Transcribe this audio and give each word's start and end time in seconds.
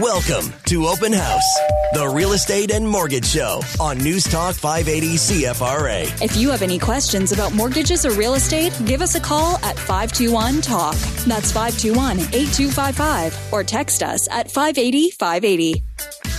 Welcome 0.00 0.52
to 0.66 0.86
Open 0.86 1.12
House, 1.12 1.58
the 1.92 2.08
real 2.08 2.32
estate 2.32 2.72
and 2.72 2.88
mortgage 2.88 3.26
show 3.26 3.60
on 3.78 3.96
News 3.98 4.24
Talk 4.24 4.56
580 4.56 5.14
CFRA. 5.14 6.20
If 6.20 6.36
you 6.36 6.50
have 6.50 6.62
any 6.62 6.80
questions 6.80 7.30
about 7.30 7.52
mortgages 7.54 8.04
or 8.04 8.10
real 8.10 8.34
estate, 8.34 8.76
give 8.86 9.02
us 9.02 9.14
a 9.14 9.20
call 9.20 9.56
at 9.58 9.78
521 9.78 10.62
TALK. 10.62 10.96
That's 11.26 11.52
521 11.52 12.18
8255 12.34 13.52
or 13.52 13.62
text 13.62 14.02
us 14.02 14.26
at 14.32 14.50
580 14.50 15.12
580. 15.12 15.84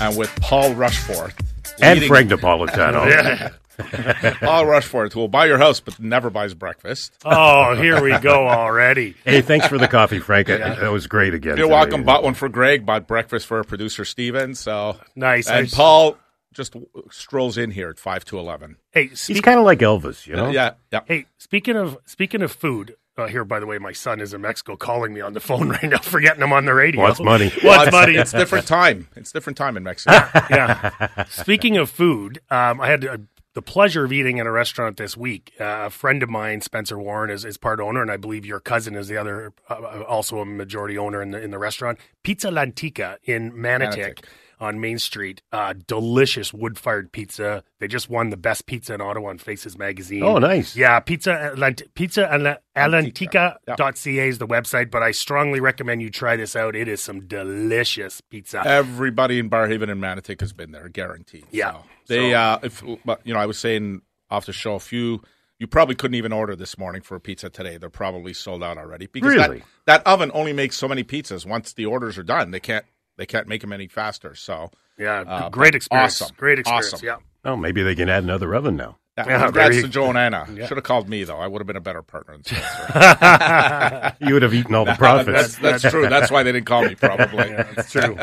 and 0.02 0.18
with 0.18 0.36
Paul 0.42 0.72
Rushforth. 0.72 1.34
And 1.82 2.04
Frank 2.06 2.30
Napolitano. 2.32 3.06
Yeah. 3.10 3.52
Paul 4.40 4.66
Rushforth, 4.66 5.14
who 5.14 5.20
will 5.20 5.28
buy 5.28 5.46
your 5.46 5.58
house 5.58 5.80
but 5.80 6.00
never 6.00 6.30
buys 6.30 6.54
breakfast. 6.54 7.18
Oh, 7.26 7.76
here 7.76 8.02
we 8.02 8.18
go 8.20 8.48
already. 8.48 9.16
Hey, 9.26 9.42
thanks 9.42 9.68
for 9.68 9.78
the 9.78 9.88
coffee, 9.88 10.20
Frank. 10.20 10.48
That 10.48 10.80
that 10.80 10.92
was 10.92 11.08
great 11.08 11.34
again. 11.34 11.58
You're 11.58 11.68
today. 11.68 11.76
welcome. 11.76 12.04
Bought 12.04 12.24
one 12.24 12.34
for 12.36 12.48
Greg. 12.50 12.86
Bought 12.86 13.08
breakfast 13.08 13.48
for 13.48 13.58
our 13.58 13.64
producer 13.64 14.06
Steven. 14.06 14.56
So 14.56 14.98
Nice. 15.16 15.50
And 15.50 15.68
I- 15.68 15.70
Paul 15.76 16.18
just 16.54 16.76
strolls 17.12 17.58
in 17.58 17.72
here 17.72 17.90
at 17.90 18.00
five 18.00 18.24
to 18.26 18.40
eleven. 18.40 18.78
Hey, 18.92 19.08
He's 19.08 19.42
kind 19.42 19.60
of 19.60 19.66
like 19.66 19.80
Elvis, 19.80 20.26
you 20.26 20.36
know? 20.36 20.50
Yeah, 20.52 20.76
yeah. 20.92 21.02
hey, 21.06 21.26
speaking 21.38 21.76
of 21.76 21.98
speaking 22.06 22.42
of 22.42 22.52
food. 22.52 22.96
Uh, 23.18 23.28
here, 23.28 23.46
by 23.46 23.62
the 23.62 23.66
way, 23.66 23.78
my 23.78 23.94
son 23.94 24.20
is 24.20 24.34
in 24.34 24.42
Mexico 24.42 24.76
calling 24.76 25.14
me 25.14 25.22
on 25.22 25.32
the 25.32 25.40
phone 25.40 25.70
right 25.76 25.84
now, 25.84 26.00
forgetting 26.00 26.44
I'm 26.44 26.52
on 26.52 26.66
the 26.66 26.74
radio. 26.74 27.02
What's 27.02 27.22
money? 27.22 27.50
What's 27.62 27.84
it's, 27.84 27.92
money? 27.94 28.16
It's 28.16 28.34
different 28.34 28.68
time. 28.68 29.08
It's 29.16 29.32
different 29.32 29.56
time 29.56 29.78
in 29.78 29.84
Mexico. 29.84 30.16
yeah. 30.50 31.24
Speaking 31.30 31.78
of 31.78 31.90
food, 31.90 32.42
um, 32.52 32.82
I 32.82 32.88
had 32.88 33.06
uh, 33.06 33.18
the 33.56 33.62
pleasure 33.62 34.04
of 34.04 34.12
eating 34.12 34.40
at 34.40 34.46
a 34.46 34.52
restaurant 34.52 34.98
this 34.98 35.18
week. 35.18 35.54
Uh, 35.60 35.86
a 35.86 35.90
friend 35.90 36.22
of 36.22 36.30
mine, 36.30 36.62
Spencer 36.62 37.00
Warren, 37.00 37.32
is, 37.32 37.46
is 37.46 37.58
part 37.58 37.80
owner, 37.80 38.02
and 38.02 38.12
I 38.12 38.18
believe 38.18 38.46
your 38.46 38.60
cousin 38.60 38.96
is 38.96 39.08
the 39.08 39.18
other, 39.18 39.54
uh, 39.70 40.04
also 40.04 40.40
a 40.40 40.46
majority 40.46 40.98
owner 40.98 41.22
in 41.22 41.32
the 41.32 41.42
in 41.42 41.52
the 41.52 41.58
restaurant. 41.58 41.98
Pizza 42.22 42.50
Lantica 42.50 43.18
in 43.24 43.54
Manotick. 43.54 43.96
Manotick. 43.96 44.26
On 44.60 44.80
Main 44.80 45.00
Street, 45.00 45.42
uh, 45.52 45.74
delicious 45.88 46.54
wood-fired 46.54 47.12
pizza. 47.12 47.64
They 47.80 47.88
just 47.88 48.10
won 48.10 48.30
the 48.30 48.38
best 48.38 48.66
pizza 48.66 48.94
in 48.94 49.02
Ottawa 49.02 49.30
on 49.30 49.38
Faces 49.38 49.78
magazine. 49.78 50.24
Oh, 50.24 50.38
nice. 50.38 50.76
Yeah, 50.76 51.00
pizza 51.02 51.54
Alant- 51.56 51.94
pizza 51.94 52.30
Ala- 52.34 52.60
alantica.ca 52.76 54.28
is 54.28 54.38
the 54.38 54.48
website, 54.48 54.92
but 54.92 55.04
I 55.04 55.12
strongly 55.12 55.60
recommend 55.60 56.02
you 56.02 56.10
try 56.10 56.36
this 56.36 56.56
out. 56.56 56.76
It 56.76 56.88
is 56.88 57.02
some 57.02 57.28
delicious 57.28 58.22
pizza. 58.22 58.64
Everybody 58.66 59.40
in 59.40 59.50
Barrhaven 59.50 59.90
and 59.90 60.02
Manotick 60.02 60.40
has 60.42 60.54
been 60.54 60.72
there, 60.72 60.90
guaranteed. 60.90 61.46
Yeah. 61.52 61.74
So 61.74 61.80
they, 62.08 62.32
So- 62.32 62.38
uh, 62.38 62.60
if 62.64 62.84
but, 63.04 63.22
you 63.26 63.34
know, 63.34 63.40
I 63.40 63.46
was 63.46 63.58
saying 63.58 64.02
off 64.30 64.46
the 64.46 64.54
show, 64.54 64.76
a 64.76 64.80
few 64.80 65.22
you 65.58 65.68
probably 65.68 65.96
couldn't 65.96 66.16
even 66.16 66.34
order 66.34 66.54
this 66.54 66.78
morning 66.78 67.02
for 67.02 67.16
a 67.16 67.20
pizza 67.20 67.50
today. 67.50 67.78
They're 67.78 67.90
probably 67.90 68.34
sold 68.34 68.62
out 68.62 68.78
already 68.78 69.08
because 69.08 69.34
Really? 69.34 69.60
that, 69.86 70.04
that 70.04 70.08
oven 70.08 70.30
only 70.34 70.52
makes 70.52 70.76
so 70.76 70.86
many 70.90 71.02
pizzas. 71.06 71.46
Once 71.46 71.72
the 71.72 71.86
orders 71.86 72.18
are 72.18 72.24
done, 72.24 72.52
they 72.52 72.60
can't 72.60 72.86
they 73.18 73.26
can't 73.26 73.48
make 73.48 73.62
them 73.62 73.72
any 73.74 73.88
faster. 73.88 74.36
So 74.36 74.72
Yeah, 74.98 75.22
Uh, 75.28 75.50
great 75.50 75.76
experience. 75.76 76.22
awesome. 76.22 76.36
Great 76.38 76.60
experience. 76.60 76.94
Awesome. 76.94 77.06
Yeah. 77.06 77.18
Oh, 77.44 77.56
maybe 77.58 77.84
they 77.84 77.96
can 77.96 78.10
add 78.10 78.24
another 78.24 78.56
oven 78.56 78.76
now. 78.78 78.98
yeah, 79.18 79.26
Yeah, 79.28 79.44
congrats 79.46 79.70
very- 79.76 79.82
to 79.84 79.88
Joe 79.90 80.10
and 80.10 80.18
Anna. 80.18 80.46
Should 80.68 80.78
have 80.78 80.84
called 80.84 81.08
me 81.10 81.24
though. 81.26 81.38
I 81.40 81.48
would 81.48 81.60
have 81.60 81.68
been 81.68 81.76
a 81.76 81.82
better 81.82 82.02
partner 82.02 82.38
than 82.38 84.14
You 84.28 84.34
would 84.34 84.44
have 84.44 84.54
eaten 84.54 84.74
all 84.76 84.86
the 84.86 84.92
that's, 84.98 84.98
profits. 84.98 85.56
that's 85.58 85.84
true. 85.84 86.08
That's 86.10 86.32
why 86.32 86.44
they 86.44 86.52
didn't 86.52 86.66
call 86.66 86.84
me. 86.86 86.96
Probably. 87.00 87.50
Yeah, 87.50 87.64
that's 87.76 87.92
true. 87.92 88.18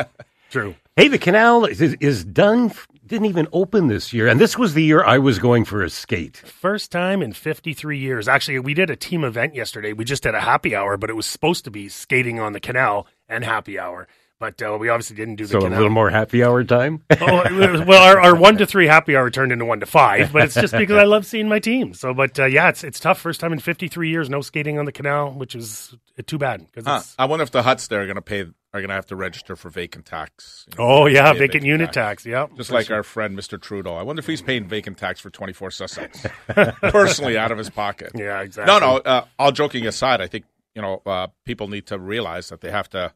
true. 0.49 0.75
hey, 0.95 1.07
the 1.07 1.17
canal 1.19 1.65
is, 1.65 1.81
is 1.81 2.23
done. 2.25 2.71
Didn't 3.05 3.25
even 3.27 3.47
open 3.51 3.87
this 3.89 4.13
year, 4.13 4.27
and 4.27 4.39
this 4.39 4.57
was 4.57 4.73
the 4.73 4.81
year 4.83 5.03
I 5.03 5.17
was 5.19 5.37
going 5.37 5.65
for 5.65 5.83
a 5.83 5.89
skate. 5.89 6.37
First 6.37 6.89
time 6.91 7.21
in 7.21 7.33
53 7.33 7.97
years. 7.99 8.27
Actually, 8.29 8.59
we 8.59 8.73
did 8.73 8.89
a 8.89 8.95
team 8.95 9.23
event 9.25 9.55
yesterday. 9.55 9.91
We 9.93 10.05
just 10.05 10.23
did 10.23 10.33
a 10.35 10.39
happy 10.39 10.73
hour, 10.75 10.95
but 10.97 11.09
it 11.09 11.13
was 11.13 11.25
supposed 11.25 11.65
to 11.65 11.71
be 11.71 11.89
skating 11.89 12.39
on 12.39 12.53
the 12.53 12.59
canal 12.61 13.05
and 13.27 13.43
happy 13.43 13.77
hour. 13.77 14.07
But 14.39 14.61
uh, 14.61 14.77
we 14.79 14.89
obviously 14.89 15.15
didn't 15.15 15.35
do 15.37 15.45
the 15.45 15.51
So 15.51 15.59
a 15.59 15.69
little 15.69 15.89
more 15.89 16.09
happy 16.09 16.43
hour 16.43 16.63
time. 16.65 17.01
oh, 17.21 17.43
well, 17.85 18.03
our, 18.03 18.19
our 18.19 18.35
one 18.35 18.57
to 18.57 18.65
three 18.65 18.87
happy 18.87 19.15
hour 19.15 19.29
turned 19.29 19.53
into 19.53 19.63
one 19.63 19.79
to 19.79 19.85
five, 19.85 20.33
but 20.33 20.43
it's 20.43 20.55
just 20.55 20.73
because 20.77 20.97
I 20.97 21.03
love 21.05 21.25
seeing 21.25 21.47
my 21.47 21.59
team. 21.59 21.93
So, 21.93 22.13
but 22.13 22.37
uh, 22.39 22.45
yeah, 22.45 22.67
it's 22.69 22.83
it's 22.83 22.99
tough. 22.99 23.19
First 23.21 23.39
time 23.39 23.53
in 23.53 23.59
53 23.59 24.09
years, 24.09 24.29
no 24.29 24.41
skating 24.41 24.77
on 24.79 24.85
the 24.85 24.91
canal, 24.91 25.31
which 25.31 25.55
is 25.55 25.95
uh, 26.19 26.23
too 26.25 26.37
bad. 26.37 26.65
'cause 26.73 26.83
Huh. 26.85 27.01
I 27.17 27.25
wonder 27.25 27.43
if 27.43 27.51
the 27.51 27.63
huts 27.63 27.87
there 27.87 28.01
are 28.01 28.05
going 28.05 28.15
to 28.15 28.21
pay 28.21 28.41
are 28.41 28.81
going 28.81 28.89
to 28.89 28.95
have 28.95 29.05
to 29.05 29.15
register 29.15 29.55
for 29.55 29.69
vacant 29.69 30.05
tax. 30.07 30.65
You 30.71 30.77
know, 30.83 30.89
oh 30.89 31.05
yeah, 31.05 31.31
pay 31.31 31.39
vacant 31.39 31.63
unit 31.63 31.93
tax. 31.93 32.25
Yeah, 32.25 32.47
Just 32.57 32.71
like 32.71 32.91
our 32.91 33.03
friend 33.03 33.37
Mr. 33.37 33.61
Trudeau. 33.61 33.93
I 33.95 34.01
wonder 34.01 34.19
if 34.19 34.27
he's 34.27 34.41
paying 34.41 34.67
vacant 34.67 34.97
tax 34.97 35.21
for 35.21 35.29
24 35.29 35.71
Sussex 35.71 36.25
personally 36.81 37.37
out 37.37 37.51
of 37.51 37.57
his 37.57 37.69
pocket. 37.69 38.11
Yeah, 38.15 38.41
exactly. 38.41 38.73
No, 38.73 38.79
no. 38.79 38.97
Uh, 38.97 39.25
all 39.39 39.51
joking 39.51 39.85
aside, 39.87 40.19
I 40.21 40.27
think 40.27 40.45
you 40.75 40.81
know 40.81 41.01
uh, 41.05 41.27
people 41.45 41.67
need 41.69 41.85
to 41.87 41.99
realize 41.99 42.49
that 42.49 42.61
they 42.61 42.71
have 42.71 42.89
to 42.89 43.13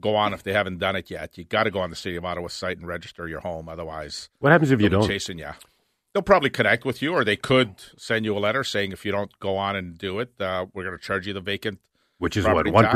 go 0.00 0.14
on 0.16 0.32
if 0.34 0.42
they 0.42 0.52
haven't 0.52 0.78
done 0.78 0.96
it 0.96 1.10
yet. 1.10 1.36
You 1.38 1.44
got 1.44 1.64
to 1.64 1.70
go 1.70 1.80
on 1.80 1.90
the 1.90 1.96
City 1.96 2.16
of 2.16 2.24
Ottawa 2.24 2.48
site 2.48 2.78
and 2.78 2.86
register 2.86 3.26
your 3.28 3.40
home. 3.40 3.68
Otherwise, 3.68 4.28
What 4.38 4.52
happens 4.52 4.70
if 4.70 4.80
you 4.80 4.88
they'll 4.88 5.00
be 5.00 5.06
don't? 5.06 5.10
chasing 5.12 5.38
you. 5.38 5.50
They'll 6.12 6.22
probably 6.22 6.50
connect 6.50 6.84
with 6.84 7.02
you, 7.02 7.12
or 7.12 7.24
they 7.24 7.36
could 7.36 7.74
send 7.98 8.24
you 8.24 8.36
a 8.36 8.40
letter 8.40 8.64
saying 8.64 8.92
if 8.92 9.04
you 9.04 9.12
don't 9.12 9.38
go 9.38 9.56
on 9.56 9.76
and 9.76 9.98
do 9.98 10.18
it, 10.20 10.32
uh, 10.40 10.66
we're 10.72 10.84
going 10.84 10.96
to 10.96 11.02
charge 11.02 11.26
you 11.26 11.32
the 11.34 11.40
vacant. 11.40 11.78
Which 12.18 12.36
is 12.38 12.46
what 12.46 12.66
one 12.68 12.86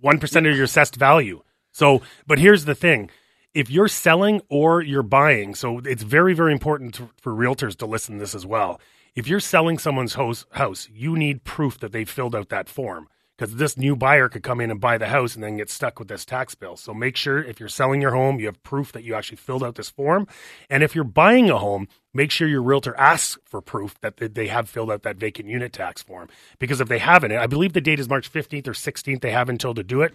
one 0.00 0.18
percent 0.18 0.46
of 0.46 0.54
your 0.54 0.64
assessed 0.64 0.94
value. 0.96 1.42
So, 1.72 2.02
but 2.26 2.38
here's 2.38 2.64
the 2.64 2.76
thing: 2.76 3.10
if 3.54 3.68
you're 3.68 3.88
selling 3.88 4.40
or 4.48 4.80
you're 4.80 5.02
buying, 5.02 5.56
so 5.56 5.78
it's 5.78 6.04
very, 6.04 6.32
very 6.32 6.52
important 6.52 6.94
to, 6.94 7.10
for 7.20 7.32
realtors 7.32 7.76
to 7.78 7.86
listen 7.86 8.14
to 8.14 8.20
this 8.20 8.34
as 8.34 8.46
well. 8.46 8.80
If 9.16 9.26
you're 9.26 9.40
selling 9.40 9.78
someone's 9.78 10.14
house, 10.14 10.46
house, 10.52 10.88
you 10.92 11.16
need 11.16 11.42
proof 11.42 11.80
that 11.80 11.90
they 11.90 12.04
filled 12.04 12.36
out 12.36 12.48
that 12.50 12.68
form 12.68 13.08
because 13.40 13.56
this 13.56 13.78
new 13.78 13.96
buyer 13.96 14.28
could 14.28 14.42
come 14.42 14.60
in 14.60 14.70
and 14.70 14.78
buy 14.78 14.98
the 14.98 15.06
house 15.06 15.34
and 15.34 15.42
then 15.42 15.56
get 15.56 15.70
stuck 15.70 15.98
with 15.98 16.08
this 16.08 16.26
tax 16.26 16.54
bill. 16.54 16.76
So 16.76 16.92
make 16.92 17.16
sure 17.16 17.42
if 17.42 17.58
you're 17.58 17.70
selling 17.70 18.02
your 18.02 18.10
home, 18.10 18.38
you 18.38 18.44
have 18.44 18.62
proof 18.62 18.92
that 18.92 19.02
you 19.02 19.14
actually 19.14 19.38
filled 19.38 19.64
out 19.64 19.76
this 19.76 19.88
form. 19.88 20.26
And 20.68 20.82
if 20.82 20.94
you're 20.94 21.04
buying 21.04 21.48
a 21.48 21.56
home, 21.56 21.88
make 22.12 22.30
sure 22.30 22.46
your 22.46 22.62
realtor 22.62 22.94
asks 22.98 23.40
for 23.46 23.62
proof 23.62 23.98
that 24.02 24.18
they- 24.18 24.48
have 24.48 24.68
filled 24.68 24.90
out 24.90 25.04
that 25.04 25.16
vacant 25.16 25.48
unit 25.48 25.72
tax 25.72 26.02
form. 26.02 26.28
Because 26.58 26.82
if 26.82 26.88
they 26.88 26.98
haven't, 26.98 27.32
I 27.32 27.46
believe 27.46 27.72
the 27.72 27.80
date 27.80 27.98
is 27.98 28.10
March 28.10 28.30
15th 28.30 28.68
or 28.68 28.74
16th, 28.74 29.22
they 29.22 29.30
have 29.30 29.48
until 29.48 29.72
to 29.72 29.82
do 29.82 30.02
it. 30.02 30.12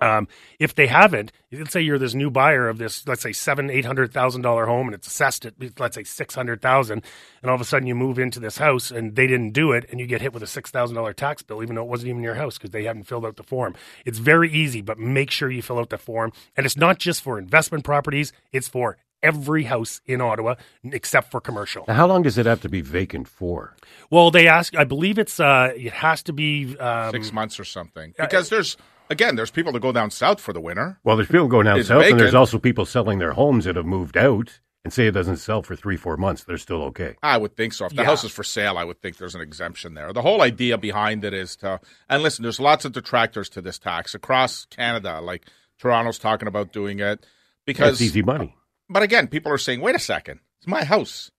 Um, 0.00 0.26
if 0.58 0.74
they 0.74 0.88
haven't, 0.88 1.30
let's 1.52 1.72
say 1.72 1.80
you're 1.80 2.00
this 2.00 2.14
new 2.14 2.28
buyer 2.28 2.68
of 2.68 2.78
this, 2.78 3.06
let's 3.06 3.22
say 3.22 3.32
seven, 3.32 3.70
eight 3.70 3.84
hundred 3.84 4.12
thousand 4.12 4.42
dollar 4.42 4.66
home, 4.66 4.88
and 4.88 4.94
it's 4.94 5.06
assessed 5.06 5.46
at 5.46 5.54
let's 5.78 5.94
say 5.94 6.02
six 6.02 6.34
hundred 6.34 6.60
thousand, 6.60 7.04
and 7.42 7.50
all 7.50 7.54
of 7.54 7.60
a 7.60 7.64
sudden 7.64 7.86
you 7.86 7.94
move 7.94 8.18
into 8.18 8.40
this 8.40 8.58
house 8.58 8.90
and 8.90 9.14
they 9.14 9.28
didn't 9.28 9.52
do 9.52 9.70
it, 9.70 9.86
and 9.90 10.00
you 10.00 10.06
get 10.06 10.20
hit 10.20 10.32
with 10.32 10.42
a 10.42 10.48
six 10.48 10.70
thousand 10.70 10.96
dollar 10.96 11.12
tax 11.12 11.42
bill, 11.42 11.62
even 11.62 11.76
though 11.76 11.82
it 11.82 11.88
wasn't 11.88 12.08
even 12.08 12.22
your 12.22 12.34
house 12.34 12.58
because 12.58 12.70
they 12.70 12.84
haven't 12.84 13.04
filled 13.04 13.24
out 13.24 13.36
the 13.36 13.44
form. 13.44 13.74
It's 14.04 14.18
very 14.18 14.50
easy, 14.52 14.80
but 14.80 14.98
make 14.98 15.30
sure 15.30 15.48
you 15.48 15.62
fill 15.62 15.78
out 15.78 15.90
the 15.90 15.98
form, 15.98 16.32
and 16.56 16.66
it's 16.66 16.76
not 16.76 16.98
just 16.98 17.22
for 17.22 17.38
investment 17.38 17.84
properties; 17.84 18.32
it's 18.52 18.66
for 18.66 18.96
every 19.22 19.64
house 19.64 20.00
in 20.06 20.20
Ottawa 20.20 20.54
except 20.84 21.30
for 21.30 21.40
commercial. 21.40 21.84
Now, 21.88 21.94
how 21.94 22.06
long 22.06 22.22
does 22.22 22.36
it 22.36 22.46
have 22.46 22.60
to 22.60 22.68
be 22.68 22.82
vacant 22.82 23.26
for? 23.26 23.74
Well, 24.10 24.30
they 24.30 24.46
ask, 24.46 24.76
I 24.76 24.84
believe 24.84 25.18
it's 25.18 25.40
uh, 25.40 25.72
it 25.74 25.92
has 25.92 26.22
to 26.24 26.32
be 26.32 26.76
um, 26.78 27.12
six 27.12 27.32
months 27.32 27.58
or 27.58 27.64
something. 27.64 28.12
Because 28.18 28.50
there's 28.50 28.76
again, 29.10 29.36
there's 29.36 29.50
people 29.50 29.72
that 29.72 29.80
go 29.80 29.92
down 29.92 30.10
south 30.10 30.40
for 30.40 30.52
the 30.52 30.60
winter. 30.60 30.98
Well, 31.04 31.16
there's 31.16 31.28
people 31.28 31.48
going 31.48 31.66
down 31.66 31.78
It's 31.78 31.88
south, 31.88 32.04
and 32.04 32.18
there's 32.18 32.34
also 32.34 32.58
people 32.58 32.84
selling 32.86 33.18
their 33.18 33.32
homes 33.32 33.64
that 33.64 33.76
have 33.76 33.86
moved 33.86 34.16
out 34.16 34.60
and 34.84 34.92
say 34.92 35.06
it 35.06 35.12
doesn't 35.12 35.38
sell 35.38 35.62
for 35.62 35.74
three, 35.74 35.96
four 35.96 36.16
months. 36.16 36.44
They're 36.44 36.58
still 36.58 36.82
okay. 36.84 37.16
I 37.22 37.38
would 37.38 37.56
think 37.56 37.72
so. 37.72 37.86
If 37.86 37.92
the 37.94 38.02
Yeah. 38.02 38.04
house 38.04 38.22
is 38.24 38.32
for 38.32 38.44
sale, 38.44 38.76
I 38.76 38.84
would 38.84 39.00
think 39.00 39.16
there's 39.16 39.34
an 39.34 39.40
exemption 39.40 39.94
there. 39.94 40.12
The 40.12 40.20
whole 40.22 40.42
idea 40.42 40.76
behind 40.76 41.24
it 41.24 41.32
is 41.32 41.56
to, 41.56 41.80
and 42.08 42.22
listen, 42.22 42.42
there's 42.42 42.60
lots 42.60 42.84
of 42.84 42.92
detractors 42.92 43.48
to 43.50 43.62
this 43.62 43.78
tax 43.78 44.14
across 44.14 44.66
Canada. 44.66 45.20
Like 45.22 45.46
Toronto's 45.78 46.18
talking 46.18 46.48
about 46.48 46.72
doing 46.72 47.00
it 47.00 47.24
because, 47.64 47.92
That's 47.98 48.02
easy 48.02 48.22
money. 48.22 48.54
but 48.90 49.02
again, 49.02 49.26
people 49.26 49.50
are 49.50 49.58
saying, 49.58 49.80
wait 49.80 49.94
a 49.96 49.98
second, 50.00 50.40
it's 50.58 50.66
my 50.68 50.84
house. 50.84 51.30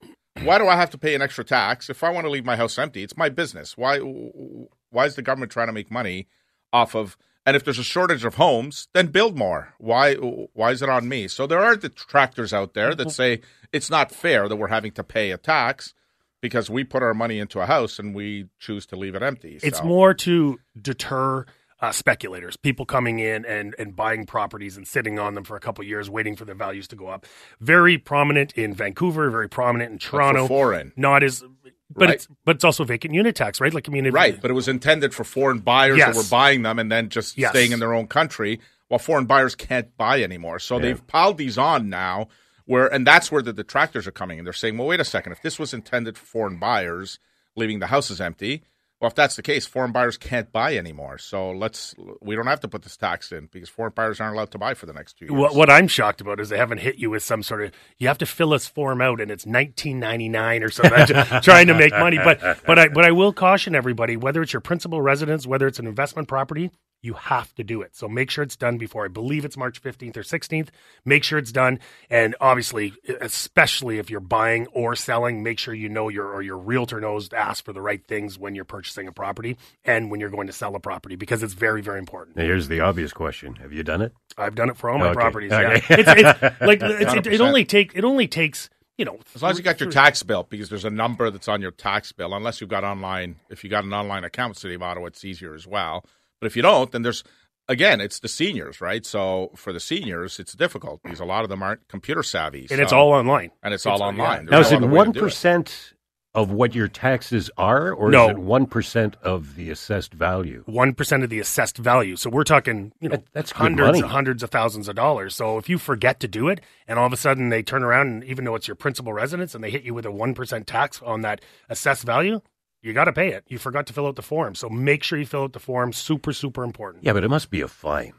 Why 0.42 0.58
do 0.58 0.68
I 0.68 0.76
have 0.76 0.90
to 0.90 0.98
pay 0.98 1.14
an 1.16 1.22
extra 1.22 1.44
tax 1.46 1.90
if 1.90 2.04
I 2.04 2.10
want 2.10 2.26
to 2.26 2.32
leave 2.32 2.46
my 2.46 2.56
house 2.56 2.78
empty? 2.80 3.04
It's 3.04 3.16
my 3.16 3.30
business. 3.30 3.78
Why? 3.78 4.00
Why 4.00 5.06
is 5.06 5.16
the 5.16 5.22
government 5.22 5.52
trying 5.52 5.68
to 5.68 5.74
make 5.74 5.90
money 5.92 6.28
off 6.74 6.96
of? 6.96 7.16
And 7.46 7.56
if 7.56 7.64
there's 7.64 7.80
a 7.80 7.84
shortage 7.84 8.26
of 8.26 8.36
homes, 8.36 8.88
then 8.94 9.08
build 9.08 9.38
more. 9.38 9.74
Why? 9.78 10.16
Why 10.16 10.72
is 10.72 10.82
it 10.82 10.90
on 10.90 11.08
me? 11.08 11.28
So 11.28 11.46
there 11.46 11.64
are 11.64 11.76
detractors 11.76 12.54
out 12.54 12.74
there 12.74 12.96
that 12.96 13.12
say 13.12 13.42
it's 13.72 13.90
not 13.90 14.12
fair 14.12 14.50
that 14.50 14.56
we're 14.56 14.68
having 14.68 14.92
to 14.94 15.04
pay 15.04 15.32
a 15.32 15.38
tax 15.38 15.94
because 16.42 16.70
we 16.70 16.84
put 16.84 17.04
our 17.04 17.14
money 17.14 17.40
into 17.40 17.60
a 17.60 17.66
house 17.66 18.00
and 18.00 18.14
we 18.16 18.48
choose 18.60 18.86
to 18.88 18.96
leave 18.96 19.16
it 19.16 19.24
empty. 19.24 19.60
It's 19.64 19.84
more 19.84 20.14
to 20.16 20.60
deter 20.80 21.46
uh, 21.82 21.92
speculators, 21.92 22.56
people 22.58 22.86
coming 22.86 23.20
in 23.20 23.46
and, 23.46 23.76
and 23.78 23.96
buying 23.96 24.26
properties 24.26 24.78
and 24.78 24.88
sitting 24.88 25.20
on 25.20 25.36
them 25.36 25.44
for 25.44 25.56
a 25.56 25.60
couple 25.60 25.82
of 25.82 25.88
years, 25.88 26.10
waiting 26.10 26.36
for 26.36 26.46
their 26.46 26.56
values 26.56 26.88
to 26.88 26.96
go 26.96 27.08
up. 27.08 27.26
Very 27.60 27.98
prominent 27.98 28.54
in 28.54 28.74
Vancouver, 28.74 29.30
very 29.30 29.50
prominent 29.50 29.92
in 29.92 30.00
Toronto. 30.00 30.48
foreign. 30.48 30.94
not 30.96 31.24
as, 31.24 31.44
but 31.94 32.06
Right. 32.08 32.16
it's 32.16 32.28
but 32.46 32.56
it's 32.56 32.64
also 32.64 32.84
vacant 32.84 33.14
unit 33.14 33.36
tax, 33.36 33.60
right? 33.62 33.74
Like 33.74 33.88
I 33.88 33.92
mean, 33.92 34.10
Right, 34.12 34.40
but 34.42 34.50
it 34.52 34.56
was 34.56 34.68
intended 34.68 35.14
for 35.14 35.24
foreign 35.24 35.60
buyers 35.60 35.98
Yes. 35.98 36.16
that 36.16 36.24
were 36.24 36.30
buying 36.30 36.62
them 36.64 36.80
and 36.80 36.92
then 36.92 37.10
just 37.10 37.38
Yes. 37.38 37.52
staying 37.52 37.72
in 37.72 37.80
their 37.80 37.94
own 37.94 38.08
country, 38.08 38.60
while 38.88 39.00
foreign 39.00 39.26
buyers 39.26 39.56
can't 39.56 39.96
buy 39.98 40.22
anymore. 40.24 40.60
So 40.60 40.80
they've 40.80 41.06
piled 41.08 41.38
these 41.38 41.58
on 41.58 41.90
now, 41.90 42.28
where 42.66 42.88
and 42.92 43.06
that's 43.06 43.32
where 43.32 43.42
the 43.42 43.54
detractors 43.54 44.08
are 44.08 44.12
coming 44.12 44.40
in. 44.40 44.44
They're 44.46 44.54
saying, 44.54 44.78
well, 44.78 44.88
wait 44.88 45.00
a 45.00 45.06
second, 45.06 45.32
if 45.34 45.42
this 45.42 45.60
was 45.60 45.74
intended 45.74 46.18
for 46.18 46.26
foreign 46.26 46.58
buyers, 46.60 47.20
leaving 47.56 47.80
the 47.80 47.88
houses 47.88 48.20
empty, 48.20 48.64
Well, 49.02 49.10
if 49.10 49.16
that's 49.16 49.36
the 49.36 49.42
case, 49.42 49.66
foreign 49.66 49.92
buyers 49.92 50.18
can't 50.18 50.52
buy 50.54 50.78
anymore. 50.78 51.18
So 51.18 51.52
let's 51.52 51.94
we 52.22 52.36
don't 52.36 52.48
have 52.48 52.62
to 52.62 52.70
put 52.70 52.84
this 52.84 52.96
tax 52.96 53.32
in 53.32 53.50
because 53.52 53.68
foreign 53.68 53.92
buyers 53.94 54.22
aren't 54.22 54.36
allowed 54.36 54.52
to 54.52 54.58
buy 54.58 54.74
for 54.74 54.86
the 54.86 54.94
next 54.94 55.18
two 55.18 55.26
years. 55.26 55.34
What, 55.34 55.54
what 55.54 55.70
I'm 55.70 55.90
shocked 55.90 56.22
about 56.22 56.40
is 56.40 56.48
they 56.48 56.58
haven't 56.58 56.78
hit 56.78 56.96
you 56.96 57.10
with 57.10 57.22
some 57.22 57.44
sort 57.44 57.64
of 57.64 57.72
you 57.98 58.08
have 58.08 58.18
to 58.20 58.26
fill 58.26 58.52
this 58.52 58.68
form 58.68 59.02
out 59.02 59.20
and 59.20 59.30
it's 59.30 59.46
1999 59.46 60.64
or 60.64 60.70
something 60.70 61.06
trying 61.42 61.68
to 61.68 61.74
make 61.74 61.92
money. 61.92 62.18
But 62.18 62.40
but 62.66 62.80
I 62.80 62.88
but 62.88 63.04
I 63.04 63.12
will 63.12 63.34
caution 63.34 63.76
everybody 63.76 64.16
whether 64.16 64.42
it's 64.42 64.54
your 64.54 64.62
principal 64.62 65.02
residence, 65.02 65.46
whether 65.46 65.68
it's 65.68 65.80
an 65.80 65.88
investment 65.88 66.30
property, 66.30 66.72
you 67.02 67.14
have 67.14 67.54
to 67.56 67.64
do 67.64 67.82
it. 67.82 67.96
So 67.96 68.08
make 68.08 68.32
sure 68.32 68.44
it's 68.44 68.56
done 68.56 68.78
before 68.78 69.06
I 69.06 69.10
believe 69.10 69.46
it's 69.46 69.58
March 69.58 69.82
15th 69.82 70.18
or 70.18 70.24
16th. 70.24 70.70
Make 71.06 71.24
sure 71.24 71.38
it's 71.38 71.52
done. 71.52 71.80
And 72.10 72.36
obviously, 72.42 72.94
especially 73.22 74.00
if 74.00 74.10
you're 74.10 74.20
buying 74.20 74.68
or 74.74 74.96
selling, 74.96 75.44
make 75.44 75.60
sure 75.60 75.74
you 75.74 75.90
know 75.90 76.10
your 76.10 76.28
or 76.28 76.42
your 76.42 76.58
realtor 76.58 77.00
knows 77.00 77.30
to 77.30 77.38
ask 77.38 77.64
for 77.64 77.74
the 77.74 77.82
right 77.82 78.06
things 78.06 78.40
when 78.40 78.56
you're 78.56 78.66
purchasing 78.66 79.08
a 79.08 79.12
property 79.12 79.58
and 79.84 80.10
when 80.10 80.20
you're 80.20 80.30
going 80.32 80.48
to 80.48 80.54
sell 80.54 80.76
a 80.76 80.80
property 80.80 81.16
because 81.16 81.44
it's 81.44 81.54
very, 81.54 81.82
very 81.82 82.00
important. 82.00 82.38
Now, 82.38 82.44
here's 82.44 82.68
the 82.68 82.80
obvious 82.82 83.14
question: 83.14 83.56
Have 83.58 83.72
you 83.72 83.84
done 83.84 84.02
it? 84.02 84.14
I've 84.38 84.56
done 84.56 84.70
it 84.70 84.78
for 84.78 84.90
all 84.90 84.98
my 84.98 85.08
Okay. 85.08 85.14
properties. 85.14 85.52
Okay. 85.52 85.82
Yeah. 85.90 85.98
It's, 86.00 86.10
it's 86.42 86.62
like 86.62 86.82
it's, 86.82 87.14
it, 87.14 87.28
it 87.28 87.42
only 87.42 87.66
take 87.66 87.92
it 87.96 88.04
only 88.04 88.28
takes 88.28 88.70
you 88.98 89.06
know 89.06 89.20
As 89.36 89.42
long 89.44 89.52
as 89.52 89.58
you 89.58 89.64
got 89.64 89.80
your 89.80 89.92
tax 89.92 90.24
bill, 90.24 90.48
because 90.50 90.70
there's 90.70 90.86
a 90.86 90.90
number 90.90 91.30
that's 91.30 91.48
on 91.48 91.62
your 91.62 91.72
tax 91.72 92.12
bill, 92.12 92.34
unless 92.34 92.62
you've 92.62 92.70
got 92.70 92.84
online. 92.84 93.36
If 93.50 93.64
you 93.64 93.70
got 93.70 93.84
an 93.84 93.94
online 93.94 94.24
account 94.24 94.52
with 94.52 94.58
City 94.58 94.74
of 94.74 94.82
Ottawa, 94.82 95.08
it's 95.08 95.24
easier 95.24 95.54
as 95.54 95.68
well. 95.68 96.04
But 96.46 96.52
if 96.52 96.56
you 96.56 96.62
don't, 96.62 96.92
then 96.92 97.02
there's 97.02 97.24
again, 97.68 98.00
it's 98.00 98.20
the 98.20 98.28
seniors, 98.28 98.80
right? 98.80 99.04
So 99.04 99.50
for 99.56 99.74
the 99.74 99.80
seniors, 99.80 100.40
it's 100.40 100.54
difficult 100.54 101.02
because 101.02 101.20
a 101.20 101.26
lot 101.26 101.44
of 101.44 101.50
them 101.50 101.64
aren't 101.64 101.88
computer 101.88 102.22
savvy, 102.22 102.68
and 102.70 102.80
it's 102.80 102.94
all 102.94 103.12
online. 103.14 103.50
and 103.64 103.74
it's 103.74 103.88
all 103.88 104.04
uh, 104.04 104.10
online. 104.10 104.44
yeah. 104.44 104.44
Now, 104.44 104.52
There's 104.58 104.68
is 104.68 104.72
no 104.74 104.78
it 104.78 104.84
other 104.84 104.88
way 104.88 104.92
to 104.92 104.96
one 104.98 105.12
do 105.14 105.20
it. 105.20 105.24
percent 105.24 105.94
of 106.36 106.52
what 106.52 106.76
your 106.76 106.88
taxes 106.88 107.50
are, 107.58 107.92
or 107.92 108.12
No. 108.12 108.26
is 108.26 108.30
it 108.32 108.38
one 108.38 108.68
percent 108.68 109.16
of 109.24 109.56
the 109.56 109.72
assessed 109.72 110.14
value? 110.14 110.62
One 110.68 110.94
percent 110.94 111.24
of 111.24 111.32
the 111.32 111.40
assessed 111.40 111.78
value. 111.80 112.16
So 112.16 112.30
we're 112.30 112.44
talking, 112.44 112.92
you 113.00 113.10
know, 113.10 113.16
That- 113.16 113.34
that's 113.34 113.52
hundreds, 113.54 114.00
money. 114.00 114.02
hundreds 114.02 114.44
of 114.44 114.52
thousands 114.52 114.88
of 114.88 114.96
dollars. 114.96 115.34
So 115.36 115.58
if 115.58 115.68
you 115.68 115.80
forget 115.80 116.20
to 116.20 116.28
do 116.28 116.48
it, 116.50 116.62
and 116.88 117.00
all 117.00 117.08
of 117.08 117.14
a 117.14 117.18
sudden 117.18 117.50
they 117.50 117.64
turn 117.64 117.84
around, 117.84 118.08
and 118.10 118.24
even 118.26 118.46
though 118.46 118.54
it's 118.54 118.68
your 118.68 118.76
principal 118.76 119.12
residence, 119.14 119.56
and 119.56 119.64
they 119.64 119.72
hit 119.72 119.82
you 119.82 119.96
with 119.96 120.06
a 120.06 120.12
one 120.12 120.36
percent 120.36 120.68
tax 120.68 121.02
on 121.02 121.22
that 121.22 121.42
assessed 121.70 122.04
value, 122.04 122.42
you 122.86 122.94
got 122.94 123.06
to 123.06 123.14
pay 123.14 123.30
it. 123.30 123.44
You 123.48 123.58
forgot 123.58 123.88
to 123.88 123.94
fill 123.94 124.08
out 124.08 124.16
the 124.16 124.22
form, 124.22 124.56
so 124.56 124.70
make 124.70 125.04
sure 125.04 125.18
you 125.18 125.26
fill 125.26 125.44
out 125.44 125.54
the 125.54 125.60
form. 125.60 125.92
Super, 125.92 126.32
super 126.34 126.64
important. 126.64 127.04
Yeah, 127.04 127.14
but 127.14 127.24
it 127.24 127.30
must 127.30 127.50
be 127.50 127.62
a 127.62 127.68
fine. 127.68 128.14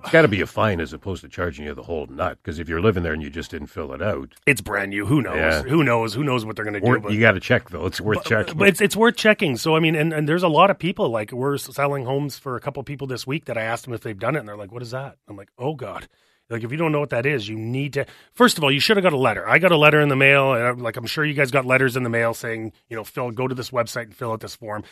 It's 0.00 0.12
got 0.12 0.22
to 0.22 0.28
be 0.28 0.42
a 0.42 0.46
fine 0.46 0.80
as 0.80 0.92
opposed 0.92 1.22
to 1.22 1.30
charging 1.30 1.64
you 1.64 1.72
the 1.72 1.82
whole 1.84 2.06
nut. 2.06 2.36
Because 2.42 2.58
if 2.58 2.68
you're 2.68 2.82
living 2.82 3.02
there 3.02 3.14
and 3.14 3.22
you 3.22 3.30
just 3.30 3.50
didn't 3.50 3.68
fill 3.68 3.92
it 3.94 4.02
out, 4.02 4.34
It's 4.44 4.60
brand 4.60 4.90
new. 4.90 5.06
Who 5.06 5.22
knows? 5.22 5.36
Yeah. 5.36 5.62
Who 5.62 5.82
knows? 5.82 6.12
Who 6.12 6.22
knows 6.22 6.44
what 6.44 6.56
they're 6.56 6.64
going 6.66 6.74
to 6.74 6.80
do? 6.80 7.00
But- 7.00 7.12
you 7.12 7.20
got 7.20 7.32
to 7.32 7.40
check 7.40 7.70
though. 7.70 7.86
It's 7.86 8.02
worth 8.02 8.22
checking. 8.24 8.58
But 8.58 8.68
it's 8.68 8.82
it's 8.82 8.96
worth 8.96 9.16
checking. 9.16 9.56
So 9.56 9.76
I 9.76 9.80
mean, 9.80 9.94
and, 9.94 10.12
and 10.12 10.28
there's 10.28 10.42
a 10.42 10.48
lot 10.48 10.68
of 10.68 10.78
people 10.78 11.08
like 11.08 11.32
we're 11.32 11.56
selling 11.56 12.04
homes 12.04 12.38
for 12.38 12.54
a 12.54 12.60
couple 12.60 12.82
people 12.82 13.06
this 13.06 13.26
week 13.26 13.46
that 13.46 13.56
I 13.56 13.62
asked 13.62 13.84
them 13.84 13.94
if 13.94 14.02
they've 14.02 14.18
done 14.18 14.36
it, 14.36 14.40
and 14.40 14.48
they're 14.48 14.58
like, 14.58 14.72
"What 14.72 14.82
is 14.82 14.90
that?" 14.90 15.16
I'm 15.26 15.36
like, 15.36 15.48
"Oh 15.58 15.74
God." 15.74 16.06
Like 16.50 16.62
if 16.62 16.70
you 16.70 16.76
don't 16.76 16.92
know 16.92 17.00
what 17.00 17.10
that 17.10 17.26
is, 17.26 17.48
you 17.48 17.56
need 17.56 17.94
to. 17.94 18.06
First 18.32 18.58
of 18.58 18.64
all, 18.64 18.70
you 18.70 18.80
should 18.80 18.96
have 18.96 19.04
got 19.04 19.12
a 19.12 19.18
letter. 19.18 19.48
I 19.48 19.58
got 19.58 19.72
a 19.72 19.76
letter 19.76 20.00
in 20.00 20.08
the 20.08 20.16
mail, 20.16 20.52
I'm, 20.52 20.78
like 20.78 20.96
I'm 20.96 21.06
sure 21.06 21.24
you 21.24 21.34
guys 21.34 21.50
got 21.50 21.64
letters 21.64 21.96
in 21.96 22.02
the 22.02 22.10
mail 22.10 22.34
saying, 22.34 22.72
you 22.88 22.96
know, 22.96 23.04
Phil, 23.04 23.30
go 23.30 23.48
to 23.48 23.54
this 23.54 23.70
website 23.70 24.04
and 24.04 24.16
fill 24.16 24.32
out 24.32 24.40
this 24.40 24.54
form. 24.54 24.84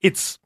It's 0.00 0.38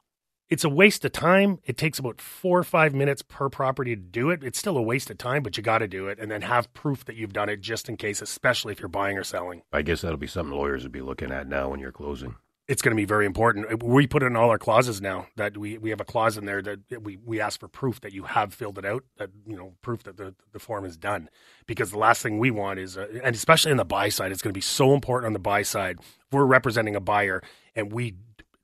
it's 0.49 0.63
a 0.63 0.69
waste 0.69 1.05
of 1.05 1.11
time. 1.11 1.59
It 1.65 1.77
takes 1.77 1.99
about 1.99 2.19
four 2.19 2.57
or 2.57 2.63
five 2.63 2.93
minutes 2.93 3.21
per 3.21 3.49
property 3.49 3.95
to 3.95 4.01
do 4.01 4.31
it. 4.31 4.43
It's 4.43 4.57
still 4.57 4.77
a 4.77 4.81
waste 4.81 5.11
of 5.11 5.17
time, 5.19 5.43
but 5.43 5.55
you 5.57 5.63
got 5.63 5.77
to 5.77 5.87
do 5.87 6.07
it, 6.07 6.17
and 6.19 6.31
then 6.31 6.41
have 6.41 6.73
proof 6.73 7.05
that 7.05 7.15
you've 7.15 7.33
done 7.33 7.49
it 7.49 7.61
just 7.61 7.87
in 7.87 7.97
case, 7.97 8.21
especially 8.21 8.71
if 8.71 8.79
you're 8.79 8.89
buying 8.89 9.17
or 9.17 9.23
selling. 9.23 9.61
I 9.71 9.83
guess 9.83 10.01
that'll 10.01 10.17
be 10.17 10.27
something 10.27 10.57
lawyers 10.57 10.83
would 10.83 10.91
be 10.91 11.01
looking 11.01 11.31
at 11.31 11.47
now 11.47 11.69
when 11.69 11.79
you're 11.79 11.91
closing. 11.91 12.35
It's 12.69 12.83
going 12.83 12.95
to 12.95 13.01
be 13.01 13.05
very 13.05 13.25
important. 13.25 13.81
We 13.81 14.05
put 14.05 14.21
in 14.21 14.35
all 14.35 14.51
our 14.51 14.59
clauses 14.59 15.01
now 15.01 15.25
that 15.37 15.57
we, 15.57 15.79
we 15.79 15.89
have 15.89 15.99
a 15.99 16.05
clause 16.05 16.37
in 16.37 16.45
there 16.45 16.61
that 16.61 17.01
we, 17.01 17.17
we 17.17 17.41
ask 17.41 17.59
for 17.59 17.67
proof 17.67 17.99
that 18.01 18.13
you 18.13 18.23
have 18.23 18.53
filled 18.53 18.77
it 18.77 18.85
out, 18.85 19.03
that, 19.17 19.31
you 19.47 19.57
know, 19.57 19.73
proof 19.81 20.03
that 20.03 20.17
the, 20.17 20.35
the 20.51 20.59
form 20.59 20.85
is 20.85 20.95
done. 20.95 21.29
Because 21.65 21.89
the 21.89 21.97
last 21.97 22.21
thing 22.21 22.37
we 22.37 22.51
want 22.51 22.77
is, 22.79 22.95
uh, 22.95 23.07
and 23.23 23.35
especially 23.35 23.71
on 23.71 23.77
the 23.77 23.85
buy 23.85 24.09
side, 24.09 24.31
it's 24.31 24.43
going 24.43 24.53
to 24.53 24.57
be 24.57 24.61
so 24.61 24.93
important 24.93 25.25
on 25.25 25.33
the 25.33 25.39
buy 25.39 25.63
side. 25.63 25.97
If 25.99 26.31
we're 26.31 26.45
representing 26.45 26.95
a 26.95 26.99
buyer 26.99 27.41
and 27.75 27.91
we 27.91 28.13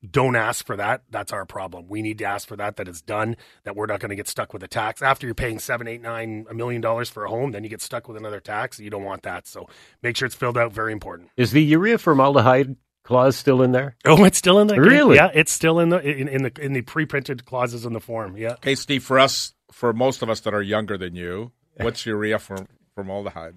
don't 0.08 0.36
ask 0.36 0.64
for 0.64 0.76
that, 0.76 1.02
that's 1.10 1.32
our 1.32 1.44
problem. 1.44 1.88
We 1.88 2.00
need 2.00 2.18
to 2.18 2.26
ask 2.26 2.46
for 2.46 2.54
that, 2.56 2.76
that 2.76 2.86
it's 2.86 3.02
done, 3.02 3.36
that 3.64 3.74
we're 3.74 3.86
not 3.86 3.98
going 3.98 4.10
to 4.10 4.16
get 4.16 4.28
stuck 4.28 4.52
with 4.52 4.62
a 4.62 4.68
tax. 4.68 5.02
After 5.02 5.26
you're 5.26 5.34
paying 5.34 5.58
seven, 5.58 5.88
eight, 5.88 6.00
nine, 6.00 6.46
a 6.48 6.54
million 6.54 6.80
dollars 6.80 7.10
for 7.10 7.24
a 7.24 7.28
home, 7.28 7.50
then 7.50 7.64
you 7.64 7.70
get 7.70 7.82
stuck 7.82 8.06
with 8.06 8.16
another 8.16 8.38
tax. 8.38 8.78
You 8.78 8.88
don't 8.88 9.02
want 9.02 9.24
that. 9.24 9.48
So 9.48 9.66
make 10.00 10.16
sure 10.16 10.26
it's 10.26 10.36
filled 10.36 10.56
out. 10.56 10.72
Very 10.72 10.92
important. 10.92 11.30
Is 11.36 11.50
the 11.50 11.64
urea 11.64 11.98
formaldehyde 11.98 12.76
clause 13.06 13.36
still 13.36 13.62
in 13.62 13.72
there? 13.72 13.96
Oh, 14.04 14.24
it's 14.24 14.36
still 14.36 14.58
in 14.58 14.66
there. 14.66 14.80
Really? 14.80 15.16
Yeah, 15.16 15.30
it's 15.32 15.52
still 15.52 15.80
in 15.80 15.88
the 15.88 16.00
in, 16.00 16.28
in 16.28 16.42
the 16.42 16.52
in 16.60 16.72
the 16.74 16.82
pre-printed 16.82 17.44
clauses 17.46 17.86
in 17.86 17.92
the 17.92 18.00
form. 18.00 18.36
Yeah. 18.36 18.52
Okay, 18.54 18.74
Steve. 18.74 19.02
For 19.04 19.18
us, 19.18 19.54
for 19.72 19.92
most 19.92 20.22
of 20.22 20.28
us 20.28 20.40
that 20.40 20.52
are 20.54 20.62
younger 20.62 20.98
than 20.98 21.14
you, 21.14 21.52
what's 21.76 22.04
urea 22.04 22.38
for 22.38 22.66
formaldehyde? 22.94 23.54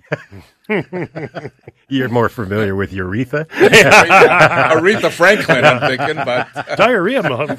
You're 1.89 2.09
more 2.09 2.29
familiar 2.29 2.75
with 2.75 2.93
urethra. 2.93 3.45
Aretha 3.45 5.09
Franklin, 5.11 5.65
I'm 5.65 5.79
thinking, 5.97 6.23
but 6.23 6.47
Diarrhea. 6.77 7.23
Mom. 7.23 7.57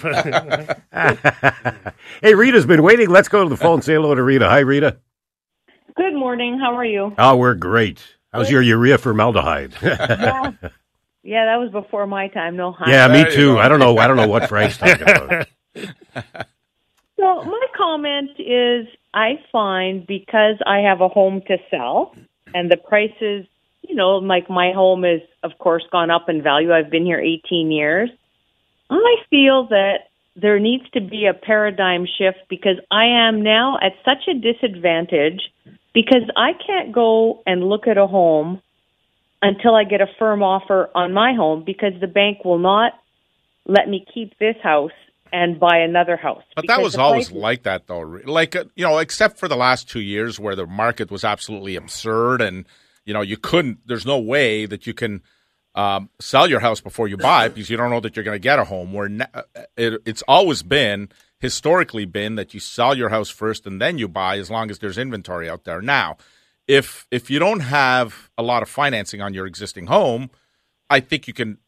hey, 2.22 2.34
Rita's 2.34 2.66
been 2.66 2.82
waiting. 2.82 3.08
Let's 3.10 3.28
go 3.28 3.42
to 3.42 3.48
the 3.50 3.56
phone. 3.56 3.74
and 3.74 3.84
Say 3.84 3.94
hello 3.94 4.14
to 4.14 4.22
Rita. 4.22 4.48
Hi, 4.48 4.60
Rita. 4.60 4.98
Good 5.96 6.14
morning. 6.14 6.58
How 6.58 6.74
are 6.76 6.84
you? 6.84 7.14
Oh, 7.18 7.36
we're 7.36 7.54
great. 7.54 8.00
How's 8.32 8.50
your 8.50 8.62
urea 8.62 8.96
formaldehyde? 8.96 9.74
Yeah, 9.82 10.52
yeah, 11.22 11.46
that 11.46 11.56
was 11.56 11.70
before 11.70 12.06
my 12.06 12.28
time. 12.28 12.56
No, 12.56 12.72
hi. 12.72 12.90
yeah, 12.90 13.08
me 13.08 13.30
too. 13.30 13.58
I 13.58 13.68
don't 13.68 13.80
know. 13.80 13.98
I 13.98 14.06
don't 14.06 14.16
know 14.16 14.28
what 14.28 14.48
Frank's 14.48 14.78
talking 14.78 15.02
about. 15.02 15.46
So 17.20 17.44
my 17.44 17.66
comment 17.76 18.30
is, 18.38 18.86
I 19.12 19.32
find 19.52 20.06
because 20.06 20.56
I 20.66 20.78
have 20.78 21.02
a 21.02 21.08
home 21.08 21.42
to 21.48 21.58
sell, 21.70 22.14
and 22.54 22.70
the 22.70 22.78
prices, 22.78 23.46
you 23.82 23.94
know, 23.94 24.16
like 24.16 24.48
my 24.48 24.72
home 24.72 25.04
is, 25.04 25.20
of 25.42 25.58
course, 25.58 25.84
gone 25.92 26.10
up 26.10 26.30
in 26.30 26.42
value. 26.42 26.72
I've 26.72 26.90
been 26.90 27.04
here 27.04 27.20
18 27.20 27.70
years. 27.70 28.08
I 28.88 29.16
feel 29.28 29.66
that 29.68 30.08
there 30.34 30.58
needs 30.58 30.88
to 30.94 31.00
be 31.02 31.26
a 31.26 31.34
paradigm 31.34 32.06
shift 32.06 32.38
because 32.48 32.76
I 32.90 33.04
am 33.28 33.42
now 33.42 33.76
at 33.82 33.92
such 34.02 34.26
a 34.26 34.34
disadvantage 34.34 35.42
because 35.92 36.24
I 36.36 36.52
can't 36.66 36.90
go 36.90 37.42
and 37.46 37.68
look 37.68 37.86
at 37.86 37.98
a 37.98 38.06
home 38.06 38.62
until 39.42 39.74
I 39.74 39.84
get 39.84 40.00
a 40.00 40.06
firm 40.18 40.42
offer 40.42 40.90
on 40.94 41.12
my 41.12 41.34
home 41.34 41.64
because 41.64 41.92
the 42.00 42.06
bank 42.06 42.44
will 42.44 42.58
not 42.58 42.92
let 43.66 43.88
me 43.88 44.04
keep 44.12 44.38
this 44.38 44.56
house 44.62 44.92
and 45.32 45.60
buy 45.60 45.78
another 45.78 46.16
house. 46.16 46.42
but 46.56 46.66
that 46.66 46.82
was 46.82 46.96
always 46.96 47.28
prices- 47.28 47.42
like 47.42 47.62
that, 47.62 47.86
though. 47.86 48.00
Like 48.00 48.56
uh, 48.56 48.64
you 48.74 48.84
know, 48.84 48.98
except 48.98 49.38
for 49.38 49.48
the 49.48 49.56
last 49.56 49.88
two 49.88 50.00
years 50.00 50.40
where 50.40 50.56
the 50.56 50.66
market 50.66 51.10
was 51.10 51.24
absolutely 51.24 51.76
absurd, 51.76 52.40
and 52.40 52.66
you 53.04 53.14
know, 53.14 53.20
you 53.20 53.36
couldn't. 53.36 53.78
There's 53.86 54.06
no 54.06 54.18
way 54.18 54.66
that 54.66 54.86
you 54.86 54.94
can 54.94 55.22
um, 55.74 56.10
sell 56.18 56.48
your 56.48 56.60
house 56.60 56.80
before 56.80 57.06
you 57.06 57.16
buy 57.16 57.46
it 57.46 57.54
because 57.54 57.70
you 57.70 57.76
don't 57.76 57.90
know 57.90 58.00
that 58.00 58.16
you're 58.16 58.24
going 58.24 58.34
to 58.34 58.42
get 58.42 58.58
a 58.58 58.64
home. 58.64 58.92
Where 58.92 59.08
na- 59.08 59.26
uh, 59.32 59.42
it, 59.76 60.02
it's 60.04 60.22
always 60.26 60.62
been 60.62 61.10
historically 61.38 62.04
been 62.04 62.34
that 62.34 62.52
you 62.52 62.60
sell 62.60 62.96
your 62.96 63.08
house 63.08 63.30
first 63.30 63.66
and 63.66 63.80
then 63.80 63.98
you 63.98 64.08
buy, 64.08 64.38
as 64.38 64.50
long 64.50 64.70
as 64.70 64.80
there's 64.80 64.98
inventory 64.98 65.48
out 65.48 65.64
there. 65.64 65.80
Now, 65.80 66.18
if 66.70 67.04
if 67.10 67.28
you 67.30 67.40
don't 67.40 67.60
have 67.60 68.30
a 68.38 68.44
lot 68.44 68.62
of 68.62 68.68
financing 68.68 69.20
on 69.20 69.34
your 69.34 69.44
existing 69.44 69.88
home, 69.88 70.30
I 70.88 71.00
think 71.00 71.26
you 71.26 71.34
can. 71.34 71.58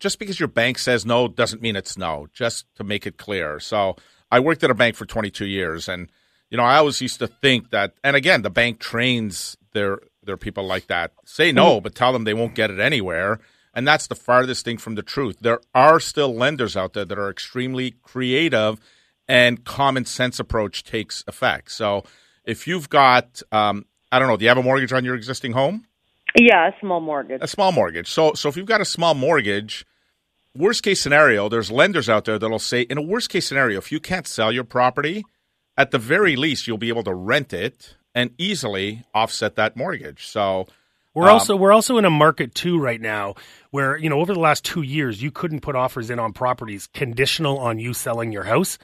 Just 0.00 0.18
because 0.18 0.40
your 0.40 0.48
bank 0.48 0.78
says 0.78 1.06
no 1.06 1.28
doesn't 1.28 1.62
mean 1.62 1.76
it's 1.76 1.96
no. 1.96 2.26
Just 2.32 2.66
to 2.74 2.82
make 2.82 3.06
it 3.06 3.16
clear. 3.16 3.60
So 3.60 3.94
I 4.32 4.40
worked 4.40 4.64
at 4.64 4.70
a 4.70 4.74
bank 4.74 4.96
for 4.96 5.06
22 5.06 5.46
years, 5.46 5.88
and 5.88 6.10
you 6.50 6.56
know 6.56 6.64
I 6.64 6.78
always 6.78 7.00
used 7.00 7.20
to 7.20 7.28
think 7.28 7.70
that. 7.70 7.94
And 8.02 8.16
again, 8.16 8.42
the 8.42 8.50
bank 8.50 8.80
trains 8.80 9.56
their 9.72 10.00
their 10.24 10.36
people 10.36 10.66
like 10.66 10.88
that. 10.88 11.12
Say 11.24 11.52
no, 11.52 11.80
but 11.80 11.94
tell 11.94 12.12
them 12.12 12.24
they 12.24 12.34
won't 12.34 12.56
get 12.56 12.72
it 12.72 12.80
anywhere. 12.80 13.38
And 13.72 13.86
that's 13.86 14.08
the 14.08 14.16
farthest 14.16 14.64
thing 14.64 14.78
from 14.78 14.96
the 14.96 15.02
truth. 15.02 15.38
There 15.40 15.60
are 15.74 16.00
still 16.00 16.34
lenders 16.34 16.76
out 16.76 16.92
there 16.92 17.04
that 17.04 17.18
are 17.18 17.30
extremely 17.30 17.92
creative, 18.02 18.80
and 19.28 19.64
common 19.64 20.06
sense 20.06 20.40
approach 20.40 20.82
takes 20.82 21.22
effect. 21.28 21.70
So 21.70 22.02
if 22.44 22.66
you've 22.66 22.88
got, 22.88 23.42
um, 23.52 23.86
I 24.14 24.18
don't 24.20 24.28
know, 24.28 24.36
do 24.36 24.44
you 24.44 24.48
have 24.48 24.58
a 24.58 24.62
mortgage 24.62 24.92
on 24.92 25.04
your 25.04 25.16
existing 25.16 25.52
home? 25.52 25.86
Yeah, 26.38 26.68
a 26.68 26.72
small 26.80 27.00
mortgage. 27.00 27.40
a 27.42 27.48
small 27.48 27.72
mortgage. 27.72 28.08
So 28.08 28.34
so 28.34 28.48
if 28.48 28.56
you've 28.56 28.66
got 28.74 28.80
a 28.80 28.84
small 28.84 29.14
mortgage, 29.14 29.84
worst 30.56 30.84
case 30.84 31.00
scenario, 31.00 31.48
there's 31.48 31.70
lenders 31.70 32.08
out 32.08 32.24
there 32.24 32.38
that'll 32.38 32.60
say 32.60 32.82
in 32.82 32.96
a 32.96 33.02
worst 33.02 33.28
case 33.28 33.46
scenario, 33.46 33.78
if 33.78 33.90
you 33.90 33.98
can't 33.98 34.26
sell 34.26 34.52
your 34.52 34.62
property, 34.64 35.24
at 35.76 35.90
the 35.90 35.98
very 35.98 36.36
least 36.36 36.66
you'll 36.68 36.78
be 36.78 36.90
able 36.90 37.02
to 37.02 37.14
rent 37.14 37.52
it 37.52 37.96
and 38.14 38.30
easily 38.38 39.04
offset 39.12 39.56
that 39.56 39.76
mortgage. 39.76 40.26
So 40.26 40.66
We're 41.12 41.24
um, 41.24 41.34
also 41.34 41.56
we're 41.56 41.72
also 41.72 41.98
in 41.98 42.04
a 42.04 42.10
market 42.10 42.54
too 42.54 42.78
right 42.78 43.00
now 43.00 43.34
where 43.70 43.96
you 43.96 44.08
know 44.08 44.20
over 44.20 44.32
the 44.32 44.40
last 44.48 44.64
two 44.64 44.82
years 44.82 45.20
you 45.22 45.32
couldn't 45.32 45.60
put 45.60 45.74
offers 45.74 46.08
in 46.08 46.20
on 46.20 46.32
properties 46.32 46.86
conditional 46.94 47.58
on 47.58 47.80
you 47.80 47.92
selling 47.92 48.30
your 48.30 48.44
house. 48.44 48.78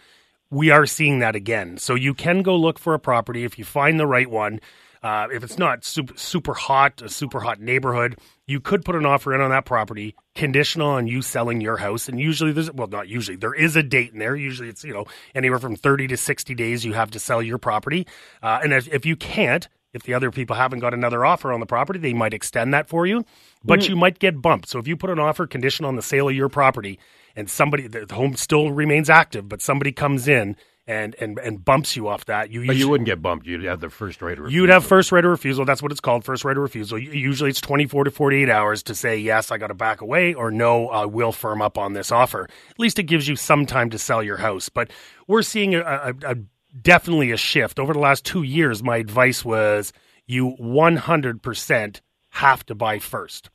we 0.50 0.70
are 0.70 0.87
seeing 0.87 1.20
that 1.20 1.37
again. 1.37 1.78
So 1.78 1.94
you 1.94 2.14
can 2.14 2.42
go 2.42 2.56
look 2.56 2.78
for 2.80 2.94
a 2.94 2.99
property 2.99 3.44
if 3.44 3.58
you 3.58 3.64
find 3.64 4.00
the 4.00 4.06
right 4.06 4.28
one. 4.28 4.60
Uh, 5.02 5.28
if 5.33 5.42
it's 5.42 5.57
not 5.57 5.85
super, 5.85 6.14
super 6.16 6.52
hot, 6.52 7.00
a 7.00 7.09
super 7.09 7.40
hot 7.40 7.59
neighborhood, 7.61 8.19
you 8.47 8.61
could 8.61 8.85
put 8.85 8.95
an 8.95 9.07
offer 9.07 9.35
in 9.35 9.40
on 9.40 9.50
that 9.50 9.64
property 9.64 10.14
conditional 10.35 10.88
on 10.88 11.07
you 11.07 11.23
selling 11.23 11.61
your 11.61 11.78
house. 11.78 12.09
And 12.09 12.21
usually 12.21 12.52
there's, 12.52 12.71
well, 12.73 12.88
not 12.88 13.09
usually, 13.09 13.37
there 13.37 13.54
is 13.54 13.76
a 13.76 13.83
date 13.83 14.12
in 14.12 14.19
there. 14.19 14.37
Usually 14.37 14.69
it's, 14.69 14.85
you 14.85 14.92
know, 14.92 15.07
anywhere 15.35 15.59
from 15.59 15.75
30 15.75 16.09
to 16.09 16.16
60 16.16 16.54
days 16.54 16.85
you 16.85 16.92
have 16.92 17.11
to 17.12 17.19
sell 17.19 17.42
your 17.42 17.59
property. 17.59 18.07
Uh, 18.42 18.61
and 18.62 18.75
if, 18.75 18.88
if 18.92 19.07
you 19.07 19.16
can't, 19.16 19.69
if 19.92 20.02
the 20.02 20.14
other 20.14 20.30
people 20.30 20.54
haven't 20.54 20.80
got 20.80 20.95
another 20.95 21.25
offer 21.25 21.52
on 21.52 21.61
the 21.61 21.66
property, 21.66 21.99
they 21.99 22.14
might 22.14 22.35
extend 22.35 22.73
that 22.75 22.88
for 22.88 23.07
you, 23.07 23.25
but 23.64 23.88
you 23.88 23.97
might 23.97 24.19
get 24.19 24.40
bumped. 24.40 24.69
So 24.69 24.78
if 24.78 24.87
you 24.87 24.97
put 24.97 25.11
an 25.11 25.19
offer 25.19 25.47
conditional 25.47 25.88
on 25.88 25.97
the 25.97 26.02
sale 26.02 26.28
of 26.28 26.35
your 26.35 26.49
property 26.49 26.99
and 27.35 27.50
somebody, 27.50 27.88
the 27.88 28.07
home 28.12 28.37
still 28.37 28.71
remains 28.71 29.11
active, 29.11 29.49
but 29.49 29.61
somebody 29.61 29.90
comes 29.90 30.28
in 30.28 30.57
and, 30.87 31.14
and, 31.20 31.38
and 31.38 31.64
bumps 31.64 31.94
you 31.94 32.08
off 32.08 32.25
that, 32.26 32.50
you 32.50 32.66
But 32.66 32.76
you 32.76 32.88
wouldn't 32.88 33.06
get 33.06 33.22
bumped. 33.22 33.46
You'd 33.46 33.64
have 33.64 33.80
the 33.80 33.90
first 33.90 34.20
right 34.22 34.32
of 34.32 34.44
refusal. 34.44 34.60
You'd 34.60 34.70
have 34.70 34.84
first 34.84 35.12
right 35.12 35.25
of 35.25 35.30
refusal. 35.30 35.64
That's 35.64 35.82
what 35.82 35.92
it's 35.92 36.00
called, 36.00 36.25
first 36.25 36.44
right 36.44 36.56
of 36.56 36.62
refusal. 36.62 36.99
Usually 36.99 37.50
it's 37.50 37.60
24 37.60 38.04
to 38.04 38.10
48 38.10 38.49
hours 38.49 38.82
to 38.84 38.94
say, 38.94 39.16
yes, 39.16 39.50
I 39.50 39.58
got 39.58 39.68
to 39.68 39.75
back 39.75 40.00
away, 40.00 40.34
or 40.34 40.50
no, 40.50 40.88
I 40.88 41.06
will 41.06 41.32
firm 41.32 41.62
up 41.62 41.78
on 41.78 41.92
this 41.92 42.10
offer. 42.10 42.49
At 42.70 42.78
least 42.78 42.99
it 42.99 43.04
gives 43.04 43.28
you 43.28 43.37
some 43.37 43.66
time 43.66 43.90
to 43.90 43.99
sell 43.99 44.22
your 44.22 44.38
house. 44.38 44.68
But 44.68 44.90
we're 45.26 45.42
seeing 45.42 45.75
a, 45.75 45.80
a, 45.80 46.14
a 46.25 46.37
definitely 46.80 47.30
a 47.30 47.37
shift. 47.37 47.78
Over 47.78 47.92
the 47.92 48.00
last 48.00 48.25
two 48.25 48.42
years, 48.42 48.82
my 48.82 48.96
advice 48.96 49.44
was 49.44 49.92
you 50.26 50.56
100% 50.60 52.00
have 52.30 52.66
to 52.66 52.75
buy 52.75 52.99
first. 52.99 53.50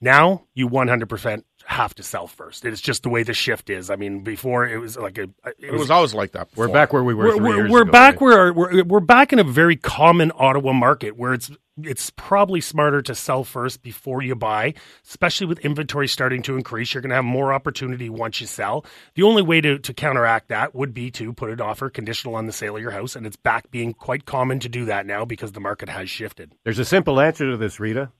Now 0.00 0.44
you 0.54 0.68
100% 0.68 1.42
have 1.68 1.94
to 1.94 2.02
sell 2.02 2.26
first. 2.26 2.64
It's 2.64 2.80
just 2.80 3.02
the 3.02 3.10
way 3.10 3.24
the 3.24 3.34
shift 3.34 3.68
is. 3.68 3.90
I 3.90 3.96
mean, 3.96 4.20
before 4.24 4.66
it 4.66 4.78
was 4.78 4.96
like 4.96 5.18
a, 5.18 5.24
it 5.24 5.54
It 5.60 5.72
was 5.74 5.90
always 5.90 6.14
like 6.14 6.32
that. 6.32 6.48
We're 6.56 6.68
back 6.68 6.94
where 6.94 7.04
we 7.04 7.12
were 7.12 7.26
we're, 7.26 7.36
3 7.36 7.40
we're, 7.40 7.56
years 7.56 7.70
we're 7.70 7.82
ago, 7.82 7.92
back 7.92 8.14
right? 8.14 8.20
where 8.22 8.52
we're, 8.54 8.84
we're 8.84 9.00
back 9.00 9.34
in 9.34 9.38
a 9.38 9.44
very 9.44 9.76
common 9.76 10.32
Ottawa 10.34 10.72
market 10.72 11.18
where 11.18 11.34
it's 11.34 11.50
it's 11.82 12.10
probably 12.16 12.62
smarter 12.62 13.02
to 13.02 13.14
sell 13.14 13.44
first 13.44 13.82
before 13.82 14.22
you 14.22 14.34
buy, 14.34 14.72
especially 15.06 15.46
with 15.46 15.58
inventory 15.60 16.08
starting 16.08 16.42
to 16.42 16.56
increase. 16.56 16.94
You're 16.94 17.02
going 17.02 17.10
to 17.10 17.16
have 17.16 17.24
more 17.24 17.52
opportunity 17.52 18.08
once 18.08 18.40
you 18.40 18.46
sell. 18.46 18.86
The 19.14 19.22
only 19.22 19.42
way 19.42 19.60
to, 19.60 19.78
to 19.78 19.94
counteract 19.94 20.48
that 20.48 20.74
would 20.74 20.94
be 20.94 21.10
to 21.12 21.34
put 21.34 21.50
an 21.50 21.60
offer 21.60 21.90
conditional 21.90 22.34
on 22.34 22.46
the 22.46 22.52
sale 22.52 22.76
of 22.76 22.82
your 22.82 22.92
house, 22.92 23.14
and 23.14 23.26
it's 23.26 23.36
back 23.36 23.70
being 23.70 23.92
quite 23.92 24.24
common 24.24 24.58
to 24.60 24.70
do 24.70 24.86
that 24.86 25.04
now 25.04 25.26
because 25.26 25.52
the 25.52 25.60
market 25.60 25.90
has 25.90 26.08
shifted. 26.08 26.54
There's 26.64 26.78
a 26.78 26.84
simple 26.84 27.20
answer 27.20 27.50
to 27.50 27.58
this, 27.58 27.78
Rita. 27.78 28.10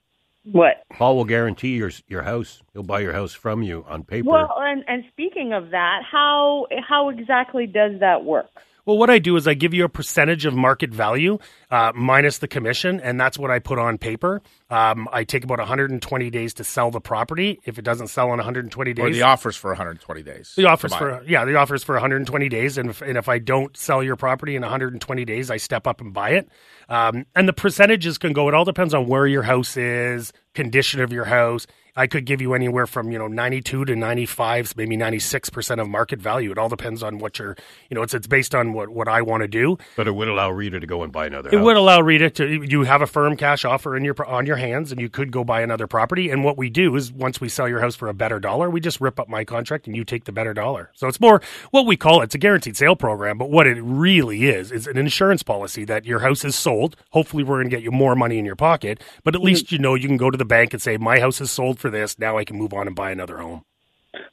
What? 0.45 0.83
Paul 0.93 1.17
will 1.17 1.25
guarantee 1.25 1.77
your 1.77 1.91
your 2.09 2.23
house. 2.23 2.63
He'll 2.73 2.83
buy 2.83 3.01
your 3.01 3.13
house 3.13 3.35
from 3.35 3.63
you 3.63 3.85
on 3.89 4.05
paper. 4.05 4.31
Well, 4.31 4.55
and 4.59 4.85
and 4.89 5.05
speaking 5.13 5.53
of 5.53 5.71
that, 5.71 6.03
how 6.11 6.67
how 6.87 7.11
exactly 7.11 7.67
does 7.67 8.01
that 8.01 8.25
work? 8.25 8.51
Well, 8.89 8.97
what 8.97 9.11
I 9.11 9.19
do 9.19 9.37
is 9.37 9.47
I 9.47 9.53
give 9.53 9.75
you 9.75 9.85
a 9.85 9.89
percentage 9.91 10.47
of 10.47 10.55
market 10.55 10.89
value 10.95 11.37
uh, 11.71 11.93
minus 11.95 12.39
the 12.39 12.49
commission, 12.49 13.01
and 13.01 13.21
that's 13.21 13.39
what 13.39 13.51
I 13.51 13.59
put 13.59 13.79
on 13.79 13.99
paper. 13.99 14.41
Um, 14.71 15.11
I 15.13 15.25
take 15.25 15.45
about 15.45 15.59
120 15.59 16.31
days 16.31 16.55
to 16.55 16.65
sell 16.65 16.91
the 16.91 16.99
property. 16.99 17.61
If 17.67 17.79
it 17.79 17.83
doesn't 17.83 18.07
sell 18.07 18.33
in 18.33 18.39
120 18.39 18.95
days, 18.95 19.05
Or 19.05 19.11
the 19.11 19.21
offers 19.21 19.57
for 19.57 19.73
120 19.73 20.23
days. 20.23 20.55
the 20.57 20.65
offers 20.65 20.95
for 20.95 21.23
yeah, 21.27 21.45
the 21.45 21.57
offers 21.57 21.85
for 21.85 21.97
120 21.97 22.49
days, 22.49 22.79
and 22.79 22.89
if, 22.89 23.03
and 23.03 23.19
if 23.19 23.29
I 23.29 23.39
don't 23.39 23.77
sell 23.77 24.03
your 24.03 24.17
property 24.17 24.57
in 24.57 24.63
120 24.63 25.25
days, 25.27 25.51
I 25.51 25.59
step 25.59 25.87
up 25.87 26.01
and 26.01 26.15
buy 26.15 26.31
it. 26.31 26.49
Um, 26.89 27.27
and 27.37 27.47
the 27.47 27.53
percentages 27.53 28.17
can 28.17 28.33
go. 28.33 28.49
It 28.49 28.55
all 28.55 28.65
depends 28.65 28.95
on 28.95 29.07
where 29.07 29.27
your 29.27 29.43
house 29.43 29.77
is, 29.77 30.33
condition 30.55 31.03
of 31.03 31.13
your 31.13 31.27
house. 31.27 31.67
I 31.99 32.07
could 32.07 32.25
give 32.25 32.41
you 32.41 32.55
anywhere 32.55 32.87
from 32.87 33.11
you 33.11 33.19
know 33.19 33.27
92 33.27 33.85
to 33.87 33.97
95, 33.97 34.77
maybe 34.77 34.97
96 34.97 35.51
percent 35.51 35.81
of 35.81 35.89
market 35.89 36.21
value. 36.21 36.53
It 36.53 36.59
all 36.59 36.69
depends 36.69 37.03
on 37.03 37.19
what 37.19 37.41
you're 37.41 37.57
you 37.91 37.97
know 37.97 38.03
it's 38.03 38.15
it's 38.15 38.29
based 38.29 38.55
on 38.55 38.73
what 38.73 38.91
what 38.91 39.09
I 39.09 39.21
want 39.23 39.43
to 39.43 39.49
do. 39.49 39.77
but 39.97 40.07
it 40.07 40.15
would 40.15 40.29
allow 40.29 40.49
Rita 40.51 40.79
to 40.79 40.87
go 40.87 41.03
and 41.03 41.13
buy 41.13 41.27
another 41.27 41.49
It 41.49 41.57
house. 41.57 41.65
would 41.65 41.77
allow 41.77 42.01
Rita 42.01 42.31
to 42.31 42.63
you 42.63 42.85
have 42.85 43.03
a 43.03 43.07
firm 43.09 43.37
cash 43.37 43.65
offer 43.65 43.97
in 43.97 44.05
your 44.05 44.15
on 44.25 44.47
your 44.47 44.57
hands, 44.57 44.93
and 44.93 45.01
you 45.01 45.09
could 45.09 45.33
go 45.33 45.43
buy 45.43 45.61
another 45.61 45.89
property. 45.89 46.31
And 46.31 46.45
what 46.45 46.57
we 46.57 46.71
do 46.71 46.95
is 46.95 47.13
once 47.13 47.41
we 47.41 47.49
sell 47.49 47.69
your 47.69 47.81
house 47.81 47.97
for 47.97 48.09
a 48.09 48.15
better 48.15 48.39
dollar, 48.39 48.71
we 48.71 48.81
just 48.81 49.01
rip 49.01 49.19
up 49.19 49.29
my 49.29 49.45
contract 49.45 49.89
and 49.89 49.97
you 49.97 50.05
take 50.05 50.25
the 50.25 50.33
better 50.33 50.55
dollar. 50.55 50.93
So 50.95 51.09
it's 51.09 51.21
more 51.21 51.43
what 51.73 51.85
we 51.85 51.97
call 51.97 52.23
it's 52.23 52.35
a 52.37 52.39
guaranteed 52.39 52.77
sale 52.77 52.95
program, 52.95 53.39
but 53.39 53.51
what 53.51 53.67
it 53.67 53.81
really 53.83 54.47
is 54.47 54.71
is 54.71 54.87
an 54.87 54.99
insurance 54.99 55.43
policy 55.43 55.85
that 55.87 56.05
your 56.05 56.21
house 56.21 56.45
is 56.45 56.55
sold. 56.55 56.95
Hopefully, 57.11 57.43
we're 57.43 57.57
going 57.57 57.71
to 57.71 57.77
get 57.77 57.83
you 57.83 57.91
more 57.91 58.15
money 58.15 58.39
in 58.39 58.45
your 58.45 58.57
pocket, 58.57 59.03
but 59.25 59.35
at 59.35 59.39
mm-hmm. 59.39 59.47
least 59.47 59.73
you 59.73 59.79
know 59.79 59.97
you 59.97 60.07
can 60.07 60.17
go 60.17 60.31
to 60.31 60.39
the 60.39 60.45
bank 60.45 60.73
and 60.73 60.81
say 60.81 60.97
my 60.97 61.19
house 61.19 61.41
is 61.41 61.51
sold 61.51 61.81
for 61.81 61.88
this. 61.91 62.19
Now 62.19 62.39
I 62.39 62.45
can 62.45 62.57
move 62.57 62.73
on 62.73 62.87
and 62.87 62.97
buy 62.97 63.11
another 63.11 63.39
home. 63.39 63.63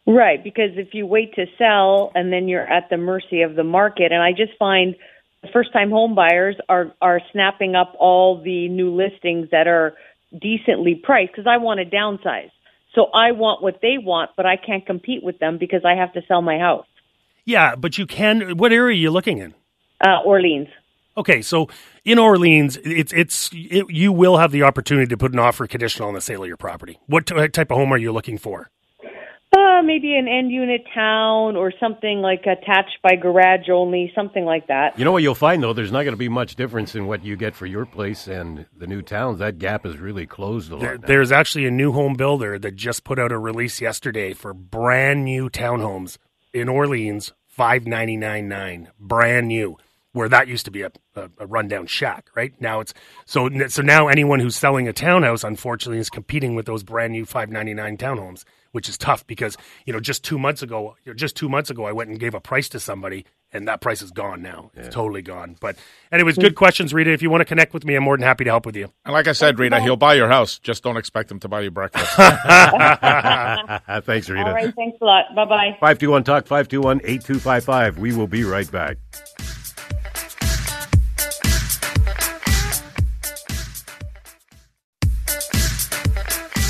Right, 0.08 0.44
because 0.44 0.72
if 0.76 0.90
you 0.94 1.06
wait 1.06 1.34
to 1.36 1.46
sell 1.58 2.12
and 2.16 2.32
then 2.32 2.48
you're 2.48 2.66
at 2.66 2.90
the 2.90 2.98
mercy 2.98 3.42
of 3.42 3.56
the 3.56 3.64
market, 3.64 4.12
and 4.12 4.22
I 4.22 4.32
just 4.32 4.58
find 4.58 4.96
first 5.52 5.74
time 5.74 5.90
home 5.90 6.16
buyers 6.16 6.56
are 6.70 6.92
are 7.02 7.22
snapping 7.32 7.76
up 7.76 7.94
all 8.00 8.42
the 8.42 8.68
new 8.70 8.96
listings 8.96 9.50
that 9.52 9.68
are 9.68 9.94
decently 10.32 10.96
priced 10.96 11.32
because 11.32 11.48
I 11.48 11.58
want 11.58 11.80
to 11.80 11.86
downsize. 11.86 12.52
So 12.94 13.08
I 13.14 13.32
want 13.34 13.62
what 13.62 13.80
they 13.82 13.98
want, 13.98 14.32
but 14.38 14.46
I 14.46 14.56
can't 14.58 14.86
compete 14.86 15.24
with 15.24 15.40
them 15.40 15.58
because 15.58 15.84
I 15.86 15.96
have 15.96 16.14
to 16.14 16.22
sell 16.28 16.42
my 16.42 16.58
house. 16.58 16.86
Yeah, 17.44 17.76
but 17.76 17.98
you 17.98 18.08
can. 18.08 18.58
What 18.58 18.72
area 18.72 18.88
are 18.88 18.92
you 18.92 19.12
looking 19.12 19.40
in? 19.40 19.54
Uh, 20.06 20.22
Orleans. 20.26 20.68
Okay, 21.18 21.42
so 21.42 21.70
in 22.04 22.20
Orleans, 22.20 22.78
it's 22.84 23.14
it's 23.14 23.50
it, 23.54 23.90
you 23.90 24.12
will 24.12 24.38
have 24.38 24.52
the 24.52 24.64
opportunity 24.64 25.08
to 25.08 25.18
put 25.18 25.32
an 25.32 25.40
offer 25.40 25.66
conditional 25.66 26.10
on 26.10 26.14
the 26.14 26.22
sale 26.22 26.44
of 26.44 26.48
your 26.48 26.58
property. 26.58 27.00
What 27.08 27.26
t- 27.26 27.48
type 27.48 27.72
of 27.72 27.78
home 27.78 27.94
are 27.94 27.98
you 27.98 28.12
looking 28.12 28.38
for? 28.38 28.70
Uh, 29.56 29.82
maybe 29.82 30.16
an 30.16 30.28
end 30.28 30.52
unit 30.52 30.82
town 30.94 31.56
or 31.56 31.72
something 31.80 32.20
like 32.20 32.42
attached 32.42 32.98
by 33.02 33.16
garage 33.16 33.70
only, 33.72 34.12
something 34.14 34.44
like 34.44 34.68
that. 34.68 35.00
You 35.00 35.06
know 35.06 35.14
what 35.14 35.24
you'll 35.24 35.34
find 35.36 35.64
though? 35.64 35.72
There's 35.72 35.94
not 35.94 36.04
going 36.04 36.14
to 36.14 36.18
be 36.18 36.28
much 36.28 36.58
difference 36.58 36.94
in 36.94 37.08
what 37.08 37.24
you 37.24 37.38
get 37.38 37.56
for 37.56 37.66
your 37.66 37.86
place 37.86 38.28
and 38.28 38.66
the 38.78 38.86
new 38.86 39.02
towns. 39.02 39.40
That 39.40 39.58
gap 39.58 39.86
is 39.86 39.98
really 39.98 40.26
closed 40.26 40.72
a 40.72 40.76
lot. 40.76 40.82
There, 40.82 40.98
there's 40.98 41.32
actually 41.32 41.66
a 41.66 41.72
new 41.72 41.94
home 41.94 42.16
builder 42.16 42.60
that 42.60 42.76
just 42.76 43.06
put 43.06 43.18
out 43.18 43.32
a 43.32 43.38
release 43.38 43.80
yesterday 43.80 44.34
for 44.34 44.54
brand 44.54 45.24
new 45.24 45.50
townhomes 45.50 46.18
in 46.54 46.68
Orleans, 46.68 47.32
five 47.48 47.88
ninety 47.88 48.18
nine 48.18 48.50
nine, 48.50 48.90
brand 49.00 49.48
new. 49.48 49.78
Where 50.16 50.30
that 50.30 50.48
used 50.48 50.64
to 50.64 50.72
be 50.72 50.82
a, 50.84 50.92
a, 51.16 51.30
a 51.40 51.46
rundown 51.46 51.88
shack, 51.88 52.30
right? 52.38 52.54
Now 52.62 52.80
it's 52.80 52.94
so 53.26 53.50
so 53.68 53.82
now 53.82 54.08
anyone 54.08 54.40
who's 54.40 54.56
selling 54.56 54.88
a 54.88 54.94
townhouse, 54.94 55.44
unfortunately, 55.44 56.00
is 56.00 56.10
competing 56.10 56.56
with 56.56 56.66
those 56.66 56.84
brand 56.84 57.12
new 57.12 57.26
five 57.26 57.50
ninety 57.50 57.74
nine 57.74 57.98
townhomes, 57.98 58.46
which 58.72 58.88
is 58.88 58.98
tough 58.98 59.28
because 59.28 59.58
you 59.86 59.92
know 59.92 60.00
just 60.00 60.24
two 60.24 60.40
months 60.40 60.62
ago, 60.62 60.96
you 61.04 61.12
know, 61.12 61.16
just 61.18 61.36
two 61.36 61.50
months 61.50 61.70
ago, 61.70 61.84
I 61.84 61.92
went 61.92 62.10
and 62.12 62.18
gave 62.18 62.34
a 62.34 62.40
price 62.40 62.70
to 62.70 62.80
somebody, 62.80 63.26
and 63.52 63.68
that 63.68 63.82
price 63.82 64.02
is 64.02 64.12
gone 64.12 64.42
now. 64.42 64.72
It's 64.74 64.88
totally 64.96 65.22
gone. 65.22 65.58
But 65.60 65.76
anyways, 66.14 66.38
good 66.38 66.56
questions, 66.56 66.94
Rita. 66.94 67.12
If 67.12 67.22
you 67.22 67.30
want 67.30 67.42
to 67.42 67.46
connect 67.46 67.74
with 67.74 67.84
me, 67.84 67.96
I'm 67.96 68.04
more 68.04 68.16
than 68.16 68.24
happy 68.24 68.46
to 68.46 68.50
help 68.52 68.66
with 68.66 68.78
you. 68.78 68.94
And 69.04 69.12
like 69.12 69.28
I 69.28 69.34
said, 69.34 69.60
Rita, 69.60 69.82
he'll 69.82 69.98
buy 69.98 70.14
your 70.14 70.30
house. 70.30 70.60
Just 70.60 70.82
don't 70.82 70.96
expect 70.96 71.30
him 71.30 71.42
to 71.42 71.50
buy 71.50 71.60
you 71.60 71.72
breakfast. 71.72 72.06
Thanks, 74.06 74.30
Rita. 74.30 74.46
All 74.46 74.54
right, 74.54 74.74
thanks 74.76 74.98
a 75.02 75.06
lot. 75.06 75.26
Bye 75.36 75.44
bye. 75.44 75.72
521 75.82 76.24
Talk 76.24 76.48
521 76.48 77.02
8255. 77.04 77.98
We 77.98 78.16
will 78.16 78.28
be 78.28 78.46
right 78.46 78.72
back. 78.72 78.96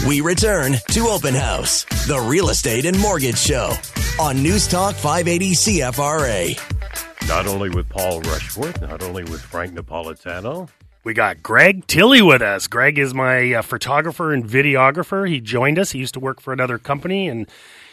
We 0.07 0.21
return 0.21 0.75
to 0.89 1.07
Open 1.07 1.33
House, 1.33 1.83
the 2.05 2.19
real 2.19 2.49
estate 2.49 2.85
and 2.85 2.99
mortgage 2.99 3.39
show 3.39 3.73
on 4.19 4.43
News 4.43 4.67
Talk 4.67 4.93
580 4.93 5.53
CFRA. 5.53 7.27
Not 7.27 7.47
only 7.47 7.71
with 7.71 7.89
Paul 7.89 8.21
Rushforth, 8.21 8.79
not 8.87 9.01
only 9.01 9.23
with 9.23 9.41
Frank 9.41 9.73
Napolitano. 9.73 10.69
We 11.05 11.13
got 11.13 11.43
Greg 11.43 11.85
Tilly 11.85 12.23
with 12.23 12.41
us. 12.41 12.65
Greg 12.65 12.97
is 12.97 13.13
my 13.13 13.53
uh, 13.53 13.61
photographer 13.61 14.33
and 14.33 14.43
videographer. 14.43 15.29
He 15.29 15.39
joined 15.39 15.77
us. 15.77 15.91
He 15.91 15.99
used 15.99 16.15
to 16.15 16.19
work 16.19 16.41
for 16.41 16.51
another 16.51 16.79
company, 16.79 17.27
and 17.27 17.47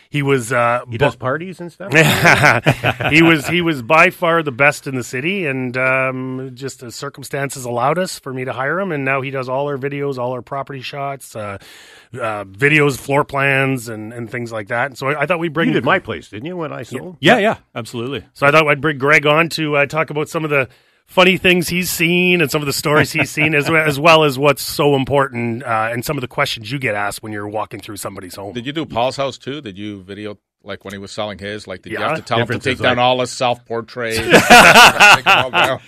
he 0.08 0.22
was 0.22 0.50
uh, 0.50 0.86
He 0.86 0.92
bu- 0.92 1.04
does 1.04 1.16
parties 1.16 1.60
and 1.60 1.70
stuff? 1.70 1.92
he 3.10 3.20
was 3.20 3.46
he 3.46 3.60
was 3.60 3.82
by 3.82 4.08
far 4.08 4.42
the 4.42 4.50
best 4.50 4.86
in 4.86 4.94
the 4.94 5.04
city, 5.04 5.44
and 5.44 5.76
um, 5.76 6.52
just 6.54 6.80
the 6.80 6.90
circumstances 6.90 7.66
allowed 7.66 7.98
us 7.98 8.18
for 8.18 8.32
me 8.32 8.46
to 8.46 8.52
hire 8.54 8.80
him. 8.80 8.92
And 8.92 9.04
now 9.04 9.20
he 9.20 9.30
does 9.30 9.46
all 9.46 9.66
our 9.68 9.76
videos, 9.76 10.16
all 10.16 10.32
our 10.32 10.40
property 10.40 10.80
shots, 10.80 11.36
uh, 11.36 11.58
uh, 12.14 12.44
videos, 12.46 12.96
floor 12.96 13.24
plans, 13.24 13.90
and, 13.90 14.14
and 14.14 14.30
things 14.30 14.50
like 14.50 14.68
that. 14.68 14.86
And 14.86 14.96
so 14.96 15.08
I, 15.08 15.24
I 15.24 15.26
thought 15.26 15.38
we'd 15.38 15.52
bring 15.52 15.68
You 15.68 15.74
did 15.74 15.84
my 15.84 15.98
place, 15.98 16.30
didn't 16.30 16.46
you, 16.46 16.56
when 16.56 16.72
I 16.72 16.84
sold? 16.84 17.18
Yeah, 17.20 17.36
yeah, 17.36 17.58
absolutely. 17.74 18.24
So 18.32 18.46
I 18.46 18.50
thought 18.52 18.66
I'd 18.66 18.80
bring 18.80 18.96
Greg 18.96 19.26
on 19.26 19.50
to 19.50 19.76
uh, 19.76 19.84
talk 19.84 20.08
about 20.08 20.30
some 20.30 20.44
of 20.44 20.50
the 20.50 20.70
funny 21.12 21.36
things 21.36 21.68
he's 21.68 21.90
seen 21.90 22.40
and 22.40 22.50
some 22.50 22.62
of 22.62 22.66
the 22.66 22.72
stories 22.72 23.12
he's 23.12 23.30
seen, 23.30 23.54
as 23.54 23.70
well 23.70 23.86
as, 23.86 24.00
well 24.00 24.24
as 24.24 24.38
what's 24.38 24.62
so 24.62 24.94
important 24.96 25.62
uh, 25.62 25.90
and 25.92 26.04
some 26.04 26.16
of 26.16 26.22
the 26.22 26.28
questions 26.28 26.72
you 26.72 26.78
get 26.78 26.94
asked 26.94 27.22
when 27.22 27.32
you're 27.32 27.48
walking 27.48 27.80
through 27.80 27.98
somebody's 27.98 28.34
home. 28.34 28.52
Did 28.54 28.66
you 28.66 28.72
do 28.72 28.86
Paul's 28.86 29.16
house 29.16 29.38
too? 29.38 29.60
Did 29.60 29.76
you 29.78 30.02
video 30.02 30.38
like 30.64 30.84
when 30.84 30.92
he 30.92 30.98
was 30.98 31.10
selling 31.10 31.38
his? 31.38 31.66
Like, 31.66 31.82
did 31.82 31.90
you 31.92 31.98
have 31.98 32.16
to 32.16 32.22
tell 32.22 32.38
him 32.38 32.46
to 32.46 32.58
take 32.58 32.78
down 32.78 32.96
like- 32.96 33.04
all 33.04 33.20
his 33.20 33.30
self 33.32 33.64
portraits? 33.66 34.16
take 34.16 34.30
them 35.24 35.26
all 35.26 35.50
down? 35.50 35.80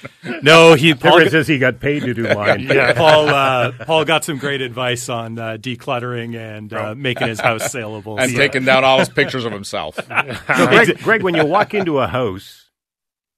No, 0.42 0.74
he 0.74 0.94
Paul, 0.94 1.12
Difference 1.18 1.34
is 1.34 1.46
he 1.46 1.58
got 1.58 1.78
paid 1.80 2.00
to 2.02 2.12
do 2.12 2.22
mine. 2.34 2.60
Yeah. 2.60 2.92
Paul 2.92 3.28
uh, 3.28 3.72
Paul 3.86 4.04
got 4.04 4.24
some 4.24 4.36
great 4.38 4.60
advice 4.60 5.08
on 5.08 5.38
uh, 5.38 5.56
decluttering 5.60 6.36
and 6.36 6.72
uh, 6.72 6.94
making 6.96 7.28
his 7.28 7.40
house 7.40 7.70
saleable. 7.70 8.18
and 8.18 8.30
So- 8.32 8.36
taking 8.38 8.64
down 8.64 8.84
all 8.84 8.98
his 8.98 9.08
pictures 9.08 9.44
of 9.44 9.52
himself. 9.52 9.94
So 9.96 10.66
Greg, 10.66 10.98
Greg, 11.02 11.22
when 11.22 11.34
you 11.34 11.44
walk 11.44 11.72
into 11.74 11.98
a 12.00 12.06
house, 12.08 12.63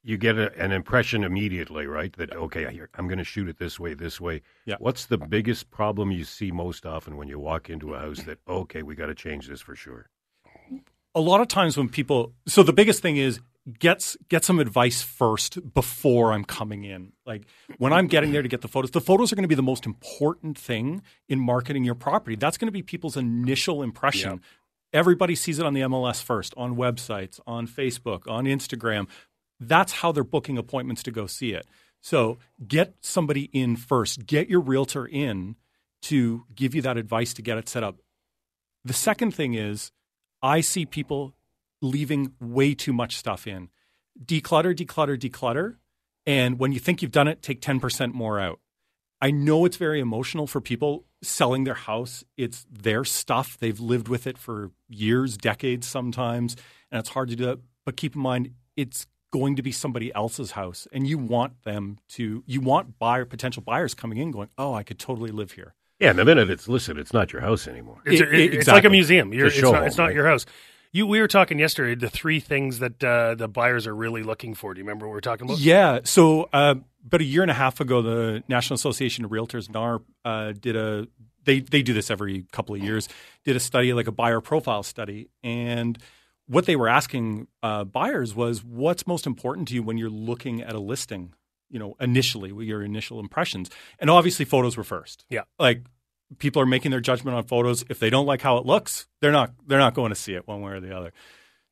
you 0.07 0.17
get 0.17 0.39
a, 0.39 0.57
an 0.57 0.73
impression 0.73 1.25
immediately, 1.25 1.87
right? 1.87 2.13
That 2.15 2.33
okay, 2.33 2.81
I'm 2.95 3.09
going 3.09 3.19
to 3.19 3.25
shoot 3.25 3.49
it 3.49 3.59
this 3.59 3.81
way, 3.81 3.95
this 3.95 4.21
way. 4.21 4.43
Yeah. 4.65 4.77
What's 4.79 5.07
the 5.07 5.19
biggest 5.19 5.71
problem 5.71 6.11
you 6.11 6.25
see 6.25 6.51
most 6.51 6.87
often 6.87 7.17
when 7.17 7.29
you 7.29 7.39
walk 7.39 7.69
into 7.69 7.95
a 7.95 7.99
house 7.99 8.23
that 8.23 8.39
okay, 8.49 8.83
we 8.83 8.95
got 8.95 9.07
to 9.07 9.15
change 9.15 9.49
this 9.49 9.61
for 9.61 9.75
sure? 9.75 10.09
a 11.17 11.21
lot 11.21 11.41
of 11.41 11.49
times 11.49 11.79
when 11.79 11.89
people 11.89 12.35
so 12.47 12.63
the 12.63 12.75
biggest 12.75 13.01
thing 13.01 13.17
is 13.17 13.41
get 13.79 14.15
get 14.29 14.45
some 14.45 14.61
advice 14.61 15.03
first 15.03 15.73
before 15.75 16.33
I'm 16.33 16.45
coming 16.45 16.85
in. 16.85 17.13
Like 17.25 17.47
when 17.79 17.93
I'm 17.93 18.07
getting 18.07 18.31
there 18.31 18.43
to 18.43 18.49
get 18.49 18.61
the 18.61 18.69
photos, 18.69 18.93
the 18.93 19.01
photos 19.01 19.33
are 19.33 19.37
going 19.37 19.43
to 19.43 19.49
be 19.49 19.57
the 19.57 19.63
most 19.63 19.87
important 19.87 20.57
thing 20.59 21.03
in 21.29 21.41
marketing 21.41 21.83
your 21.83 21.95
property. 21.97 22.37
That's 22.37 22.59
going 22.59 22.69
to 22.69 22.73
be 22.73 22.83
people's 22.83 23.17
initial 23.17 23.83
impression. 23.83 24.43
Everybody 24.93 25.35
sees 25.35 25.59
it 25.59 25.67
on 25.67 25.75
the 25.75 25.81
MLS 25.81 26.23
first, 26.23 26.55
on 26.57 26.77
websites, 26.77 27.41
on 27.47 27.67
Facebook, 27.67 28.29
on 28.29 28.45
Instagram. 28.45 29.09
That's 29.59 29.93
how 29.93 30.13
they're 30.13 30.25
booking 30.25 30.59
appointments 30.59 31.03
to 31.05 31.11
go 31.11 31.27
see 31.27 31.53
it. 31.53 31.67
So 32.01 32.39
get 32.67 32.95
somebody 33.01 33.51
in 33.53 33.77
first. 33.77 34.27
Get 34.27 34.49
your 34.49 34.61
realtor 34.61 35.07
in 35.07 35.57
to 36.03 36.45
give 36.55 36.75
you 36.75 36.83
that 36.83 36.97
advice 36.97 37.35
to 37.35 37.43
get 37.43 37.59
it 37.59 37.69
set 37.69 37.83
up. 37.83 37.97
The 38.85 38.93
second 38.93 39.35
thing 39.35 39.55
is 39.55 39.91
I 40.43 40.61
see 40.61 40.87
people 40.87 41.35
leaving 41.83 42.33
way 42.41 42.75
too 42.75 42.93
much 42.93 43.17
stuff 43.17 43.47
in. 43.47 43.71
Declutter, 44.25 44.75
declutter, 44.75 45.19
declutter. 45.19 45.77
And 46.27 46.59
when 46.59 46.73
you 46.73 46.79
think 46.79 47.03
you've 47.03 47.13
done 47.13 47.29
it, 47.29 47.43
take 47.43 47.61
10% 47.61 48.13
more 48.13 48.39
out. 48.39 48.61
I 49.21 49.31
know 49.31 49.65
it's 49.65 49.77
very 49.77 50.01
emotional 50.01 50.47
for 50.47 50.61
people 50.61 51.05
selling 51.23 51.65
their 51.65 51.75
house. 51.75 52.25
It's 52.37 52.67
their 52.71 53.05
stuff. 53.05 53.57
They've 53.59 53.81
lived 53.81 54.09
with 54.09 54.27
it 54.27 54.37
for 54.37 54.71
years, 54.89 55.37
decades 55.37 55.87
sometimes, 55.87 56.57
and 56.91 57.01
it's 57.01 57.09
hard 57.11 57.31
to 57.31 57.37
do 57.37 57.47
that. 57.47 57.61
But 57.85 57.97
keep 57.97 58.15
in 58.15 58.21
mind, 58.21 58.51
it's 58.77 59.07
going 59.33 59.57
to 59.57 59.63
be 59.63 59.73
somebody 59.73 60.15
else's 60.15 60.53
house, 60.53 60.87
and 60.93 61.07
you 61.07 61.19
want 61.19 61.63
them 61.65 61.99
to, 62.11 62.43
you 62.47 62.61
want 62.61 62.99
buyer, 62.99 63.25
potential 63.25 63.63
buyers 63.63 63.95
coming 63.95 64.19
in 64.19 64.31
going, 64.31 64.49
oh, 64.57 64.73
I 64.75 64.83
could 64.83 64.99
totally 64.99 65.31
live 65.31 65.53
here. 65.53 65.75
Yeah, 65.99 66.11
and 66.11 66.19
the 66.19 66.25
minute 66.25 66.51
it's 66.51 66.69
listed, 66.69 66.99
it's 66.99 67.13
not 67.13 67.33
your 67.33 67.43
house 67.43 67.67
anymore. 67.67 68.03
It's, 68.05 68.21
It- 68.21 68.29
a- 68.29 68.35
it- 68.35 68.55
it's 68.55 68.69
like 68.69 68.85
a 68.85 68.91
museum. 68.91 69.33
You're, 69.33 69.47
It's 69.47 69.57
it's, 69.57 69.63
a 69.63 69.71
not, 69.73 69.79
home, 69.79 69.87
it's 69.87 69.97
not 69.99 70.05
right? 70.07 70.15
your 70.15 70.27
house. 70.27 70.47
You, 70.93 71.07
we 71.07 71.21
were 71.21 71.29
talking 71.29 71.59
yesterday. 71.59 71.95
The 71.95 72.09
three 72.09 72.41
things 72.41 72.79
that 72.79 73.03
uh, 73.05 73.35
the 73.35 73.49
buyers 73.49 73.87
are 73.87 73.95
really 73.95 74.23
looking 74.23 74.55
for. 74.55 74.73
Do 74.73 74.79
you 74.79 74.85
remember 74.85 75.07
what 75.07 75.11
we 75.13 75.17
were 75.17 75.21
talking 75.21 75.47
about? 75.47 75.59
Yeah. 75.59 76.01
So, 76.05 76.49
uh, 76.53 76.77
about 77.05 77.21
a 77.21 77.25
year 77.25 77.43
and 77.43 77.51
a 77.51 77.55
half 77.55 77.81
ago, 77.81 78.01
the 78.03 78.43
National 78.49 78.77
Association 78.77 79.25
of 79.25 79.31
Realtors 79.31 79.69
(NAR) 79.71 80.01
uh, 80.25 80.53
did 80.59 80.75
a 80.77 81.07
they 81.45 81.61
they 81.61 81.83
do 81.83 81.93
this 81.93 82.11
every 82.11 82.47
couple 82.53 82.75
of 82.75 82.83
years. 82.83 83.09
Did 83.45 83.57
a 83.57 83.61
study 83.61 83.93
like 83.93 84.07
a 84.07 84.13
buyer 84.13 84.41
profile 84.41 84.83
study, 84.83 85.29
and 85.43 85.99
what 86.47 86.67
they 86.67 86.77
were 86.77 86.89
asking 86.89 87.49
uh, 87.63 87.85
buyers 87.85 88.35
was, 88.35 88.65
"What's 88.65 89.07
most 89.07 89.27
important 89.27 89.69
to 89.69 89.75
you 89.75 89.83
when 89.83 89.99
you're 89.99 90.11
looking 90.11 90.63
at 90.63 90.75
a 90.75 90.81
listing?" 90.81 91.35
You 91.69 91.79
know, 91.81 91.97
initially, 92.01 92.53
your 92.65 92.83
initial 92.83 93.19
impressions, 93.19 93.71
and 93.99 94.09
obviously, 94.11 94.45
photos 94.45 94.77
were 94.77 94.85
first. 94.85 95.25
Yeah. 95.29 95.43
like 95.59 95.83
people 96.39 96.61
are 96.63 96.67
making 96.67 96.91
their 96.91 97.01
judgment 97.01 97.37
on 97.37 97.45
photos. 97.45 97.85
If 97.89 97.99
they 98.01 98.11
don't 98.11 98.27
like 98.27 98.43
how 98.43 98.57
it 98.59 98.67
looks, 98.67 99.07
they're 99.21 99.33
not 99.33 99.53
they're 99.67 99.79
not 99.79 99.95
going 99.95 100.11
to 100.11 100.17
see 100.17 100.35
it 100.35 100.47
one 100.47 100.61
way 100.61 100.73
or 100.73 100.81
the 100.81 100.97
other. 100.97 101.13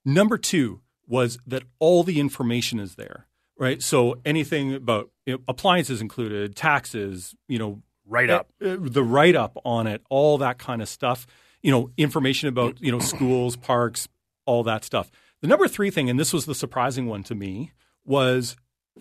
Number 0.04 0.37
two 0.38 0.81
was 1.07 1.38
that 1.47 1.62
all 1.78 2.02
the 2.02 2.19
information 2.21 2.78
is 2.81 2.95
there, 2.97 3.26
right? 3.59 3.83
So 3.83 4.21
anything 4.25 4.75
about 4.75 5.11
you 5.26 5.35
know, 5.35 5.38
appliances 5.49 6.00
included, 6.00 6.57
taxes, 6.57 7.35
you 7.49 7.59
know, 7.59 7.83
Right 8.07 8.28
up. 8.28 8.49
uh, 8.62 8.76
the 8.78 9.02
write 9.02 9.35
up 9.35 9.57
on 9.64 9.87
it, 9.87 10.02
all 10.11 10.37
that 10.38 10.59
kind 10.59 10.83
of 10.83 10.88
stuff. 10.88 11.26
You 11.62 11.71
know, 11.71 11.90
information 11.97 12.49
about 12.50 12.81
you 12.83 12.93
know 12.93 12.99
schools, 12.99 13.57
parks, 13.57 14.09
all 14.47 14.63
that 14.65 14.85
stuff. 14.85 15.11
The 15.41 15.49
number 15.49 15.69
three 15.69 15.91
thing, 15.91 16.09
and 16.09 16.19
this 16.19 16.33
was 16.33 16.47
the 16.47 16.55
surprising 16.55 17.07
one 17.07 17.23
to 17.25 17.35
me, 17.35 17.73
was 18.05 18.57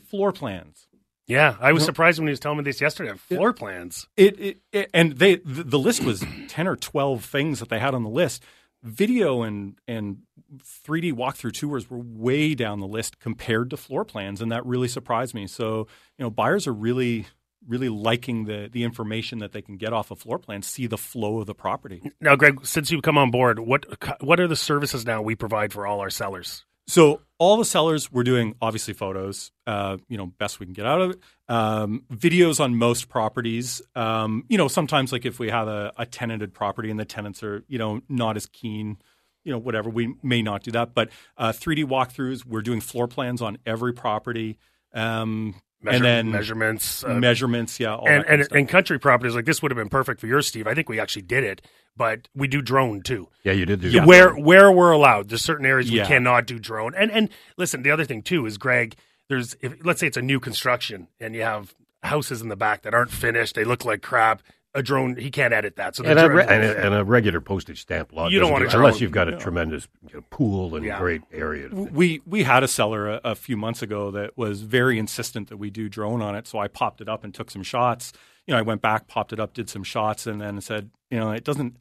floor 0.10 0.32
plans. 0.32 0.88
Yeah, 1.26 1.56
I 1.62 1.72
was 1.72 1.86
surprised 1.86 2.20
when 2.20 2.28
he 2.28 2.32
was 2.32 2.40
telling 2.40 2.58
me 2.58 2.64
this 2.66 2.82
yesterday. 2.82 3.14
Floor 3.18 3.54
plans. 3.54 4.08
It, 4.18 4.40
it, 4.40 4.58
it 4.74 4.90
and 4.94 5.14
they 5.14 5.38
the, 5.38 5.64
the 5.64 5.80
list 5.80 6.04
was 6.04 6.26
ten 6.50 6.68
or 6.68 6.76
twelve 6.76 7.24
things 7.24 7.60
that 7.60 7.70
they 7.70 7.80
had 7.80 7.96
on 7.96 8.04
the 8.04 8.10
list. 8.10 8.44
Video 8.82 9.42
and 9.42 9.80
and 9.88 10.24
3D 10.62 11.14
walkthrough 11.14 11.54
tours 11.54 11.90
were 11.90 11.98
way 11.98 12.54
down 12.54 12.82
the 12.82 12.88
list 12.88 13.20
compared 13.20 13.70
to 13.70 13.78
floor 13.78 14.04
plans, 14.04 14.42
and 14.42 14.52
that 14.52 14.66
really 14.66 14.90
surprised 14.90 15.34
me. 15.34 15.48
So 15.48 15.88
you 16.18 16.24
know, 16.24 16.30
buyers 16.30 16.68
are 16.68 16.74
really 16.74 17.28
really 17.68 17.90
liking 17.90 18.46
the 18.46 18.70
the 18.72 18.84
information 18.84 19.40
that 19.40 19.52
they 19.52 19.62
can 19.62 19.78
get 19.78 19.94
off 19.94 20.12
of 20.12 20.20
floor 20.20 20.40
plan, 20.40 20.62
see 20.62 20.88
the 20.88 20.98
flow 20.98 21.40
of 21.40 21.46
the 21.46 21.56
property. 21.56 22.02
Now, 22.20 22.36
Greg, 22.36 22.66
since 22.66 22.92
you've 22.92 23.04
come 23.04 23.18
on 23.18 23.32
board, 23.32 23.60
what 23.60 23.86
what 24.22 24.40
are 24.40 24.48
the 24.48 24.56
services 24.56 25.06
now 25.06 25.22
we 25.22 25.36
provide 25.36 25.74
for 25.74 25.86
all 25.86 26.00
our 26.00 26.10
sellers? 26.10 26.66
So 26.88 27.22
all 27.38 27.58
the 27.58 27.66
sellers 27.66 28.12
we're 28.12 28.24
doing 28.24 28.56
obviously 28.62 28.94
photos, 28.94 29.52
uh, 29.66 29.98
you 30.10 30.18
know, 30.18 30.26
best 30.26 30.60
we 30.60 30.66
can 30.66 30.74
get 30.74 30.86
out 30.86 31.02
of 31.02 31.12
it. 31.12 31.20
Um, 31.48 32.04
videos 32.12 32.60
on 32.60 32.76
most 32.76 33.08
properties. 33.08 33.82
Um, 33.96 34.44
you 34.50 34.58
know, 34.58 34.68
sometimes 34.68 35.12
like 35.12 35.26
if 35.26 35.40
we 35.40 35.50
have 35.50 35.68
a, 35.68 35.94
a 35.98 36.06
tenanted 36.06 36.54
property 36.54 36.90
and 36.90 37.00
the 37.00 37.06
tenants 37.06 37.42
are 37.44 37.64
you 37.68 37.78
know 37.78 38.02
not 38.10 38.36
as 38.36 38.48
keen, 38.48 38.98
you 39.44 39.52
know, 39.52 39.58
whatever, 39.58 39.90
we 39.90 40.16
may 40.24 40.42
not 40.42 40.64
do 40.64 40.72
that. 40.72 40.94
But 40.94 41.10
uh, 41.38 41.52
3D 41.52 41.86
walkthroughs, 41.86 42.46
we're 42.46 42.62
doing 42.62 42.82
floor 42.82 43.08
plans 43.08 43.42
on 43.42 43.58
every 43.66 43.94
property. 43.94 44.58
Um, 44.94 45.56
Measure- 45.84 45.98
and 45.98 46.06
then 46.06 46.32
measurements, 46.32 47.04
uh, 47.04 47.14
measurements, 47.16 47.80
yeah, 47.80 47.96
all 47.96 48.08
and 48.08 48.24
and, 48.26 48.48
and 48.52 48.70
country 48.70 48.98
properties 49.00 49.36
like 49.36 49.46
this 49.46 49.62
would 49.62 49.70
have 49.72 49.78
been 49.78 49.90
perfect 49.90 50.20
for 50.22 50.28
yours, 50.28 50.48
Steve. 50.48 50.66
I 50.66 50.74
think 50.74 50.88
we 50.90 51.00
actually 51.00 51.24
did 51.24 51.44
it, 51.44 51.62
but 51.98 52.30
we 52.34 52.48
do 52.48 52.62
drone 52.62 53.02
too. 53.02 53.28
Yeah, 53.44 53.52
you 53.52 53.66
did 53.66 53.82
do 53.82 53.90
Yeah. 53.90 54.06
Where 54.06 54.34
where 54.34 54.72
we're 54.72 54.92
allowed, 54.92 55.30
there's 55.30 55.44
certain 55.44 55.66
areas 55.66 55.90
Yeah. 55.92 56.04
we 56.04 56.08
cannot 56.08 56.48
do 56.48 56.58
drone. 56.58 56.94
And 56.96 57.12
and 57.12 57.30
listen, 57.58 57.84
the 57.84 57.92
other 57.92 58.06
thing 58.06 58.22
too 58.22 58.46
is 58.46 58.58
Greg. 58.58 58.96
There's 59.30 59.56
if 59.62 59.76
let's 59.86 60.00
say 60.00 60.08
it's 60.08 60.18
a 60.18 60.22
new 60.22 60.40
construction 60.40 61.08
and 61.20 61.36
you 61.36 61.42
have 61.42 61.74
houses 62.02 62.42
in 62.42 62.48
the 62.50 62.56
back 62.56 62.84
that 62.84 62.94
aren't 62.94 63.12
finished, 63.12 63.56
they 63.56 63.64
look 63.66 63.84
like 63.86 64.02
crap. 64.02 64.42
A 64.76 64.82
drone, 64.82 65.16
he 65.18 65.30
can't 65.30 65.54
edit 65.54 65.76
that. 65.76 65.96
So 65.96 66.02
the 66.02 66.10
and, 66.10 66.20
a 66.20 66.30
re- 66.30 66.46
and, 66.50 66.64
a, 66.64 66.86
and 66.86 66.96
a 66.96 67.04
regular 67.04 67.40
postage 67.42 67.82
stamp 67.82 68.12
lot. 68.12 68.32
You 68.32 68.40
don't 68.40 68.50
doesn't 68.50 68.54
want 68.54 68.62
do- 68.64 68.68
a 68.68 68.72
drone. 68.72 68.86
unless 68.86 69.02
you've 69.02 69.12
got 69.12 69.28
a 69.28 69.38
tremendous 69.38 69.88
you 70.10 70.16
know, 70.16 70.24
pool 70.32 70.76
and 70.76 70.84
Yeah. 70.84 70.98
great 70.98 71.22
area. 71.32 71.70
to- 71.70 71.76
we 71.76 72.22
we 72.26 72.42
had 72.44 72.64
a 72.64 72.68
seller 72.68 73.08
a, 73.08 73.22
a 73.24 73.36
few 73.36 73.56
months 73.56 73.84
ago 73.84 74.10
that 74.12 74.36
was 74.36 74.62
very 74.64 74.98
insistent 74.98 75.50
that 75.50 75.58
we 75.58 75.70
do 75.70 75.90
drone 75.90 76.24
on 76.24 76.36
it. 76.36 76.48
So 76.48 76.58
I 76.58 76.68
popped 76.68 77.02
it 77.02 77.08
up 77.08 77.24
and 77.24 77.34
took 77.36 77.52
some 77.52 77.62
shots. 77.62 78.14
You 78.48 78.54
know, 78.54 78.58
I 78.58 78.64
went 78.64 78.82
back, 78.82 79.08
popped 79.08 79.32
it 79.32 79.40
up, 79.40 79.54
did 79.54 79.70
some 79.70 79.84
shots, 79.84 80.26
and 80.26 80.42
then 80.42 80.60
said, 80.60 80.90
you 81.12 81.20
know, 81.20 81.32
it 81.32 81.44
doesn't. 81.44 81.78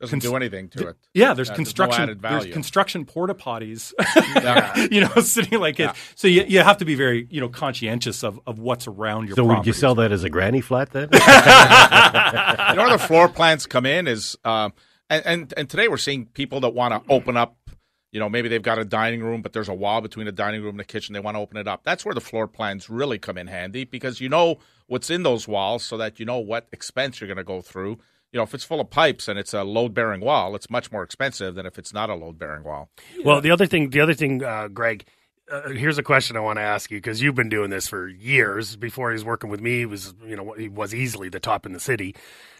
There's 0.00 0.08
Doesn't 0.12 0.20
cons- 0.20 0.30
do 0.30 0.36
anything 0.36 0.68
to 0.70 0.88
it. 0.88 0.96
Yeah, 1.12 1.12
there's 1.12 1.14
Yeah, 1.14 1.34
there's 1.34 1.48
no 1.50 1.54
construction. 1.56 2.02
added 2.04 2.22
there's 2.22 2.46
construction 2.46 3.04
porta 3.04 3.34
potties. 3.34 3.92
Yeah. 4.34 4.86
you 4.90 5.02
know, 5.02 5.08
sitting 5.20 5.60
like 5.60 5.78
it. 5.78 5.90
So 6.14 6.26
you, 6.26 6.44
you 6.48 6.60
have 6.60 6.78
to 6.78 6.86
be 6.86 6.94
very 6.94 7.26
you 7.30 7.40
know 7.40 7.50
conscientious 7.50 8.24
of, 8.24 8.40
of 8.46 8.58
what's 8.58 8.86
around 8.86 9.26
your. 9.26 9.36
So 9.36 9.44
would 9.44 9.66
you 9.66 9.74
sell 9.74 9.94
that 9.96 10.10
as 10.10 10.24
a 10.24 10.30
granny 10.30 10.62
flat 10.62 10.90
then? 10.92 11.10
you 11.12 11.18
know 11.18 12.82
where 12.82 12.90
the 12.96 13.04
floor 13.06 13.28
plans 13.28 13.66
come 13.66 13.84
in 13.84 14.06
is, 14.08 14.36
um, 14.44 14.72
and, 15.10 15.26
and 15.26 15.54
and 15.56 15.70
today 15.70 15.88
we're 15.88 15.96
seeing 15.98 16.26
people 16.26 16.60
that 16.60 16.70
want 16.70 16.94
to 16.94 17.12
open 17.12 17.36
up. 17.36 17.56
You 18.12 18.18
know, 18.20 18.28
maybe 18.28 18.48
they've 18.48 18.62
got 18.62 18.78
a 18.78 18.84
dining 18.84 19.22
room, 19.22 19.40
but 19.42 19.52
there's 19.52 19.68
a 19.68 19.74
wall 19.74 20.00
between 20.00 20.26
the 20.26 20.32
dining 20.32 20.62
room 20.62 20.70
and 20.70 20.80
the 20.80 20.84
kitchen. 20.84 21.12
They 21.12 21.20
want 21.20 21.36
to 21.36 21.40
open 21.40 21.58
it 21.58 21.68
up. 21.68 21.84
That's 21.84 22.04
where 22.04 22.14
the 22.14 22.20
floor 22.20 22.48
plans 22.48 22.90
really 22.90 23.18
come 23.18 23.38
in 23.38 23.46
handy 23.46 23.84
because 23.84 24.20
you 24.20 24.28
know 24.28 24.58
what's 24.86 25.10
in 25.10 25.22
those 25.22 25.46
walls, 25.46 25.84
so 25.84 25.96
that 25.98 26.18
you 26.18 26.24
know 26.26 26.38
what 26.38 26.66
expense 26.72 27.20
you're 27.20 27.28
going 27.28 27.36
to 27.36 27.44
go 27.44 27.60
through. 27.60 27.98
You 28.32 28.38
know, 28.38 28.44
if 28.44 28.54
it's 28.54 28.64
full 28.64 28.80
of 28.80 28.90
pipes 28.90 29.26
and 29.28 29.38
it's 29.38 29.52
a 29.52 29.64
load 29.64 29.92
bearing 29.92 30.20
wall, 30.20 30.54
it's 30.54 30.70
much 30.70 30.92
more 30.92 31.02
expensive 31.02 31.54
than 31.54 31.66
if 31.66 31.78
it's 31.78 31.92
not 31.92 32.10
a 32.10 32.14
load 32.14 32.38
bearing 32.38 32.62
wall. 32.62 32.88
Well, 33.24 33.40
the 33.40 33.50
other 33.50 33.66
thing, 33.66 33.90
the 33.90 34.00
other 34.00 34.14
thing, 34.14 34.42
uh, 34.42 34.68
Greg. 34.68 35.06
Uh, 35.50 35.70
here's 35.70 35.98
a 35.98 36.02
question 36.04 36.36
I 36.36 36.40
want 36.40 36.58
to 36.58 36.62
ask 36.62 36.92
you 36.92 36.98
because 36.98 37.20
you've 37.20 37.34
been 37.34 37.48
doing 37.48 37.70
this 37.70 37.88
for 37.88 38.06
years. 38.06 38.76
Before 38.76 39.10
he 39.10 39.14
was 39.14 39.24
working 39.24 39.50
with 39.50 39.60
me, 39.60 39.78
he 39.78 39.86
was 39.86 40.14
you 40.24 40.36
know 40.36 40.52
he 40.52 40.68
was 40.68 40.94
easily 40.94 41.28
the 41.28 41.40
top 41.40 41.66
in 41.66 41.72
the 41.72 41.80
city. 41.80 42.14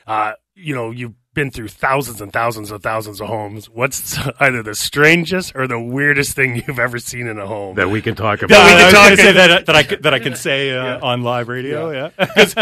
Uh, 0.08 0.32
you 0.56 0.74
know, 0.74 0.90
you've 0.90 1.14
been 1.32 1.50
through 1.50 1.68
thousands 1.68 2.20
and 2.20 2.32
thousands 2.32 2.70
of 2.72 2.82
thousands 2.82 3.20
of 3.20 3.28
homes. 3.28 3.70
What's 3.70 4.18
either 4.40 4.62
the 4.62 4.74
strangest 4.74 5.52
or 5.54 5.68
the 5.68 5.78
weirdest 5.80 6.34
thing 6.34 6.56
you've 6.56 6.78
ever 6.78 6.98
seen 6.98 7.26
in 7.28 7.38
a 7.38 7.46
home? 7.46 7.76
that 7.76 7.88
we 7.88 8.02
can 8.02 8.14
talk 8.16 8.40
Yeah, 8.40 8.46
about. 8.46 8.60
I 8.60 8.70
can 8.82 8.92
talk- 8.92 9.04
gonna 9.04 9.16
say 9.16 9.32
that, 9.32 9.66
that 9.66 9.76
I 9.76 9.82
that 10.02 10.14
I 10.14 10.18
can 10.18 10.34
say 10.48 10.76
uh, 10.76 10.98
on 11.04 11.22
live 11.22 11.48
radio. 11.48 11.90
Yeah. 11.90 12.10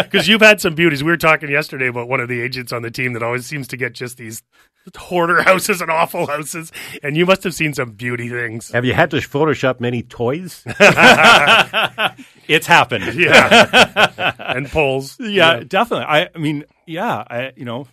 Because 0.02 0.28
you've 0.28 0.42
had 0.42 0.60
some 0.60 0.74
beauties. 0.74 1.02
We 1.02 1.10
were 1.10 1.16
talking 1.16 1.50
yesterday 1.50 1.86
about 1.88 2.08
one 2.08 2.20
of 2.20 2.28
the 2.28 2.40
agents 2.40 2.72
on 2.72 2.82
the 2.82 2.90
team 2.90 3.14
that 3.14 3.22
always 3.22 3.46
seems 3.46 3.68
to 3.68 3.76
get 3.76 3.94
just 3.94 4.16
these 4.18 4.42
hoarder 4.96 5.42
houses 5.42 5.80
and 5.82 5.90
awful 5.90 6.26
houses, 6.26 6.72
and 7.02 7.14
you 7.16 7.26
must 7.26 7.44
have 7.44 7.52
seen 7.54 7.74
some 7.74 7.90
beauty 7.92 8.28
things. 8.30 8.70
Have 8.70 8.84
you 8.86 8.94
had 8.94 9.10
to 9.10 9.16
Photoshop 9.18 9.80
many 9.80 10.02
toys? 10.02 10.62
it's 12.48 12.66
happened. 12.66 13.14
Yeah, 13.14 14.32
and 14.38 14.66
poles. 14.68 15.16
Yeah, 15.20 15.60
definitely. 15.66 16.06
I, 16.06 16.28
I 16.34 16.38
mean, 16.38 16.64
yeah, 16.86 17.24
I 17.28 17.52
you 17.56 17.64
know 17.64 17.86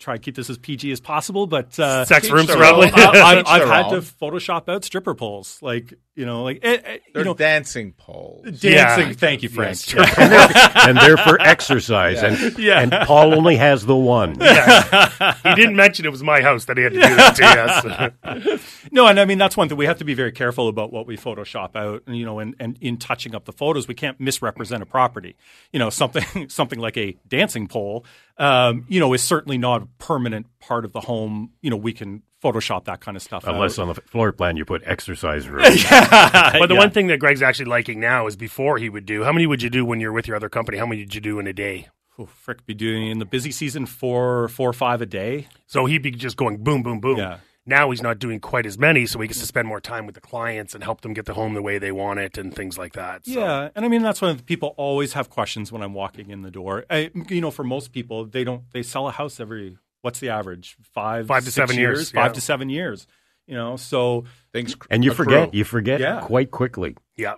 try 0.00 0.16
to 0.16 0.20
keep 0.20 0.34
this 0.34 0.50
as 0.50 0.58
PG 0.58 0.90
as 0.90 1.00
possible, 1.00 1.46
but 1.46 1.78
uh, 1.78 2.04
Sex 2.06 2.28
rooms 2.30 2.48
their 2.48 2.56
probably. 2.56 2.88
own. 2.88 2.94
I, 2.98 3.10
I've, 3.22 3.38
Each 3.40 3.46
I've 3.46 3.68
had 3.68 3.88
to. 3.90 3.96
Photoshop 3.98 4.68
out 4.68 4.84
stripper 4.84 5.14
poles, 5.14 5.58
like 5.62 5.94
you 6.16 6.26
know, 6.26 6.42
like 6.42 6.58
eh, 6.62 6.78
eh, 6.84 6.98
They're 7.12 7.22
you 7.22 7.24
know, 7.26 7.34
dancing 7.34 7.92
poles. 7.92 8.44
dancing. 8.60 9.08
Yeah. 9.08 9.12
Thank 9.12 9.42
you, 9.42 9.48
Frank. 9.50 9.76
Yes. 9.94 9.94
and, 10.18 10.32
they're, 10.32 10.48
and 10.88 10.98
they're 10.98 11.16
for 11.16 11.40
exercise. 11.40 12.22
And, 12.22 12.58
Yeah. 12.58 12.80
and 12.80 12.92
Paul 13.06 13.34
only 13.34 13.56
has 13.56 13.86
the 13.86 13.96
one. 13.96 14.32
he 14.40 15.54
didn't 15.54 15.76
mention 15.76 16.04
it 16.06 16.10
was 16.10 16.22
my 16.22 16.40
house 16.42 16.64
that 16.64 16.76
he 16.78 16.82
had 16.82 16.92
to 16.94 17.00
do 17.00 17.14
that 17.16 17.36
to. 17.36 18.12
Yes. 18.22 18.79
No, 18.92 19.06
and 19.06 19.20
I 19.20 19.24
mean 19.24 19.38
that's 19.38 19.56
one 19.56 19.68
thing 19.68 19.78
we 19.78 19.86
have 19.86 19.98
to 19.98 20.04
be 20.04 20.14
very 20.14 20.32
careful 20.32 20.68
about 20.68 20.92
what 20.92 21.06
we 21.06 21.16
Photoshop 21.16 21.76
out. 21.76 22.02
You 22.08 22.24
know, 22.24 22.38
and, 22.40 22.54
and 22.58 22.76
in 22.80 22.96
touching 22.96 23.34
up 23.34 23.44
the 23.44 23.52
photos, 23.52 23.86
we 23.86 23.94
can't 23.94 24.18
misrepresent 24.20 24.82
a 24.82 24.86
property. 24.86 25.36
You 25.72 25.78
know, 25.78 25.90
something 25.90 26.48
something 26.48 26.78
like 26.78 26.96
a 26.96 27.16
dancing 27.28 27.68
pole, 27.68 28.04
um, 28.38 28.84
you 28.88 28.98
know, 29.00 29.12
is 29.12 29.22
certainly 29.22 29.58
not 29.58 29.82
a 29.82 29.86
permanent 29.98 30.46
part 30.60 30.84
of 30.84 30.92
the 30.92 31.00
home. 31.00 31.50
You 31.62 31.70
know, 31.70 31.76
we 31.76 31.92
can 31.92 32.22
Photoshop 32.42 32.84
that 32.86 33.00
kind 33.00 33.16
of 33.16 33.22
stuff. 33.22 33.44
Unless 33.46 33.78
out. 33.78 33.88
on 33.88 33.94
the 33.94 34.00
floor 34.00 34.32
plan 34.32 34.56
you 34.56 34.64
put 34.64 34.82
exercise 34.86 35.46
room. 35.48 35.62
But 35.64 36.66
the 36.66 36.74
Yeah. 36.74 36.78
one 36.78 36.90
thing 36.90 37.08
that 37.08 37.18
Greg's 37.20 37.42
actually 37.42 37.66
liking 37.66 38.00
now 38.00 38.26
is 38.26 38.34
before 38.36 38.78
he 38.78 38.88
would 38.88 39.04
do. 39.06 39.24
How 39.24 39.32
many 39.32 39.46
would 39.46 39.62
you 39.62 39.70
do 39.70 39.84
when 39.84 40.00
you're 40.00 40.12
with 40.12 40.26
your 40.26 40.36
other 40.36 40.48
company? 40.48 40.78
How 40.78 40.86
many 40.86 41.02
did 41.02 41.14
you 41.14 41.20
do 41.20 41.38
in 41.38 41.46
a 41.46 41.52
day? 41.52 41.88
Oh, 42.18 42.26
frick, 42.26 42.66
be 42.66 42.74
doing 42.74 43.06
in 43.08 43.18
the 43.18 43.24
busy 43.24 43.50
season 43.50 43.86
four, 43.86 44.48
four 44.48 44.68
or 44.70 44.72
five 44.74 45.00
a 45.00 45.06
day. 45.06 45.48
So 45.66 45.86
he'd 45.86 46.02
be 46.02 46.10
just 46.10 46.36
going 46.36 46.58
boom, 46.64 46.82
boom, 46.82 47.00
boom. 47.00 47.18
Yeah. 47.18 47.38
Now 47.70 47.90
he's 47.90 48.02
not 48.02 48.18
doing 48.18 48.40
quite 48.40 48.66
as 48.66 48.76
many, 48.78 49.06
so 49.06 49.18
he 49.20 49.28
gets 49.28 49.40
to 49.40 49.46
spend 49.46 49.66
more 49.68 49.80
time 49.80 50.04
with 50.04 50.14
the 50.14 50.20
clients 50.20 50.74
and 50.74 50.84
help 50.84 51.00
them 51.00 51.14
get 51.14 51.24
the 51.24 51.32
home 51.34 51.54
the 51.54 51.62
way 51.62 51.78
they 51.78 51.92
want 51.92 52.18
it 52.20 52.36
and 52.36 52.54
things 52.54 52.76
like 52.76 52.92
that. 52.94 53.24
So. 53.24 53.40
Yeah, 53.40 53.68
and 53.74 53.84
I 53.84 53.88
mean 53.88 54.02
that's 54.02 54.20
when 54.20 54.40
people 54.40 54.74
always 54.76 55.12
have 55.14 55.30
questions 55.30 55.72
when 55.72 55.80
I'm 55.82 55.94
walking 55.94 56.30
in 56.30 56.42
the 56.42 56.50
door. 56.50 56.84
I, 56.90 57.10
you 57.28 57.40
know, 57.40 57.50
for 57.50 57.64
most 57.64 57.92
people, 57.92 58.26
they 58.26 58.44
don't 58.44 58.64
they 58.72 58.82
sell 58.82 59.08
a 59.08 59.12
house 59.12 59.40
every 59.40 59.78
what's 60.02 60.20
the 60.20 60.28
average 60.30 60.76
five 60.94 61.26
Five 61.28 61.44
to 61.44 61.50
six 61.52 61.54
seven 61.54 61.76
years, 61.80 62.10
five 62.10 62.30
yeah. 62.30 62.32
to 62.34 62.40
seven 62.40 62.68
years. 62.68 63.06
You 63.46 63.54
know, 63.56 63.76
so 63.76 64.24
Things 64.52 64.74
cr- 64.76 64.86
And 64.90 65.02
you 65.04 65.10
accrue. 65.12 65.24
forget, 65.24 65.54
you 65.54 65.64
forget 65.64 66.00
Yeah. 66.00 66.20
quite 66.20 66.50
quickly. 66.50 66.96
Yeah. 67.16 67.34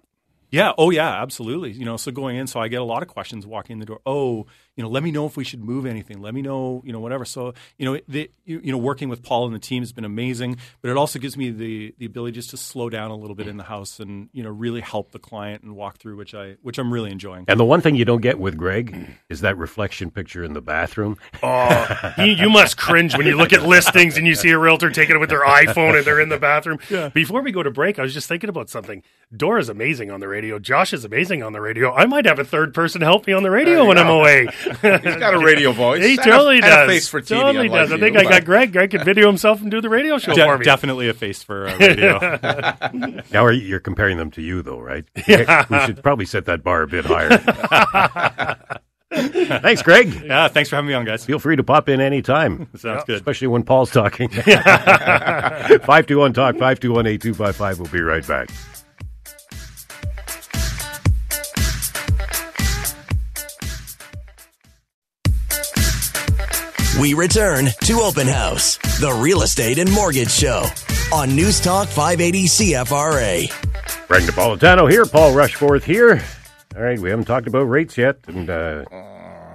yeah, 0.50 0.72
oh 0.76 0.90
yeah, 0.90 1.22
absolutely. 1.22 1.72
You 1.72 1.84
know, 1.86 1.96
so 1.96 2.10
going 2.12 2.36
in, 2.36 2.46
so 2.46 2.60
I 2.60 2.68
get 2.68 2.80
a 2.82 2.84
lot 2.84 3.02
of 3.02 3.08
questions 3.08 3.46
walking 3.46 3.74
in 3.74 3.78
the 3.80 3.86
door. 3.86 4.00
Oh, 4.04 4.46
you 4.76 4.82
know, 4.82 4.88
let 4.88 5.02
me 5.02 5.10
know 5.10 5.26
if 5.26 5.36
we 5.36 5.44
should 5.44 5.62
move 5.62 5.84
anything. 5.84 6.22
Let 6.22 6.34
me 6.34 6.40
know, 6.40 6.82
you 6.84 6.92
know, 6.92 7.00
whatever. 7.00 7.24
So 7.24 7.52
you 7.76 7.84
know, 7.84 8.00
the, 8.08 8.30
you, 8.44 8.60
you 8.64 8.72
know, 8.72 8.78
working 8.78 9.08
with 9.08 9.22
Paul 9.22 9.46
and 9.46 9.54
the 9.54 9.58
team 9.58 9.82
has 9.82 9.92
been 9.92 10.04
amazing, 10.04 10.56
but 10.80 10.90
it 10.90 10.96
also 10.96 11.18
gives 11.18 11.36
me 11.36 11.50
the 11.50 11.94
the 11.98 12.06
ability 12.06 12.32
just 12.32 12.50
to 12.50 12.56
slow 12.56 12.88
down 12.88 13.10
a 13.10 13.16
little 13.16 13.36
bit 13.36 13.46
in 13.46 13.58
the 13.58 13.64
house 13.64 14.00
and 14.00 14.30
you 14.32 14.42
know 14.42 14.50
really 14.50 14.80
help 14.80 15.12
the 15.12 15.18
client 15.18 15.62
and 15.62 15.76
walk 15.76 15.98
through, 15.98 16.16
which 16.16 16.34
I 16.34 16.56
which 16.62 16.78
I'm 16.78 16.92
really 16.92 17.10
enjoying. 17.10 17.44
And 17.48 17.60
the 17.60 17.64
one 17.64 17.80
thing 17.80 17.96
you 17.96 18.04
don't 18.04 18.22
get 18.22 18.38
with 18.38 18.56
Greg 18.56 19.18
is 19.28 19.42
that 19.42 19.58
reflection 19.58 20.10
picture 20.10 20.42
in 20.42 20.54
the 20.54 20.62
bathroom. 20.62 21.18
Oh, 21.42 22.14
you, 22.18 22.32
you 22.32 22.48
must 22.48 22.78
cringe 22.78 23.16
when 23.16 23.26
you 23.26 23.36
look 23.36 23.52
at 23.52 23.62
listings 23.66 24.16
and 24.16 24.26
you 24.26 24.34
see 24.34 24.50
a 24.50 24.58
realtor 24.58 24.90
taking 24.90 25.16
it 25.16 25.18
with 25.18 25.28
their 25.28 25.44
iPhone 25.44 25.96
and 25.96 26.06
they're 26.06 26.20
in 26.20 26.30
the 26.30 26.38
bathroom. 26.38 26.78
Before 27.14 27.42
we 27.42 27.52
go 27.52 27.62
to 27.62 27.70
break, 27.70 27.98
I 27.98 28.02
was 28.02 28.14
just 28.14 28.28
thinking 28.28 28.48
about 28.48 28.70
something. 28.70 29.02
Dora's 29.34 29.68
amazing 29.68 30.10
on 30.10 30.20
the 30.20 30.28
radio. 30.28 30.58
Josh 30.58 30.92
is 30.92 31.04
amazing 31.04 31.42
on 31.42 31.52
the 31.52 31.60
radio. 31.60 31.92
I 31.92 32.06
might 32.06 32.26
have 32.26 32.38
a 32.38 32.44
third 32.44 32.74
person 32.74 33.00
help 33.00 33.26
me 33.26 33.32
on 33.32 33.42
the 33.42 33.50
radio 33.50 33.74
There 33.74 33.82
you 33.82 33.88
when 33.88 33.98
I'm 33.98 34.08
away. 34.08 34.48
He's 34.62 35.16
got 35.16 35.34
a 35.34 35.38
radio 35.38 35.72
voice. 35.72 36.04
He 36.04 36.12
and 36.12 36.20
a- 36.20 36.24
totally 36.24 36.56
and 36.56 36.64
a 36.64 36.68
does. 36.68 36.88
face 36.88 37.08
for 37.08 37.20
TV, 37.20 37.28
totally 37.40 37.66
unlike 37.66 37.80
does. 37.82 37.92
I 37.92 37.94
you, 37.96 38.00
think 38.00 38.16
I 38.16 38.22
got 38.24 38.44
Greg. 38.44 38.72
Greg 38.72 38.90
could 38.90 39.04
video 39.04 39.26
himself 39.26 39.60
and 39.60 39.70
do 39.70 39.80
the 39.80 39.88
radio 39.88 40.18
show 40.18 40.34
De- 40.34 40.44
for 40.44 40.58
me. 40.58 40.64
definitely 40.64 41.08
a 41.08 41.14
face 41.14 41.42
for 41.42 41.68
uh, 41.68 41.76
radio. 41.78 42.18
Now 43.32 43.48
you- 43.48 43.60
you're 43.62 43.80
comparing 43.80 44.16
them 44.16 44.30
to 44.32 44.42
you, 44.42 44.62
though, 44.62 44.80
right? 44.80 45.04
Yeah. 45.26 45.64
We 45.70 45.80
should 45.86 46.02
probably 46.02 46.26
set 46.26 46.44
that 46.46 46.62
bar 46.62 46.82
a 46.82 46.86
bit 46.86 47.04
higher. 47.04 47.38
Thanks, 49.14 49.82
Greg. 49.82 50.22
yeah, 50.24 50.48
thanks 50.48 50.70
for 50.70 50.76
having 50.76 50.88
me 50.88 50.94
on, 50.94 51.04
guys. 51.04 51.22
Feel 51.24 51.38
free 51.38 51.54
to 51.56 51.62
pop 51.62 51.88
in 51.90 52.00
anytime. 52.00 52.66
Sounds 52.76 53.04
good. 53.04 53.16
Especially 53.16 53.48
when 53.48 53.62
Paul's 53.62 53.90
talking. 53.90 54.28
521 54.30 56.32
Talk, 56.32 56.54
521 56.54 57.06
8255. 57.06 57.78
We'll 57.78 57.88
be 57.90 58.00
right 58.00 58.26
back. 58.26 58.48
We 67.00 67.14
return 67.14 67.66
to 67.84 68.00
Open 68.00 68.28
House, 68.28 68.76
the 69.00 69.12
real 69.12 69.42
estate 69.42 69.78
and 69.78 69.90
mortgage 69.92 70.30
show 70.30 70.64
on 71.12 71.34
News 71.34 71.58
Talk 71.60 71.88
580 71.88 72.44
CFRA. 72.44 74.06
Greg 74.08 74.22
Napolitano 74.24 74.90
here, 74.90 75.06
Paul 75.06 75.32
Rushforth 75.32 75.84
here. 75.84 76.22
All 76.76 76.82
right, 76.82 76.98
we 76.98 77.08
haven't 77.10 77.24
talked 77.24 77.46
about 77.46 77.62
rates 77.62 77.96
yet. 77.96 78.18
And 78.28 78.48
uh, 78.50 78.84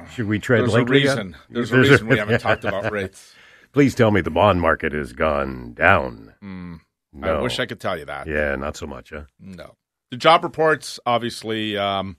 should 0.09 0.27
we 0.27 0.39
tread 0.39 0.61
There's 0.61 0.73
a 0.73 0.77
lightly? 0.77 1.01
reason. 1.03 1.37
There's 1.49 1.71
a 1.71 1.75
There's 1.75 1.87
a- 1.87 1.91
reason 1.91 2.07
we 2.07 2.17
haven't 2.17 2.39
talked 2.41 2.65
about 2.65 2.91
rates. 2.91 3.33
Please 3.71 3.93
tell 3.93 4.09
me 4.11 4.21
the 4.21 4.31
bond 4.31 4.59
market 4.59 4.91
has 4.93 5.13
gone 5.13 5.73
down. 5.73 6.33
I 6.41 6.77
No. 7.13 7.43
wish 7.43 7.59
I 7.59 7.65
could 7.67 7.79
tell 7.79 7.97
you 7.97 8.05
that. 8.05 8.25
Yeah, 8.27 8.55
not 8.55 8.75
so 8.75 8.87
much, 8.87 9.11
huh? 9.11 9.23
No. 9.39 9.75
The 10.09 10.17
job 10.17 10.43
reports 10.43 10.99
obviously 11.05 11.77
um, 11.77 12.17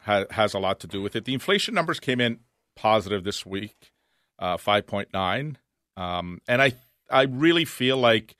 ha- 0.00 0.24
has 0.30 0.54
a 0.54 0.58
lot 0.58 0.80
to 0.80 0.86
do 0.86 1.02
with 1.02 1.14
it. 1.14 1.24
The 1.26 1.34
inflation 1.34 1.74
numbers 1.74 2.00
came 2.00 2.20
in 2.20 2.38
positive 2.74 3.24
this 3.24 3.44
week, 3.44 3.92
uh, 4.38 4.56
5.9. 4.56 5.56
Um, 5.96 6.40
and 6.48 6.60
I, 6.62 6.72
I 7.10 7.22
really 7.22 7.64
feel 7.64 7.96
like 7.96 8.36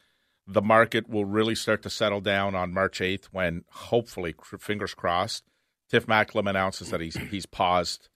the 0.47 0.63
market 0.63 1.09
will 1.09 1.25
really 1.25 1.55
start 1.55 1.83
to 1.83 1.91
settle 1.91 2.21
down 2.21 2.55
on 2.55 2.73
March 2.73 3.01
8th 3.01 3.27
when 3.33 3.65
hopefully, 3.71 4.35
fingers 4.59 4.95
crossed, 4.95 5.45
Tiff 5.91 6.07
Macklem 6.07 6.49
announces 6.49 6.91
that 6.91 7.01
he's, 7.01 7.17
he's 7.17 7.47
paused 7.47 8.09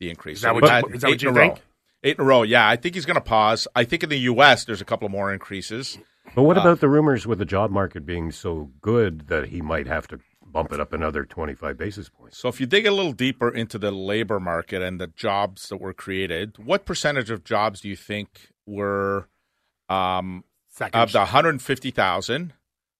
the 0.00 0.10
increase. 0.10 0.38
Is 0.38 0.42
that 0.42 0.54
we've 0.54 0.62
what 0.62 0.68
you- 0.68 0.74
had 0.74 0.84
that 1.00 1.06
eight 1.08 1.10
what 1.12 1.22
you 1.22 1.28
in 1.30 1.36
a 1.36 1.38
row. 1.40 1.48
think? 1.48 1.62
Eight 2.04 2.16
in 2.16 2.20
a 2.20 2.24
row, 2.24 2.42
yeah. 2.42 2.68
I 2.68 2.76
think 2.76 2.94
he's 2.94 3.06
going 3.06 3.16
to 3.16 3.20
pause. 3.20 3.66
I 3.74 3.84
think 3.84 4.02
in 4.04 4.08
the 4.08 4.18
U.S. 4.20 4.64
there's 4.64 4.80
a 4.80 4.84
couple 4.84 5.08
more 5.08 5.32
increases. 5.32 5.98
But 6.34 6.42
what 6.44 6.56
Uh, 6.56 6.60
about 6.60 6.80
the 6.80 6.88
rumors 6.88 7.26
with 7.26 7.38
the 7.38 7.44
job 7.44 7.70
market 7.70 8.04
being 8.06 8.30
so 8.30 8.70
good 8.80 9.28
that 9.28 9.48
he 9.48 9.60
might 9.60 9.86
have 9.86 10.06
to 10.08 10.20
bump 10.52 10.72
it 10.72 10.80
up 10.80 10.92
another 10.92 11.24
25 11.24 11.76
basis 11.76 12.08
points? 12.08 12.38
So 12.38 12.48
if 12.48 12.60
you 12.60 12.66
dig 12.66 12.86
a 12.86 12.90
little 12.90 13.12
deeper 13.12 13.48
into 13.48 13.78
the 13.78 13.90
labor 13.90 14.40
market 14.40 14.82
and 14.82 15.00
the 15.00 15.08
jobs 15.08 15.68
that 15.68 15.78
were 15.78 15.92
created, 15.92 16.56
what 16.58 16.84
percentage 16.84 17.30
of 17.30 17.44
jobs 17.44 17.80
do 17.80 17.88
you 17.88 17.96
think 17.96 18.50
were 18.66 19.28
um, 19.88 20.44
of 20.92 21.12
the 21.12 21.18
150,000 21.18 22.52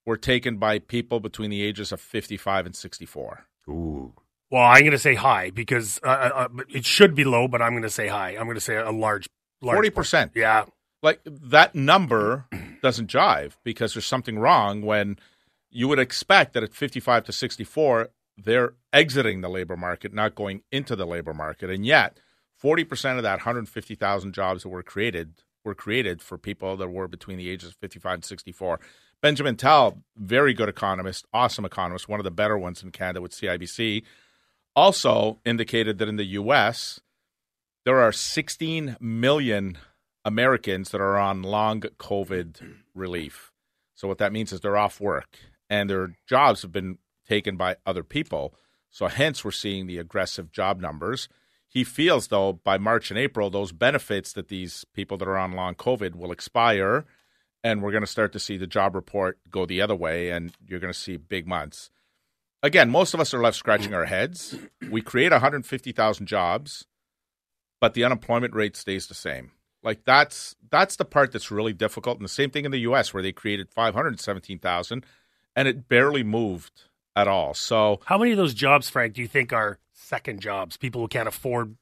were 0.07 0.17
taken 0.17 0.57
by 0.57 0.79
people 0.79 1.21
between 1.21 1.51
the 1.51 1.63
ages 1.63 1.93
of 1.93 2.01
55 2.01 2.67
and 2.67 2.77
64? 2.77 3.47
Ooh. 3.69 4.15
well, 4.51 4.63
I'm 4.63 4.81
going 4.81 4.93
to 4.93 4.99
say 4.99 5.15
high 5.15 5.51
because 5.51 6.01
uh, 6.03 6.09
uh, 6.09 6.31
uh, 6.35 6.63
it 6.71 6.87
should 6.87 7.15
be 7.15 7.25
low, 7.25 7.49
but 7.49 7.61
I'm 7.61 7.73
going 7.73 7.83
to 7.83 7.91
say 7.91 8.09
high. 8.09 8.31
I'm 8.31 8.45
going 8.45 8.55
to 8.55 8.61
say 8.61 8.77
a 8.77 8.91
large, 8.91 9.29
large 9.61 9.87
40%. 9.87 10.31
Yeah. 10.35 10.65
Like 11.03 11.21
that 11.25 11.75
number 11.75 12.47
doesn't 12.83 13.11
jive 13.11 13.53
because 13.65 13.95
there's 13.95 14.07
something 14.07 14.39
wrong 14.39 14.83
when 14.83 15.19
you 15.71 15.89
would 15.89 15.99
expect 15.99 16.55
that 16.55 16.63
at 16.63 16.75
55 16.75 17.25
to 17.25 17.33
64 17.33 18.09
they're 18.39 18.75
exiting 18.93 19.41
the 19.41 19.49
labor 19.49 19.77
market, 19.77 20.15
not 20.15 20.35
going 20.35 20.63
into 20.71 20.95
the 20.95 21.07
labor 21.07 21.35
market. 21.35 21.71
And 21.71 21.85
yet, 21.85 22.19
40% 22.63 23.17
of 23.17 23.23
that 23.25 23.39
150,000 23.39 24.33
jobs 24.33 24.63
that 24.63 24.69
were 24.69 24.83
created 24.83 25.43
were 25.65 25.75
created 25.75 26.23
for 26.23 26.39
people 26.39 26.77
that 26.77 26.89
were 26.89 27.09
between 27.09 27.37
the 27.37 27.51
ages 27.51 27.71
of 27.71 27.77
55 27.77 28.15
and 28.15 28.25
64. 28.25 28.81
Benjamin 29.21 29.57
Tal, 29.57 29.99
very 30.17 30.55
good 30.55 30.69
economist, 30.69 31.27
awesome 31.33 31.65
economist, 31.65 32.09
one 32.09 32.21
of 32.21 32.25
the 32.25 32.31
better 32.31 32.57
ones 32.57 32.83
in 32.83 32.93
Canada 32.93 33.21
with 33.21 33.33
CIBC, 33.33 34.05
also 34.77 35.41
indicated 35.45 35.99
that 35.99 36.09
in 36.09 36.17
the 36.17 36.25
US, 36.25 37.01
there 37.85 38.01
are 38.01 38.13
16 38.13 38.97
million 39.01 39.79
Americans 40.25 40.91
that 40.91 41.01
are 41.01 41.19
on 41.19 41.43
long 41.43 41.81
COVID 41.81 42.77
relief. 42.95 43.53
So 43.95 44.07
what 44.07 44.19
that 44.19 44.33
means 44.33 44.53
is 44.53 44.61
they're 44.61 44.77
off 44.77 45.01
work 45.01 45.39
and 45.69 45.89
their 45.89 46.15
jobs 46.27 46.63
have 46.63 46.73
been 46.73 46.99
taken 47.29 47.57
by 47.57 47.77
other 47.87 48.03
people. 48.03 48.55
So 48.91 49.07
hence 49.09 49.45
we're 49.45 49.51
seeing 49.51 49.87
the 49.87 49.99
aggressive 49.99 50.51
job 50.51 50.81
numbers. 50.81 51.29
He 51.69 51.85
feels 51.85 52.29
though 52.29 52.55
by 52.55 52.79
March 52.79 53.11
and 53.11 53.19
April 53.19 53.51
those 53.51 53.73
benefits 53.73 54.33
that 54.33 54.49
these 54.49 54.85
people 54.95 55.19
that 55.19 55.29
are 55.29 55.37
on 55.37 55.53
long 55.53 55.75
COVID 55.75 56.15
will 56.15 56.33
expire 56.33 57.05
and 57.63 57.83
we're 57.83 57.91
going 57.93 58.03
to 58.03 58.07
start 58.07 58.33
to 58.33 58.39
see 58.39 58.57
the 58.57 58.67
job 58.67 58.95
report 58.95 59.39
go 59.51 59.67
the 59.67 59.83
other 59.83 59.97
way 59.97 60.31
and 60.31 60.53
you're 60.67 60.81
going 60.81 60.93
to 60.93 60.99
see 60.99 61.17
big 61.17 61.47
months. 61.47 61.91
Again, 62.63 62.91
most 62.91 63.15
of 63.15 63.21
us 63.21 63.35
are 63.35 63.43
left 63.43 63.57
scratching 63.57 63.95
our 63.95 64.07
heads. 64.07 64.57
We 64.91 65.03
create 65.03 65.31
150,000 65.31 66.27
jobs, 66.27 66.87
but 67.81 67.95
the 67.95 68.05
unemployment 68.05 68.55
rate 68.55 68.77
stays 68.77 69.07
the 69.07 69.15
same. 69.15 69.53
Like 69.83 70.05
that's 70.05 70.57
that's 70.71 70.97
the 70.97 71.05
part 71.05 71.33
that's 71.33 71.51
really 71.51 71.73
difficult. 71.73 72.19
And 72.19 72.25
the 72.25 72.29
same 72.29 72.51
thing 72.51 72.65
in 72.65 72.73
the 72.73 72.81
U.S. 72.81 73.15
where 73.15 73.23
they 73.23 73.33
created 73.33 73.71
five 73.71 73.95
hundred 73.95 74.19
seventeen 74.21 74.59
thousand, 74.59 75.05
and 75.59 75.67
it 75.67 75.89
barely 75.89 76.23
moved 76.23 76.85
at 77.17 77.27
all. 77.27 77.53
So 77.53 77.99
How 78.05 78.17
many 78.17 78.31
of 78.31 78.37
those 78.37 78.55
jobs, 78.55 78.89
Frank, 78.89 79.15
do 79.15 79.21
you 79.21 79.27
think 79.27 79.53
are 79.53 79.81
second 79.93 80.41
jobs? 80.41 80.77
People 80.77 81.01
who 81.01 81.09
can't 81.09 81.27
afford 81.27 81.75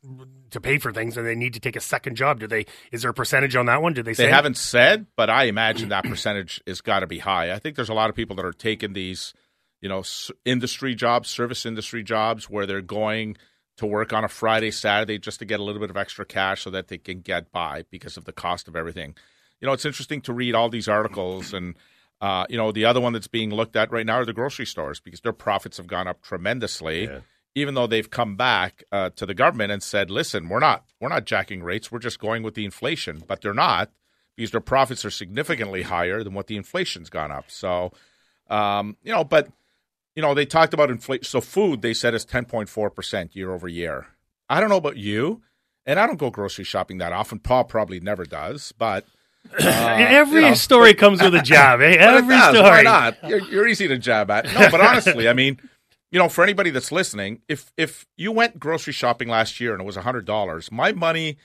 to 0.51 0.63
pay 0.63 0.79
for 0.79 0.95
things 0.95 1.19
and 1.19 1.27
they 1.27 1.35
need 1.35 1.53
to 1.53 1.61
take 1.61 1.77
a 1.77 1.81
second 1.81 2.17
job. 2.17 2.41
Do 2.41 2.47
they? 2.47 2.65
Is 2.91 3.03
there 3.03 3.11
a 3.11 3.15
percentage 3.15 3.55
on 3.55 3.67
that 3.67 3.83
one? 3.83 3.93
Do 3.93 4.03
they 4.03 4.15
say? 4.15 4.25
they 4.25 4.33
haven't 4.33 4.57
said, 4.57 5.05
but 5.15 5.29
I 5.29 5.45
imagine 5.45 5.91
that 5.91 6.05
percentage 6.05 6.63
has 6.67 6.81
got 6.81 7.01
to 7.01 7.07
be 7.07 7.19
high. 7.19 7.53
I 7.53 7.59
think 7.59 7.77
there's 7.77 7.91
a 7.91 7.95
lot 7.95 8.09
of 8.09 8.17
people 8.17 8.35
that 8.37 8.47
are 8.47 8.53
taking 8.53 8.95
these, 8.95 9.35
you 9.83 9.91
know, 9.91 10.03
industry 10.47 10.95
jobs, 10.95 11.29
service 11.29 11.67
industry 11.67 12.03
jobs, 12.03 12.49
where 12.49 12.65
they're 12.65 12.81
going 12.81 13.37
to 13.77 13.85
work 13.85 14.15
on 14.15 14.25
a 14.25 14.29
Friday, 14.29 14.71
Saturday 14.71 15.19
just 15.19 15.41
to 15.41 15.45
get 15.45 15.61
a 15.61 15.63
little 15.63 15.83
bit 15.83 15.91
of 15.91 15.99
extra 15.99 16.25
cash 16.25 16.63
so 16.63 16.71
that 16.71 16.89
they 16.89 16.97
can 16.97 17.21
get 17.21 17.53
by 17.53 17.85
because 17.91 18.17
of 18.17 18.25
the 18.25 18.33
cost 18.33 18.69
of 18.69 18.75
everything. 18.75 19.15
You 19.61 19.67
know, 19.67 19.75
it's 19.75 19.85
interesting 19.85 20.23
to 20.23 20.33
read 20.33 20.55
all 20.55 20.71
these 20.71 20.89
articles 20.89 21.53
and. 21.53 21.77
Uh, 22.21 22.47
you 22.49 22.57
know, 22.57 22.73
the 22.73 22.85
other 22.85 23.01
one 23.01 23.13
that's 23.13 23.29
being 23.29 23.51
looked 23.51 23.77
at 23.77 23.93
right 23.93 24.07
now 24.07 24.17
are 24.17 24.25
the 24.25 24.33
grocery 24.33 24.67
stores 24.67 25.01
because 25.01 25.21
their 25.21 25.33
profits 25.33 25.77
have 25.77 25.87
gone 25.87 26.09
up 26.09 26.23
tremendously. 26.23 27.05
Yeah. 27.05 27.21
Even 27.55 27.75
though 27.75 27.87
they've 27.87 28.11
come 28.11 28.37
back 28.37 28.85
uh, 28.93 29.11
to 29.17 29.25
the 29.25 29.33
government 29.33 29.73
and 29.73 29.83
said, 29.83 30.11
"Listen, 30.11 30.51
we're 30.51 30.61
not 30.61 30.85
we're 31.01 31.09
not 31.09 31.25
jacking 31.25 31.63
rates. 31.63 31.91
We're 31.91 31.99
just 31.99 32.19
going 32.19 32.43
with 32.43 32.55
the 32.55 32.67
inflation." 32.67 33.23
But 33.27 33.41
they're 33.41 33.55
not 33.55 33.91
because 34.37 34.51
their 34.51 34.61
profits 34.61 35.07
are 35.07 35.11
significantly 35.11 35.83
higher 35.83 36.23
than 36.23 36.35
what 36.35 36.49
the 36.49 36.57
inflation's 36.57 37.09
gone 37.09 37.33
up. 37.33 37.51
So, 37.51 37.93
um, 38.51 38.99
you 39.03 39.11
know, 39.11 39.25
but 39.25 39.49
you 40.15 40.21
know, 40.21 40.35
they 40.35 40.45
talked 40.45 40.75
about 40.75 40.91
inflation. 40.91 41.25
So 41.25 41.41
food, 41.41 41.81
they 41.81 41.95
said, 41.95 42.15
is 42.15 42.27
10.4% 42.27 43.35
year 43.35 43.51
over 43.51 43.69
year. 43.69 44.07
I 44.51 44.61
don't 44.61 44.69
know 44.69 44.77
about 44.77 44.99
you, 44.99 45.41
and 45.87 45.99
I 45.99 46.07
don't 46.07 46.19
go 46.19 46.31
grocery 46.31 46.65
shopping 46.65 46.99
that 46.99 47.13
often. 47.13 47.39
Paul 47.39 47.65
probably 47.65 48.01
never 48.01 48.25
does, 48.25 48.73
but. 48.77 49.07
Uh, 49.59 49.65
Every 49.99 50.43
you 50.43 50.49
know, 50.49 50.55
story 50.55 50.95
comes 50.95 51.23
with 51.23 51.35
a 51.35 51.43
jab. 51.43 51.81
Eh? 51.81 51.85
Every 51.99 52.37
does. 52.37 52.55
story. 52.57 52.71
Why 52.71 52.83
not? 52.83 53.17
You're, 53.29 53.41
you're 53.41 53.69
easy 53.69 53.89
to 53.89 53.99
jab 53.99 54.31
at. 54.31 54.47
No, 54.47 54.69
but 54.71 54.81
honestly, 54.81 55.29
I 55.29 55.33
mean, 55.33 55.61
you 56.11 56.19
know, 56.19 56.29
for 56.29 56.45
anybody 56.45 56.71
that's 56.71 56.93
listening, 56.93 57.43
if 57.49 57.73
if 57.77 58.07
you 58.17 58.33
went 58.33 58.59
grocery 58.59 58.93
shopping 58.93 59.29
last 59.29 59.61
year 59.61 59.73
and 59.73 59.83
it 59.83 59.85
was 59.85 59.97
hundred 59.97 60.25
dollars, 60.25 60.71
my 60.71 60.93
money 60.93 61.37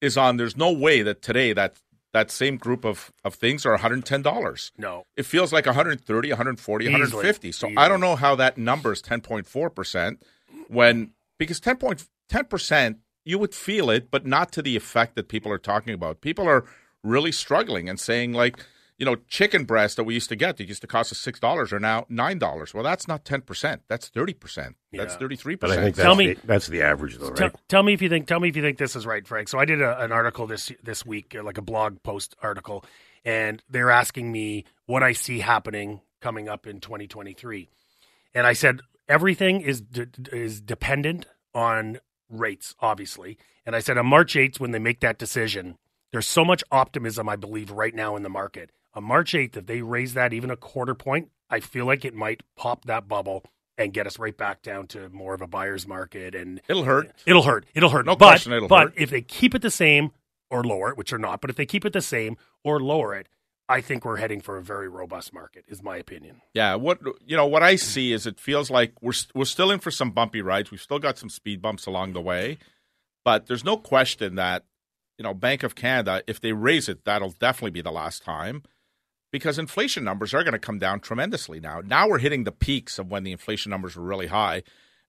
is 0.00 0.16
on. 0.16 0.36
There's 0.36 0.56
no 0.56 0.72
way 0.72 1.02
that 1.02 1.22
today 1.22 1.52
that 1.52 1.76
that 2.12 2.30
same 2.30 2.56
group 2.56 2.84
of 2.84 3.12
of 3.24 3.34
things 3.34 3.66
are 3.66 3.72
110 3.72 4.22
dollars. 4.22 4.72
No. 4.78 5.04
It 5.16 5.26
feels 5.26 5.52
like 5.52 5.66
130, 5.66 6.30
140, 6.30 6.84
Easily. 6.84 6.92
150. 6.94 7.52
So 7.52 7.66
Easily. 7.66 7.76
I 7.76 7.88
don't 7.88 8.00
know 8.00 8.16
how 8.16 8.34
that 8.36 8.56
number 8.56 8.92
is 8.92 9.02
10.4 9.02 9.74
percent 9.74 10.22
when 10.68 11.10
because 11.38 11.60
10.10 11.60 12.48
percent 12.48 12.98
you 13.26 13.38
would 13.38 13.54
feel 13.54 13.90
it, 13.90 14.10
but 14.10 14.24
not 14.24 14.52
to 14.52 14.62
the 14.62 14.76
effect 14.76 15.16
that 15.16 15.28
people 15.28 15.52
are 15.52 15.58
talking 15.58 15.92
about. 15.92 16.20
People 16.20 16.48
are 16.48 16.64
really 17.06 17.32
struggling 17.32 17.88
and 17.88 17.98
saying 18.00 18.32
like, 18.32 18.58
you 18.98 19.04
know, 19.04 19.16
chicken 19.28 19.64
breast 19.64 19.96
that 19.96 20.04
we 20.04 20.14
used 20.14 20.28
to 20.30 20.36
get 20.36 20.56
that 20.56 20.66
used 20.68 20.80
to 20.80 20.86
cost 20.86 21.12
us 21.12 21.18
six 21.18 21.38
dollars 21.38 21.72
are 21.72 21.78
now 21.80 22.06
nine 22.08 22.38
dollars. 22.38 22.72
Well, 22.72 22.82
that's 22.82 23.06
not 23.06 23.24
10 23.24 23.42
percent. 23.42 23.82
That's 23.88 24.08
30 24.08 24.32
percent. 24.34 24.76
That's 24.92 25.14
33 25.16 25.56
But 25.56 25.70
I 25.70 25.74
think 25.76 25.94
percent. 25.94 25.96
that's, 25.96 26.04
Tell 26.06 26.14
me- 26.14 26.32
the, 26.34 26.46
that's 26.46 26.66
the 26.68 26.82
average, 26.82 27.18
though, 27.18 27.30
Tell, 27.30 27.48
right? 27.48 27.56
tell 27.68 27.82
me 27.82 27.92
if 27.92 28.00
you 28.00 28.08
think. 28.08 28.26
Tell 28.26 28.40
me 28.40 28.48
if 28.48 28.56
you 28.56 28.62
think 28.62 28.78
this 28.78 28.96
is 28.96 29.04
right, 29.06 29.26
Frank. 29.26 29.48
So 29.48 29.58
I 29.58 29.66
did 29.66 29.82
a, 29.82 30.02
an 30.02 30.12
article 30.12 30.46
this 30.46 30.72
this 30.82 31.04
week, 31.04 31.36
uh, 31.38 31.42
like 31.44 31.58
a 31.58 31.62
blog 31.62 32.02
post 32.02 32.34
article, 32.42 32.82
and 33.24 33.62
they're 33.68 33.90
asking 33.90 34.32
me 34.32 34.64
what 34.86 35.02
I 35.02 35.12
see 35.12 35.40
happening 35.40 36.00
coming 36.22 36.48
up 36.48 36.66
in 36.66 36.80
2023, 36.80 37.68
and 38.34 38.46
I 38.46 38.54
said 38.54 38.80
everything 39.08 39.60
is 39.60 39.82
de- 39.82 40.08
is 40.32 40.62
dependent 40.62 41.26
on 41.54 41.98
rates, 42.30 42.74
obviously. 42.80 43.36
And 43.66 43.76
I 43.76 43.80
said 43.80 43.98
on 43.98 44.06
March 44.06 44.34
8th, 44.34 44.58
when 44.58 44.70
they 44.70 44.78
make 44.78 45.00
that 45.00 45.18
decision, 45.18 45.76
there's 46.12 46.26
so 46.26 46.44
much 46.44 46.62
optimism, 46.70 47.28
I 47.28 47.36
believe, 47.36 47.70
right 47.70 47.94
now 47.94 48.16
in 48.16 48.22
the 48.22 48.28
market. 48.28 48.70
On 48.94 49.04
March 49.04 49.32
8th, 49.32 49.56
if 49.56 49.66
they 49.66 49.82
raise 49.82 50.14
that 50.14 50.32
even 50.32 50.50
a 50.50 50.56
quarter 50.56 50.94
point, 50.94 51.30
I 51.50 51.60
feel 51.60 51.84
like 51.84 52.04
it 52.04 52.14
might 52.14 52.42
pop 52.56 52.84
that 52.86 53.08
bubble 53.08 53.44
and 53.78 53.92
get 53.92 54.06
us 54.06 54.18
right 54.18 54.36
back 54.36 54.62
down 54.62 54.86
to 54.88 55.08
more 55.10 55.34
of 55.34 55.42
a 55.42 55.46
buyer's 55.46 55.86
market 55.86 56.34
and 56.34 56.60
It'll 56.68 56.84
hurt. 56.84 57.10
It'll 57.26 57.42
hurt. 57.42 57.66
It'll 57.74 57.90
hurt. 57.90 58.06
No 58.06 58.16
but, 58.16 58.26
question 58.26 58.52
it'll 58.52 58.68
but 58.68 58.88
hurt. 58.88 58.94
if 58.96 59.10
they 59.10 59.20
keep 59.20 59.54
it 59.54 59.62
the 59.62 59.70
same 59.70 60.12
or 60.50 60.64
lower 60.64 60.90
it, 60.90 60.96
which 60.96 61.12
are 61.12 61.18
not, 61.18 61.40
but 61.40 61.50
if 61.50 61.56
they 61.56 61.66
keep 61.66 61.84
it 61.84 61.92
the 61.92 62.00
same 62.00 62.36
or 62.64 62.80
lower 62.80 63.14
it, 63.14 63.28
I 63.68 63.80
think 63.80 64.04
we're 64.04 64.16
heading 64.16 64.40
for 64.40 64.56
a 64.56 64.62
very 64.62 64.88
robust 64.88 65.34
market, 65.34 65.64
is 65.66 65.82
my 65.82 65.96
opinion. 65.96 66.40
Yeah, 66.54 66.76
what 66.76 67.00
you 67.26 67.36
know, 67.36 67.46
what 67.46 67.64
I 67.64 67.74
see 67.74 68.12
is 68.12 68.24
it 68.24 68.38
feels 68.38 68.70
like 68.70 68.92
we're 69.02 69.12
we're 69.34 69.44
still 69.44 69.72
in 69.72 69.80
for 69.80 69.90
some 69.90 70.12
bumpy 70.12 70.40
rides. 70.40 70.70
We've 70.70 70.80
still 70.80 71.00
got 71.00 71.18
some 71.18 71.28
speed 71.28 71.60
bumps 71.60 71.84
along 71.84 72.12
the 72.12 72.20
way, 72.20 72.58
but 73.24 73.46
there's 73.46 73.64
no 73.64 73.76
question 73.76 74.36
that 74.36 74.64
you 75.18 75.22
know 75.22 75.34
Bank 75.34 75.62
of 75.62 75.74
Canada, 75.74 76.22
if 76.26 76.40
they 76.40 76.52
raise 76.52 76.88
it, 76.88 77.04
that'll 77.04 77.32
definitely 77.32 77.70
be 77.70 77.82
the 77.82 77.92
last 77.92 78.22
time, 78.22 78.62
because 79.32 79.58
inflation 79.58 80.04
numbers 80.04 80.34
are 80.34 80.42
going 80.42 80.52
to 80.52 80.58
come 80.58 80.78
down 80.78 81.00
tremendously 81.00 81.60
now. 81.60 81.80
Now 81.84 82.08
we're 82.08 82.18
hitting 82.18 82.44
the 82.44 82.52
peaks 82.52 82.98
of 82.98 83.10
when 83.10 83.24
the 83.24 83.32
inflation 83.32 83.70
numbers 83.70 83.96
were 83.96 84.04
really 84.04 84.28
high, 84.28 84.62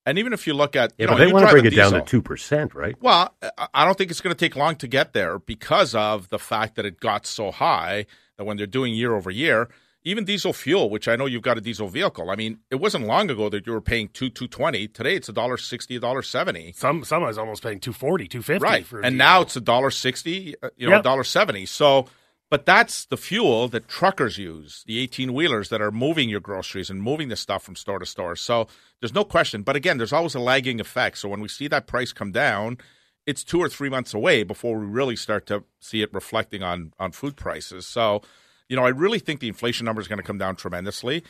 and 0.05 0.17
even 0.17 0.33
if 0.33 0.47
you 0.47 0.53
look 0.53 0.75
at 0.75 0.93
Yeah, 0.97 1.05
you 1.05 1.11
know, 1.11 1.17
they 1.17 1.31
want 1.31 1.47
to 1.47 1.51
bring 1.51 1.65
it 1.65 1.75
down 1.75 1.91
to 1.91 2.21
2%, 2.21 2.73
right? 2.73 2.95
well, 3.01 3.35
I 3.73 3.85
don't 3.85 3.97
think 3.97 4.11
it's 4.11 4.21
going 4.21 4.35
to 4.35 4.39
take 4.39 4.55
long 4.55 4.75
to 4.77 4.87
get 4.87 5.13
there 5.13 5.39
because 5.39 5.93
of 5.93 6.29
the 6.29 6.39
fact 6.39 6.75
that 6.75 6.85
it 6.85 6.99
got 6.99 7.25
so 7.25 7.51
high 7.51 8.05
that 8.37 8.45
when 8.45 8.57
they're 8.57 8.67
doing 8.67 8.93
year 8.93 9.15
over 9.15 9.29
year, 9.29 9.67
even 10.07 10.25
diesel 10.25 10.53
fuel, 10.53 10.89
which 10.89 11.07
I 11.07 11.15
know 11.15 11.25
you've 11.25 11.41
got 11.41 11.57
a 11.57 11.61
diesel 11.61 11.87
vehicle. 11.87 12.29
I 12.29 12.35
mean, 12.35 12.59
it 12.71 12.75
wasn't 12.75 13.05
long 13.07 13.29
ago 13.29 13.49
that 13.49 13.65
you 13.67 13.73
were 13.73 13.81
paying 13.81 14.07
two 14.09 14.29
two 14.29 14.47
twenty. 14.47 14.87
Today 14.87 15.15
it's 15.15 15.29
a 15.29 15.33
dollar 15.33 15.57
sixty, 15.57 15.95
a 15.95 15.99
dollar 15.99 16.21
seventy. 16.21 16.71
Some 16.73 17.03
some 17.03 17.23
I 17.23 17.27
was 17.27 17.37
almost 17.37 17.63
paying 17.63 17.79
240, 17.79 18.27
250 18.27 18.63
Right, 18.63 18.85
for 18.85 18.97
and 19.01 19.13
diesel. 19.13 19.17
now 19.17 19.41
it's 19.41 19.55
a 19.55 19.61
dollar 19.61 19.91
sixty. 19.91 20.55
uh, 20.63 20.69
You 20.77 20.87
know, 20.87 20.93
a 20.93 20.95
Yep. 20.97 21.03
dollar 21.03 21.23
seventy. 21.23 21.65
So, 21.65 22.07
but 22.49 22.65
that's 22.65 23.05
the 23.05 23.17
fuel 23.17 23.67
that 23.69 23.87
truckers 23.87 24.37
use, 24.37 24.83
the 24.87 24.99
eighteen 24.99 25.33
wheelers 25.33 25.69
that 25.69 25.81
are 25.81 25.91
moving 25.91 26.29
your 26.29 26.39
groceries 26.39 26.89
and 26.89 27.01
moving 27.01 27.27
the 27.29 27.35
stuff 27.35 27.63
from 27.63 27.75
store 27.75 27.99
to 27.99 28.05
store. 28.05 28.35
So 28.35 28.67
there's 29.01 29.13
no 29.13 29.25
question. 29.25 29.61
But 29.63 29.75
again, 29.75 29.97
there's 29.97 30.13
always 30.13 30.35
a 30.35 30.39
lagging 30.39 30.79
effect. 30.79 31.17
So 31.17 31.27
when 31.29 31.41
we 31.41 31.47
see 31.49 31.67
that 31.67 31.87
price 31.87 32.13
come 32.13 32.31
down, 32.31 32.77
it's 33.25 33.43
two 33.43 33.59
or 33.59 33.67
three 33.67 33.89
months 33.89 34.13
away 34.13 34.43
before 34.43 34.79
we 34.79 34.85
really 34.85 35.17
start 35.17 35.45
to 35.47 35.65
see 35.81 36.01
it 36.01 36.13
reflecting 36.13 36.63
on 36.63 36.93
on 36.97 37.11
food 37.11 37.35
prices. 37.35 37.85
So, 37.85 38.21
you 38.69 38.75
know, 38.75 38.85
I 38.85 38.89
really 38.89 39.19
think 39.19 39.39
the 39.39 39.47
inflation 39.47 39.85
number 39.85 40.01
is 40.01 40.07
going 40.07 40.17
to 40.17 40.23
come 40.23 40.37
down 40.37 40.55
tremendously. 40.55 41.23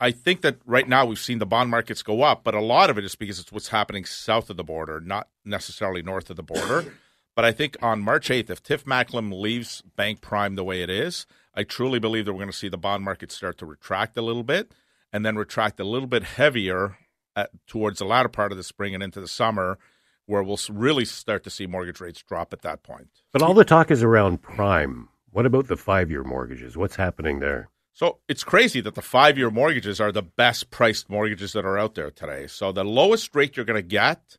I 0.00 0.12
think 0.12 0.42
that 0.42 0.58
right 0.64 0.88
now 0.88 1.06
we've 1.06 1.18
seen 1.18 1.38
the 1.38 1.46
bond 1.46 1.70
markets 1.70 2.02
go 2.02 2.22
up, 2.22 2.44
but 2.44 2.54
a 2.54 2.60
lot 2.60 2.88
of 2.88 2.98
it 2.98 3.04
is 3.04 3.16
because 3.16 3.40
it's 3.40 3.50
what's 3.50 3.68
happening 3.68 4.04
south 4.04 4.48
of 4.48 4.56
the 4.56 4.64
border, 4.64 5.00
not 5.00 5.28
necessarily 5.44 6.02
north 6.02 6.30
of 6.30 6.36
the 6.36 6.42
border. 6.42 6.92
but 7.34 7.44
I 7.44 7.50
think 7.50 7.76
on 7.82 8.00
March 8.00 8.28
8th, 8.28 8.50
if 8.50 8.62
Tiff 8.62 8.84
Macklem 8.84 9.32
leaves 9.32 9.82
Bank 9.96 10.20
Prime 10.20 10.54
the 10.54 10.64
way 10.64 10.82
it 10.82 10.90
is, 10.90 11.26
I 11.54 11.64
truly 11.64 11.98
believe 11.98 12.26
that 12.26 12.32
we're 12.32 12.38
going 12.38 12.50
to 12.50 12.56
see 12.56 12.68
the 12.68 12.78
bond 12.78 13.02
market 13.02 13.32
start 13.32 13.58
to 13.58 13.66
retract 13.66 14.16
a 14.16 14.22
little 14.22 14.44
bit 14.44 14.72
and 15.12 15.26
then 15.26 15.36
retract 15.36 15.80
a 15.80 15.84
little 15.84 16.08
bit 16.08 16.22
heavier 16.22 16.98
at, 17.34 17.50
towards 17.66 17.98
the 17.98 18.04
latter 18.04 18.28
part 18.28 18.52
of 18.52 18.58
the 18.58 18.64
spring 18.64 18.94
and 18.94 19.02
into 19.02 19.20
the 19.20 19.28
summer, 19.28 19.78
where 20.26 20.42
we'll 20.42 20.60
really 20.70 21.04
start 21.04 21.42
to 21.42 21.50
see 21.50 21.66
mortgage 21.66 22.00
rates 22.00 22.22
drop 22.22 22.52
at 22.52 22.62
that 22.62 22.84
point. 22.84 23.08
But 23.32 23.42
all 23.42 23.54
the 23.54 23.64
talk 23.64 23.90
is 23.90 24.02
around 24.02 24.42
prime. 24.42 25.08
What 25.30 25.46
about 25.46 25.68
the 25.68 25.76
five 25.76 26.10
year 26.10 26.24
mortgages? 26.24 26.76
What's 26.76 26.96
happening 26.96 27.40
there? 27.40 27.68
So 27.92 28.18
it's 28.28 28.44
crazy 28.44 28.80
that 28.82 28.94
the 28.94 29.02
five 29.02 29.36
year 29.36 29.50
mortgages 29.50 30.00
are 30.00 30.12
the 30.12 30.22
best 30.22 30.70
priced 30.70 31.10
mortgages 31.10 31.52
that 31.52 31.64
are 31.64 31.78
out 31.78 31.94
there 31.94 32.10
today. 32.10 32.46
So 32.46 32.72
the 32.72 32.84
lowest 32.84 33.34
rate 33.34 33.56
you're 33.56 33.66
going 33.66 33.82
to 33.82 33.82
get 33.82 34.38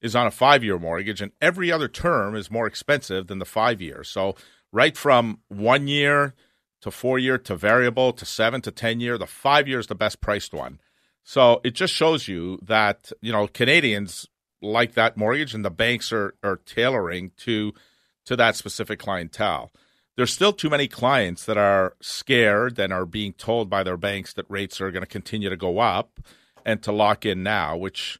is 0.00 0.14
on 0.14 0.26
a 0.26 0.30
five 0.30 0.62
year 0.62 0.78
mortgage, 0.78 1.20
and 1.20 1.32
every 1.40 1.72
other 1.72 1.88
term 1.88 2.36
is 2.36 2.50
more 2.50 2.66
expensive 2.66 3.26
than 3.26 3.38
the 3.38 3.44
five 3.44 3.80
year. 3.80 4.04
So 4.04 4.36
right 4.72 4.96
from 4.96 5.40
one 5.48 5.88
year 5.88 6.34
to 6.82 6.90
four 6.90 7.18
year 7.18 7.38
to 7.38 7.56
variable 7.56 8.12
to 8.12 8.24
seven 8.24 8.60
to 8.60 8.70
10 8.70 9.00
year, 9.00 9.18
the 9.18 9.26
five 9.26 9.66
year 9.66 9.80
is 9.80 9.88
the 9.88 9.94
best 9.94 10.20
priced 10.20 10.52
one. 10.52 10.78
So 11.24 11.60
it 11.64 11.74
just 11.74 11.92
shows 11.92 12.28
you 12.28 12.58
that, 12.62 13.10
you 13.20 13.32
know, 13.32 13.48
Canadians 13.48 14.26
like 14.62 14.94
that 14.94 15.16
mortgage 15.16 15.54
and 15.54 15.64
the 15.64 15.70
banks 15.70 16.12
are, 16.12 16.34
are 16.42 16.56
tailoring 16.56 17.32
to 17.38 17.72
to 18.26 18.36
that 18.36 18.56
specific 18.56 18.98
clientele 18.98 19.72
there's 20.18 20.32
still 20.32 20.52
too 20.52 20.68
many 20.68 20.88
clients 20.88 21.44
that 21.44 21.56
are 21.56 21.94
scared 22.00 22.76
and 22.80 22.92
are 22.92 23.06
being 23.06 23.32
told 23.34 23.70
by 23.70 23.84
their 23.84 23.96
banks 23.96 24.32
that 24.32 24.44
rates 24.48 24.80
are 24.80 24.90
going 24.90 25.04
to 25.04 25.06
continue 25.06 25.48
to 25.48 25.56
go 25.56 25.78
up 25.78 26.18
and 26.66 26.82
to 26.82 26.90
lock 26.90 27.24
in 27.24 27.44
now, 27.44 27.76
which 27.76 28.18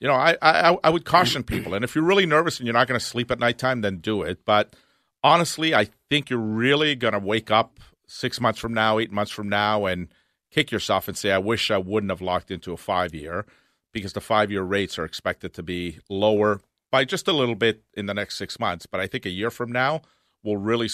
you 0.00 0.08
know 0.08 0.14
I 0.14 0.38
I, 0.40 0.78
I 0.82 0.88
would 0.88 1.04
caution 1.04 1.42
people. 1.42 1.74
And 1.74 1.84
if 1.84 1.94
you're 1.94 2.02
really 2.02 2.24
nervous 2.24 2.58
and 2.58 2.66
you're 2.66 2.72
not 2.72 2.88
going 2.88 2.98
to 2.98 3.04
sleep 3.04 3.30
at 3.30 3.38
nighttime, 3.38 3.82
then 3.82 3.98
do 3.98 4.22
it. 4.22 4.46
But 4.46 4.74
honestly, 5.22 5.74
I 5.74 5.90
think 6.08 6.30
you're 6.30 6.38
really 6.38 6.94
going 6.94 7.12
to 7.12 7.18
wake 7.18 7.50
up 7.50 7.78
six 8.06 8.40
months 8.40 8.58
from 8.58 8.72
now, 8.72 8.98
eight 8.98 9.12
months 9.12 9.30
from 9.30 9.50
now, 9.50 9.84
and 9.84 10.08
kick 10.50 10.72
yourself 10.72 11.08
and 11.08 11.16
say, 11.16 11.30
"I 11.30 11.36
wish 11.36 11.70
I 11.70 11.76
wouldn't 11.76 12.10
have 12.10 12.22
locked 12.22 12.50
into 12.50 12.72
a 12.72 12.78
five 12.78 13.14
year," 13.14 13.44
because 13.92 14.14
the 14.14 14.22
five 14.22 14.50
year 14.50 14.62
rates 14.62 14.98
are 14.98 15.04
expected 15.04 15.52
to 15.52 15.62
be 15.62 15.98
lower 16.08 16.62
by 16.90 17.04
just 17.04 17.28
a 17.28 17.34
little 17.34 17.54
bit 17.54 17.82
in 17.92 18.06
the 18.06 18.14
next 18.14 18.38
six 18.38 18.58
months. 18.58 18.86
But 18.86 19.00
I 19.00 19.06
think 19.06 19.26
a 19.26 19.30
year 19.30 19.50
from 19.50 19.70
now, 19.70 20.00
we'll 20.42 20.56
really 20.56 20.88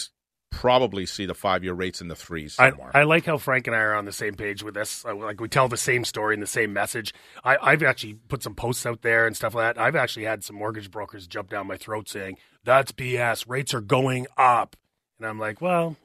probably 0.50 1.06
see 1.06 1.26
the 1.26 1.34
five 1.34 1.62
year 1.64 1.72
rates 1.72 2.00
in 2.00 2.08
the 2.08 2.14
threes 2.16 2.56
I, 2.58 2.70
somewhere. 2.70 2.90
I 2.94 3.04
like 3.04 3.24
how 3.26 3.38
Frank 3.38 3.66
and 3.66 3.74
I 3.76 3.80
are 3.80 3.94
on 3.94 4.04
the 4.04 4.12
same 4.12 4.34
page 4.34 4.62
with 4.62 4.74
this. 4.74 5.04
Uh, 5.04 5.14
Like 5.14 5.40
we 5.40 5.48
tell 5.48 5.68
the 5.68 5.76
same 5.76 6.04
story 6.04 6.34
and 6.34 6.42
the 6.42 6.46
same 6.46 6.72
message. 6.72 7.14
I, 7.44 7.56
I've 7.62 7.82
actually 7.82 8.14
put 8.14 8.42
some 8.42 8.54
posts 8.54 8.84
out 8.84 9.02
there 9.02 9.26
and 9.26 9.36
stuff 9.36 9.54
like 9.54 9.74
that. 9.76 9.80
I've 9.80 9.96
actually 9.96 10.24
had 10.26 10.44
some 10.44 10.56
mortgage 10.56 10.90
brokers 10.90 11.26
jump 11.26 11.50
down 11.50 11.66
my 11.66 11.76
throat 11.76 12.08
saying 12.08 12.36
that's 12.64 12.92
BS. 12.92 13.48
Rates 13.48 13.72
are 13.74 13.80
going 13.80 14.26
up, 14.36 14.76
and 15.18 15.26
I'm 15.26 15.38
like, 15.38 15.60
well, 15.60 15.96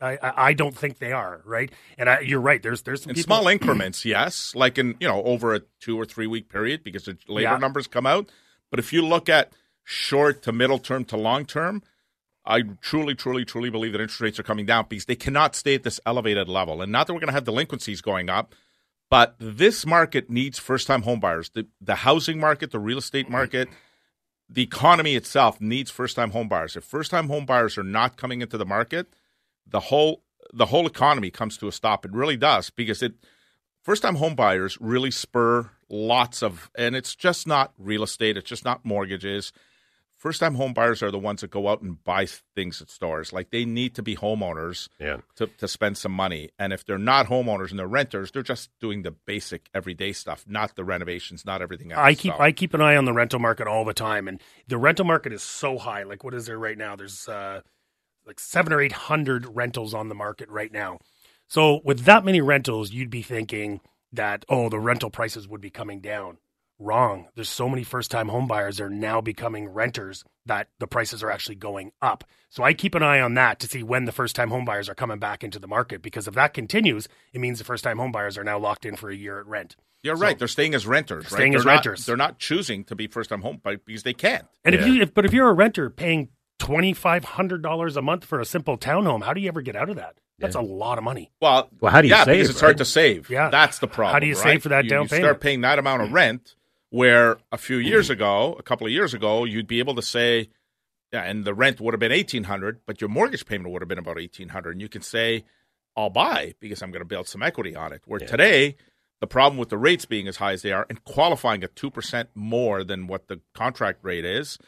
I, 0.00 0.12
I, 0.22 0.32
I 0.48 0.52
don't 0.52 0.76
think 0.76 0.98
they 0.98 1.12
are, 1.12 1.40
right? 1.44 1.72
And 1.98 2.08
I, 2.08 2.20
you're 2.20 2.40
right. 2.40 2.62
There's 2.62 2.82
there's 2.82 3.02
some 3.02 3.10
in 3.10 3.16
people, 3.16 3.34
small 3.36 3.48
increments, 3.48 4.04
yes, 4.04 4.54
like 4.54 4.78
in 4.78 4.96
you 5.00 5.08
know 5.08 5.22
over 5.24 5.54
a 5.54 5.60
two 5.80 5.98
or 5.98 6.04
three 6.04 6.26
week 6.26 6.48
period 6.48 6.84
because 6.84 7.04
the 7.04 7.16
labor 7.26 7.42
Yeah. 7.52 7.58
numbers 7.58 7.86
come 7.86 8.06
out. 8.06 8.28
But 8.70 8.78
if 8.80 8.92
you 8.92 9.02
look 9.04 9.28
at 9.28 9.52
short 9.82 10.42
to 10.42 10.52
middle 10.52 10.78
term 10.78 11.04
to 11.06 11.16
long 11.16 11.46
term, 11.46 11.82
I 12.46 12.62
truly, 12.80 13.14
truly, 13.14 13.44
truly 13.44 13.70
believe 13.70 13.92
that 13.92 14.00
interest 14.00 14.20
rates 14.20 14.38
are 14.38 14.44
coming 14.44 14.66
down 14.66 14.86
because 14.88 15.06
they 15.06 15.16
cannot 15.16 15.56
stay 15.56 15.74
at 15.74 15.82
this 15.82 16.00
elevated 16.04 16.48
level. 16.48 16.82
And 16.82 16.92
not 16.92 17.06
that 17.06 17.14
we're 17.14 17.20
going 17.20 17.28
to 17.28 17.34
have 17.34 17.44
delinquencies 17.44 18.02
going 18.02 18.28
up, 18.28 18.54
but 19.08 19.34
this 19.38 19.86
market 19.86 20.28
needs 20.28 20.58
first 20.58 20.86
time 20.86 21.02
home 21.02 21.20
buyers. 21.20 21.50
The, 21.50 21.66
the 21.80 21.94
housing 21.96 22.38
market, 22.38 22.70
the 22.70 22.78
real 22.78 22.98
estate 22.98 23.30
market, 23.30 23.68
the 24.48 24.62
economy 24.62 25.14
itself 25.14 25.60
needs 25.60 25.90
first 25.90 26.16
time 26.16 26.30
home 26.32 26.48
buyers. 26.48 26.76
If 26.76 26.84
first 26.84 27.10
time 27.10 27.28
home 27.28 27.46
buyers 27.46 27.78
are 27.78 27.84
not 27.84 28.16
coming 28.16 28.42
into 28.42 28.58
the 28.58 28.66
market, 28.66 29.14
the 29.66 29.80
whole 29.80 30.22
the 30.52 30.66
whole 30.66 30.86
economy 30.86 31.30
comes 31.30 31.56
to 31.58 31.68
a 31.68 31.72
stop. 31.72 32.04
It 32.04 32.12
really 32.12 32.36
does 32.36 32.70
because 32.70 33.02
it 33.02 33.14
first 33.82 34.02
time 34.02 34.16
home 34.16 34.34
buyers 34.34 34.78
really 34.80 35.10
spur 35.10 35.70
lots 35.88 36.42
of 36.42 36.70
and 36.76 36.94
it's 36.94 37.14
just 37.14 37.46
not 37.46 37.72
real 37.78 38.02
estate, 38.02 38.36
it's 38.36 38.48
just 38.48 38.64
not 38.64 38.84
mortgages 38.84 39.52
first 40.24 40.40
time 40.40 40.54
home 40.54 40.72
buyers 40.72 41.02
are 41.02 41.10
the 41.10 41.18
ones 41.18 41.42
that 41.42 41.50
go 41.50 41.68
out 41.68 41.82
and 41.82 42.02
buy 42.02 42.26
things 42.56 42.80
at 42.80 42.88
stores. 42.88 43.30
Like 43.30 43.50
they 43.50 43.66
need 43.66 43.94
to 43.96 44.02
be 44.02 44.16
homeowners 44.16 44.88
Yeah. 44.98 45.18
to, 45.36 45.46
to 45.58 45.68
spend 45.68 45.98
some 45.98 46.12
money. 46.12 46.48
And 46.58 46.72
if 46.72 46.84
they're 46.86 46.96
not 46.98 47.26
homeowners 47.26 47.68
and 47.70 47.78
they're 47.78 47.86
renters, 47.86 48.30
they're 48.32 48.42
just 48.42 48.70
doing 48.80 49.02
the 49.02 49.10
basic 49.10 49.68
everyday 49.74 50.12
stuff, 50.12 50.44
not 50.48 50.76
the 50.76 50.84
renovations, 50.84 51.44
not 51.44 51.60
everything 51.60 51.92
else. 51.92 52.00
I 52.00 52.14
keep 52.14 52.32
So- 52.32 52.40
I 52.40 52.52
keep 52.52 52.72
an 52.72 52.80
eye 52.80 52.96
on 52.96 53.04
the 53.04 53.12
rental 53.12 53.38
market 53.38 53.66
all 53.68 53.84
the 53.84 53.92
time, 53.94 54.26
and 54.26 54.40
the 54.66 54.78
rental 54.78 55.04
market 55.04 55.32
is 55.34 55.42
so 55.42 55.76
high. 55.76 56.04
Like, 56.04 56.24
what 56.24 56.32
is 56.32 56.46
there 56.46 56.58
right 56.58 56.78
now? 56.78 56.96
There's 56.96 57.28
uh, 57.28 57.60
like 58.26 58.40
seven 58.40 58.72
or 58.72 58.80
eight 58.80 58.92
hundred 58.92 59.44
rentals 59.54 59.92
on 59.92 60.08
the 60.08 60.14
market 60.14 60.48
right 60.48 60.72
now. 60.72 61.00
So, 61.48 61.82
with 61.84 62.00
that 62.06 62.24
many 62.24 62.40
rentals, 62.40 62.92
you'd 62.92 63.10
be 63.10 63.20
thinking 63.22 63.82
that 64.10 64.46
oh, 64.48 64.70
the 64.70 64.80
rental 64.80 65.10
prices 65.10 65.46
would 65.46 65.60
be 65.60 65.68
coming 65.70 66.00
down. 66.00 66.38
Wrong. 66.78 67.28
There's 67.36 67.48
so 67.48 67.68
many 67.68 67.84
first 67.84 68.10
time 68.10 68.28
homebuyers 68.28 68.80
are 68.80 68.90
now 68.90 69.20
becoming 69.20 69.68
renters 69.68 70.24
that 70.46 70.68
the 70.80 70.86
prices 70.88 71.22
are 71.22 71.30
actually 71.30 71.54
going 71.54 71.92
up. 72.02 72.24
So 72.50 72.62
I 72.64 72.72
keep 72.74 72.94
an 72.94 73.02
eye 73.02 73.20
on 73.20 73.34
that 73.34 73.60
to 73.60 73.68
see 73.68 73.82
when 73.82 74.04
the 74.06 74.12
first 74.12 74.34
time 74.36 74.50
homebuyers 74.50 74.88
are 74.88 74.94
coming 74.94 75.18
back 75.18 75.44
into 75.44 75.58
the 75.58 75.68
market 75.68 76.02
because 76.02 76.26
if 76.26 76.34
that 76.34 76.52
continues, 76.52 77.08
it 77.32 77.40
means 77.40 77.58
the 77.58 77.64
first 77.64 77.84
time 77.84 77.98
homebuyers 77.98 78.36
are 78.36 78.44
now 78.44 78.58
locked 78.58 78.84
in 78.84 78.96
for 78.96 79.08
a 79.08 79.14
year 79.16 79.38
at 79.38 79.46
rent. 79.46 79.76
You're 80.02 80.16
right. 80.16 80.38
They're 80.38 80.48
staying 80.48 80.74
as 80.74 80.86
renters. 80.86 81.24
right? 81.24 81.32
Staying 81.32 81.52
They're 81.52 81.60
as 81.60 81.64
not- 81.64 81.70
renters. 81.86 82.06
They're 82.06 82.16
not 82.16 82.38
choosing 82.38 82.84
to 82.84 82.94
be 82.96 83.06
first 83.06 83.30
time 83.30 83.42
homebuyers 83.42 83.80
because 83.86 84.02
they 84.02 84.12
can't. 84.12 84.44
And 84.64 84.74
if 84.74 84.86
you, 84.86 85.00
if, 85.00 85.14
but 85.14 85.24
if 85.24 85.32
you're 85.32 85.48
a 85.48 85.54
renter 85.54 85.88
paying 85.90 86.28
twenty 86.58 86.92
five 86.92 87.24
hundred 87.24 87.62
dollars 87.62 87.96
a 87.96 88.02
month 88.02 88.24
for 88.24 88.38
a 88.40 88.44
simple 88.44 88.76
townhome, 88.76 89.22
how 89.24 89.32
do 89.32 89.40
you 89.40 89.48
ever 89.48 89.62
get 89.62 89.76
out 89.76 89.88
of 89.88 89.96
that? 89.96 90.16
That's 90.40 90.56
a 90.56 90.60
lot 90.60 90.98
of 90.98 91.04
money. 91.04 91.30
Well, 91.40 91.70
Well, 91.80 91.92
how 91.92 92.00
do 92.02 92.08
you 92.08 92.14
yeah, 92.14 92.24
save, 92.24 92.34
because 92.34 92.50
it's 92.50 92.60
hard 92.60 92.78
to 92.78 92.84
save. 92.84 93.30
Yeah. 93.30 93.50
that's 93.50 93.78
the 93.78 93.86
problem. 93.86 94.12
How 94.14 94.18
do 94.18 94.26
you 94.26 94.34
right? 94.34 94.42
save 94.42 94.62
for 94.64 94.68
that 94.70 94.82
you, 94.84 94.90
down 94.90 95.04
you 95.04 95.08
payment? 95.08 95.24
start 95.24 95.40
paying 95.40 95.60
that 95.62 95.78
amount 95.78 96.02
of 96.02 96.12
rent, 96.12 96.54
where 96.94 97.38
a 97.50 97.58
few 97.58 97.78
years 97.78 98.08
ago, 98.08 98.54
a 98.56 98.62
couple 98.62 98.86
of 98.86 98.92
years 98.92 99.14
ago, 99.14 99.44
you'd 99.44 99.66
be 99.66 99.80
able 99.80 99.96
to 99.96 100.02
say, 100.02 100.48
yeah, 101.12 101.24
and 101.24 101.44
the 101.44 101.52
rent 101.52 101.80
would 101.80 101.92
have 101.92 101.98
been 101.98 102.12
eighteen 102.12 102.44
hundred, 102.44 102.82
but 102.86 103.00
your 103.00 103.10
mortgage 103.10 103.46
payment 103.46 103.72
would 103.72 103.82
have 103.82 103.88
been 103.88 103.98
about 103.98 104.16
eighteen 104.16 104.50
hundred, 104.50 104.72
and 104.72 104.80
you 104.80 104.88
can 104.88 105.02
say, 105.02 105.44
I'll 105.96 106.10
buy 106.10 106.54
because 106.60 106.82
I'm 106.82 106.92
going 106.92 107.00
to 107.00 107.04
build 107.08 107.26
some 107.26 107.42
equity 107.42 107.74
on 107.74 107.92
it. 107.92 108.02
Where 108.06 108.20
today. 108.20 108.76
The 109.20 109.28
problem 109.28 109.58
with 109.58 109.70
the 109.70 109.78
rates 109.78 110.04
being 110.04 110.28
as 110.28 110.36
high 110.36 110.52
as 110.52 110.60
they 110.60 110.72
are 110.72 110.84
and 110.90 111.02
qualifying 111.04 111.64
at 111.64 111.76
2% 111.76 112.26
more 112.34 112.84
than 112.84 113.06
what 113.06 113.28
the 113.28 113.40
contract 113.54 114.00
rate 114.02 114.24
is, 114.24 114.58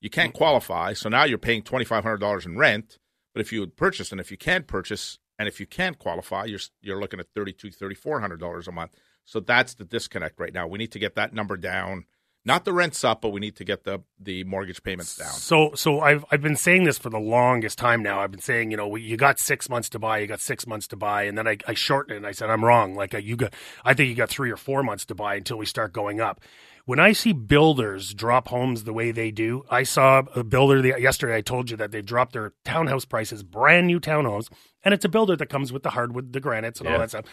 you 0.00 0.08
can't 0.08 0.28
mm-hmm. 0.28 0.38
qualify. 0.38 0.92
So 0.92 1.08
now 1.08 1.24
you're 1.24 1.38
paying 1.38 1.62
$2,500 1.62 2.46
in 2.46 2.56
rent. 2.56 2.98
But 3.34 3.40
if 3.40 3.52
you 3.52 3.58
would 3.60 3.76
purchase, 3.76 4.12
and 4.12 4.20
if 4.20 4.30
you 4.30 4.36
can't 4.36 4.68
purchase, 4.68 5.18
and 5.36 5.48
if 5.48 5.58
you 5.58 5.66
can't 5.66 5.98
qualify, 5.98 6.44
you're 6.44 6.60
you're 6.80 7.00
looking 7.00 7.18
at 7.18 7.26
thirty 7.34 7.52
two, 7.52 7.72
thirty 7.72 7.96
four 7.96 8.20
hundred 8.20 8.38
dollars 8.38 8.68
a 8.68 8.72
month. 8.72 8.92
So 9.24 9.40
that's 9.40 9.74
the 9.74 9.84
disconnect 9.84 10.38
right 10.38 10.52
now. 10.52 10.66
We 10.66 10.78
need 10.78 10.92
to 10.92 10.98
get 10.98 11.14
that 11.16 11.32
number 11.32 11.56
down. 11.56 12.04
Not 12.46 12.66
the 12.66 12.74
rents 12.74 13.02
up, 13.04 13.22
but 13.22 13.30
we 13.30 13.40
need 13.40 13.56
to 13.56 13.64
get 13.64 13.84
the 13.84 14.00
the 14.20 14.44
mortgage 14.44 14.82
payments 14.82 15.16
down. 15.16 15.30
So, 15.30 15.70
so 15.74 16.00
I've 16.00 16.26
I've 16.30 16.42
been 16.42 16.56
saying 16.56 16.84
this 16.84 16.98
for 16.98 17.08
the 17.08 17.18
longest 17.18 17.78
time 17.78 18.02
now. 18.02 18.20
I've 18.20 18.30
been 18.30 18.40
saying, 18.42 18.70
you 18.70 18.76
know, 18.76 18.86
we- 18.86 19.00
you 19.00 19.16
got 19.16 19.38
six 19.38 19.70
months 19.70 19.88
to 19.90 19.98
buy, 19.98 20.18
you 20.18 20.26
got 20.26 20.40
six 20.40 20.66
months 20.66 20.86
to 20.88 20.96
buy, 20.96 21.22
and 21.22 21.38
then 21.38 21.48
I, 21.48 21.56
I 21.66 21.72
shortened 21.72 22.12
it 22.12 22.16
and 22.18 22.26
I 22.26 22.32
said 22.32 22.50
I'm 22.50 22.62
wrong. 22.62 22.94
Like 22.94 23.14
uh, 23.14 23.18
you 23.18 23.36
got, 23.36 23.54
I 23.82 23.94
think 23.94 24.10
you 24.10 24.14
got 24.14 24.28
three 24.28 24.50
or 24.50 24.58
four 24.58 24.82
months 24.82 25.06
to 25.06 25.14
buy 25.14 25.36
until 25.36 25.56
we 25.56 25.64
start 25.64 25.94
going 25.94 26.20
up. 26.20 26.42
When 26.84 27.00
I 27.00 27.12
see 27.12 27.32
builders 27.32 28.12
drop 28.12 28.48
homes 28.48 28.84
the 28.84 28.92
way 28.92 29.10
they 29.10 29.30
do, 29.30 29.64
I 29.70 29.84
saw 29.84 30.24
a 30.36 30.44
builder 30.44 30.82
the, 30.82 31.00
yesterday. 31.00 31.36
I 31.36 31.40
told 31.40 31.70
you 31.70 31.78
that 31.78 31.92
they 31.92 32.02
dropped 32.02 32.34
their 32.34 32.52
townhouse 32.66 33.06
prices, 33.06 33.42
brand 33.42 33.86
new 33.86 33.98
townhomes, 34.00 34.50
and 34.84 34.92
it's 34.92 35.06
a 35.06 35.08
builder 35.08 35.34
that 35.34 35.46
comes 35.48 35.72
with 35.72 35.82
the 35.82 35.88
hardwood, 35.90 36.34
the 36.34 36.40
granites, 36.40 36.80
and 36.80 36.88
all 36.90 36.96
that 36.98 37.08
stuff, 37.08 37.24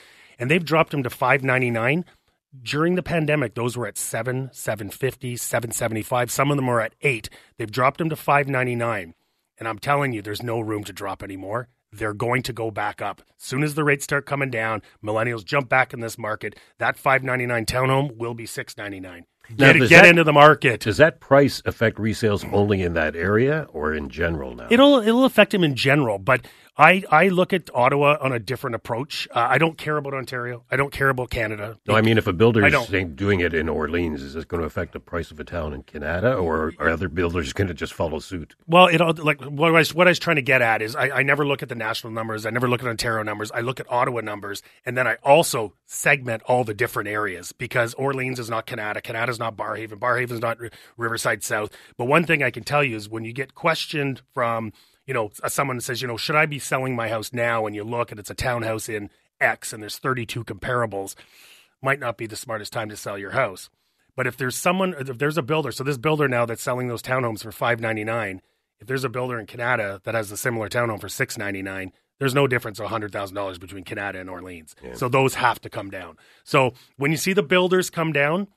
and 0.41 0.51
they've 0.51 0.65
dropped 0.65 0.91
them 0.91 1.04
to 1.04 1.10
five 1.10 1.41
ninety 1.43 1.71
nine 1.71 2.04
during 2.63 2.95
the 2.95 3.04
pandemic, 3.04 3.54
those 3.56 3.77
were 3.77 3.88
at 3.88 3.97
seven, 3.97 4.49
seven 4.51 4.89
fifty, 4.89 5.38
seven 5.38 5.71
seventy 5.71 6.01
five. 6.01 6.30
Some 6.30 6.51
of 6.51 6.58
them 6.58 6.67
are 6.67 6.82
at 6.82 6.95
eight. 7.01 7.30
They've 7.58 7.71
dropped 7.71 7.97
them 7.99 8.10
to 8.10 8.15
five 8.17 8.49
ninety 8.49 8.75
nine, 8.75 9.13
and 9.58 9.67
I'm 9.67 9.80
telling 9.80 10.12
you, 10.12 10.21
there's 10.21 10.43
no 10.43 10.60
room 10.60 10.84
to 10.84 10.91
drop 10.93 11.23
anymore. 11.23 11.69
They're 11.93 12.13
going 12.13 12.41
to 12.43 12.54
go 12.54 12.71
back 12.71 13.01
up. 13.01 13.21
As 13.39 13.45
soon 13.45 13.63
as 13.63 13.75
the 13.75 13.84
rates 13.84 14.04
start 14.06 14.25
coming 14.25 14.49
down, 14.49 14.82
millennials 15.04 15.43
jump 15.43 15.67
back 15.69 15.93
in 15.93 15.99
this 15.99 16.17
market. 16.17 16.58
That 16.77 16.97
five 16.97 17.23
ninety 17.23 17.45
nine 17.45 17.65
townhome 17.65 18.17
will 18.17 18.34
be 18.34 18.45
six 18.45 18.77
ninety 18.77 18.99
nine. 18.99 19.25
Now, 19.58 19.73
Get, 19.73 19.80
get 19.80 19.89
that- 19.89 20.06
into 20.06 20.23
the 20.23 20.34
market. 20.34 20.82
Does 20.82 20.97
that 20.97 21.19
price 21.19 21.62
affect 21.65 21.97
resales 21.97 22.49
only 22.54 22.82
in 22.82 22.93
that 22.93 23.15
area 23.15 23.67
or 23.73 23.93
in 23.93 24.10
general 24.10 24.56
now? 24.56 24.67
It'll 24.69 24.99
it'll 24.99 25.25
affect 25.25 25.51
them 25.51 25.63
in 25.63 25.75
general, 25.75 26.17
but 26.17 26.45
I 26.82 27.04
I 27.12 27.28
look 27.28 27.54
at 27.54 27.70
Ottawa 27.76 28.17
on 28.20 28.34
a 28.34 28.39
different 28.39 28.76
approach. 28.76 29.28
Uh, 29.30 29.46
I 29.48 29.60
don't 29.60 29.78
care 29.78 29.98
about 29.98 30.15
Ontario. 30.15 30.63
I 30.72 30.78
don't 30.78 30.91
care 30.91 31.10
about 31.10 31.30
Canada. 31.30 31.78
no, 31.86 31.96
I 31.96 32.02
mean, 32.02 32.17
if 32.17 32.26
a 32.26 32.34
builder 32.34 32.65
is 32.65 32.88
doing 33.15 33.39
it 33.39 33.54
in 33.54 33.70
Orleans, 33.70 34.24
is 34.24 34.34
this 34.34 34.46
going 34.46 34.62
to 34.62 34.65
affect 34.65 34.94
the 34.94 35.00
price 35.00 35.30
of 35.30 35.39
a 35.39 35.44
town 35.44 35.74
in 35.74 35.84
Canada, 35.84 36.34
or 36.34 36.74
are 36.80 36.89
other 36.89 37.08
builders 37.08 37.54
going 37.60 37.67
to 37.67 37.76
just 37.76 37.94
follow 37.94 38.17
suit? 38.17 38.56
Well, 38.65 38.88
it 38.88 39.00
all 39.00 39.13
like 39.13 39.44
what 39.44 39.67
I 39.67 39.72
was 39.72 39.94
what 39.94 40.08
I 40.08 40.10
was 40.10 40.17
trying 40.17 40.38
to 40.38 40.41
get 40.41 40.63
at 40.63 40.82
is 40.82 40.96
I, 40.96 41.10
I 41.12 41.24
never 41.24 41.46
look 41.46 41.62
at 41.62 41.70
the 41.70 41.76
national 41.76 42.13
numbers. 42.13 42.48
I 42.48 42.50
never 42.50 42.67
look 42.67 42.82
at 42.82 42.89
Ontario 42.89 43.22
numbers. 43.22 43.52
I 43.52 43.62
look 43.62 43.80
at 43.80 43.86
Ottawa 43.91 44.22
numbers, 44.22 44.63
and 44.84 44.98
then 44.98 45.08
I 45.08 45.17
also 45.24 45.76
segment 45.86 46.41
all 46.48 46.63
the 46.63 46.74
different 46.74 47.10
areas 47.10 47.52
because 47.52 47.94
Orleans 47.94 48.39
is 48.39 48.50
not 48.50 48.65
Kanata, 48.65 49.04
Kanata 49.04 49.30
is 49.30 49.38
not 49.38 49.56
Barrhaven, 49.56 50.00
Barrhaven 50.00 50.32
is 50.32 50.41
not 50.41 50.58
Riverside 50.98 51.44
South. 51.44 51.70
But 51.96 52.06
one 52.06 52.26
thing 52.26 52.41
I 52.41 52.50
can 52.50 52.63
tell 52.63 52.84
you 52.84 52.96
is 52.96 53.08
when 53.08 53.24
you 53.24 53.34
get 53.34 53.54
questioned 53.54 54.24
from 54.34 54.74
you 55.06 55.14
know 55.14 55.32
someone 55.48 55.80
says 55.82 56.02
you 56.02 56.08
know 56.08 56.18
should 56.18 56.36
I 56.36 56.46
be 56.46 56.60
selling 56.60 56.96
my 56.96 57.10
house 57.10 57.34
now, 57.34 57.66
and 57.66 57.76
you 57.76 57.84
look 57.84 58.12
and 58.12 58.20
it's 58.20 58.30
a 58.30 58.36
townhouse 58.36 58.90
in 58.90 59.10
X 59.40 59.74
and 59.74 59.82
there's 59.82 59.98
32 59.98 60.44
comparables, 60.44 61.16
might 61.82 62.00
not 62.00 62.18
be 62.18 62.28
the 62.28 62.36
smartest 62.36 62.72
time 62.72 62.90
to 62.90 62.96
sell 62.96 63.18
your 63.18 63.32
house. 63.32 63.70
But 64.16 64.28
if 64.28 64.38
there's 64.38 64.56
someone, 64.56 64.94
if 64.98 65.18
there's 65.18 65.38
a 65.38 65.42
builder, 65.42 65.72
so 65.72 65.84
this 65.84 65.98
builder 65.98 66.28
now 66.28 66.46
that's 66.46 66.62
selling 66.62 66.88
those 66.88 67.02
townhomes 67.02 67.42
for 67.42 67.52
five 67.52 67.80
ninety 67.80 68.04
nine, 68.04 68.42
if 68.80 68.88
there's 68.88 69.04
a 69.04 69.10
builder 69.10 69.40
in 69.40 69.48
Kanata 69.48 70.04
that 70.04 70.16
has 70.16 70.32
a 70.32 70.38
similar 70.38 70.70
townhome 70.70 71.00
for 71.00 71.10
six 71.10 71.38
ninety 71.38 71.62
nine, 71.62 71.92
there's 72.20 72.36
no 72.36 72.46
difference 72.46 72.80
of 72.80 72.88
hundred 72.88 73.12
thousand 73.14 73.36
dollars 73.36 73.58
between 73.58 73.84
Kanata 73.84 74.20
and 74.20 74.30
Orleans. 74.30 74.76
So 74.94 75.08
those 75.08 75.36
have 75.36 75.62
to 75.62 75.70
come 75.70 75.90
down. 75.90 76.18
So 76.44 76.74
when 76.98 77.12
you 77.12 77.18
see 77.18 77.34
the 77.34 77.42
builders 77.42 77.90
come 77.90 78.12
down, 78.12 78.48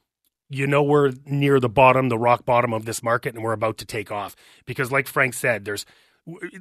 you 0.50 0.66
know 0.66 0.82
we're 0.82 1.12
near 1.24 1.60
the 1.60 1.68
bottom, 1.68 2.08
the 2.08 2.18
rock 2.18 2.44
bottom 2.44 2.74
of 2.74 2.84
this 2.84 3.02
market, 3.02 3.34
and 3.34 3.42
we're 3.42 3.52
about 3.52 3.78
to 3.78 3.86
take 3.86 4.10
off. 4.12 4.34
Because, 4.66 4.92
like 4.92 5.06
Frank 5.06 5.34
said, 5.34 5.64
there's 5.64 5.86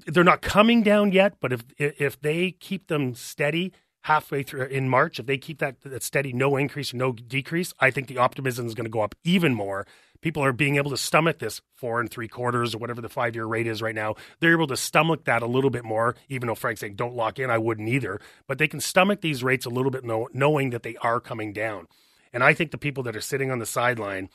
they're 0.07 0.23
not 0.23 0.41
coming 0.41 0.83
down 0.83 1.11
yet, 1.11 1.35
but 1.39 1.53
if 1.53 1.63
if 1.77 2.19
they 2.21 2.51
keep 2.51 2.87
them 2.87 3.15
steady 3.15 3.73
halfway 4.01 4.43
through 4.43 4.65
in 4.65 4.89
March, 4.89 5.19
if 5.19 5.25
they 5.25 5.37
keep 5.37 5.59
that, 5.59 5.79
that 5.81 6.03
steady, 6.03 6.33
no 6.33 6.57
increase 6.57 6.93
no 6.93 7.13
decrease, 7.13 7.73
I 7.79 7.89
think 7.89 8.07
the 8.07 8.17
optimism 8.17 8.67
is 8.67 8.73
going 8.73 8.85
to 8.85 8.91
go 8.91 9.01
up 9.01 9.15
even 9.23 9.53
more. 9.53 9.85
People 10.21 10.43
are 10.43 10.53
being 10.53 10.77
able 10.77 10.91
to 10.91 10.97
stomach 10.97 11.39
this 11.39 11.61
four 11.75 11.99
and 11.99 12.09
three 12.09 12.29
quarters 12.29 12.73
or 12.73 12.77
whatever 12.77 13.01
the 13.01 13.09
five 13.09 13.35
year 13.35 13.45
rate 13.45 13.67
is 13.67 13.81
right 13.81 13.95
now. 13.95 14.15
They're 14.39 14.53
able 14.53 14.67
to 14.67 14.77
stomach 14.77 15.25
that 15.25 15.41
a 15.41 15.47
little 15.47 15.69
bit 15.69 15.83
more, 15.83 16.15
even 16.29 16.47
though 16.47 16.55
Frank's 16.55 16.81
saying 16.81 16.95
don't 16.95 17.15
lock 17.15 17.39
in. 17.39 17.49
I 17.49 17.57
wouldn't 17.57 17.89
either, 17.89 18.19
but 18.47 18.57
they 18.57 18.67
can 18.67 18.79
stomach 18.79 19.21
these 19.21 19.43
rates 19.43 19.65
a 19.65 19.69
little 19.69 19.91
bit, 19.91 20.03
know, 20.03 20.29
knowing 20.33 20.69
that 20.69 20.83
they 20.83 20.95
are 20.97 21.19
coming 21.19 21.51
down. 21.51 21.87
And 22.31 22.43
I 22.43 22.53
think 22.53 22.71
the 22.71 22.77
people 22.77 23.03
that 23.03 23.15
are 23.15 23.21
sitting 23.21 23.51
on 23.51 23.59
the 23.59 23.65
sideline, 23.65 24.29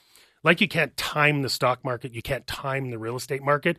like 0.44 0.60
you 0.60 0.68
can't 0.68 0.96
time 0.96 1.42
the 1.42 1.48
stock 1.48 1.84
market, 1.84 2.14
you 2.14 2.22
can't 2.22 2.46
time 2.46 2.90
the 2.90 2.98
real 2.98 3.16
estate 3.16 3.42
market, 3.42 3.78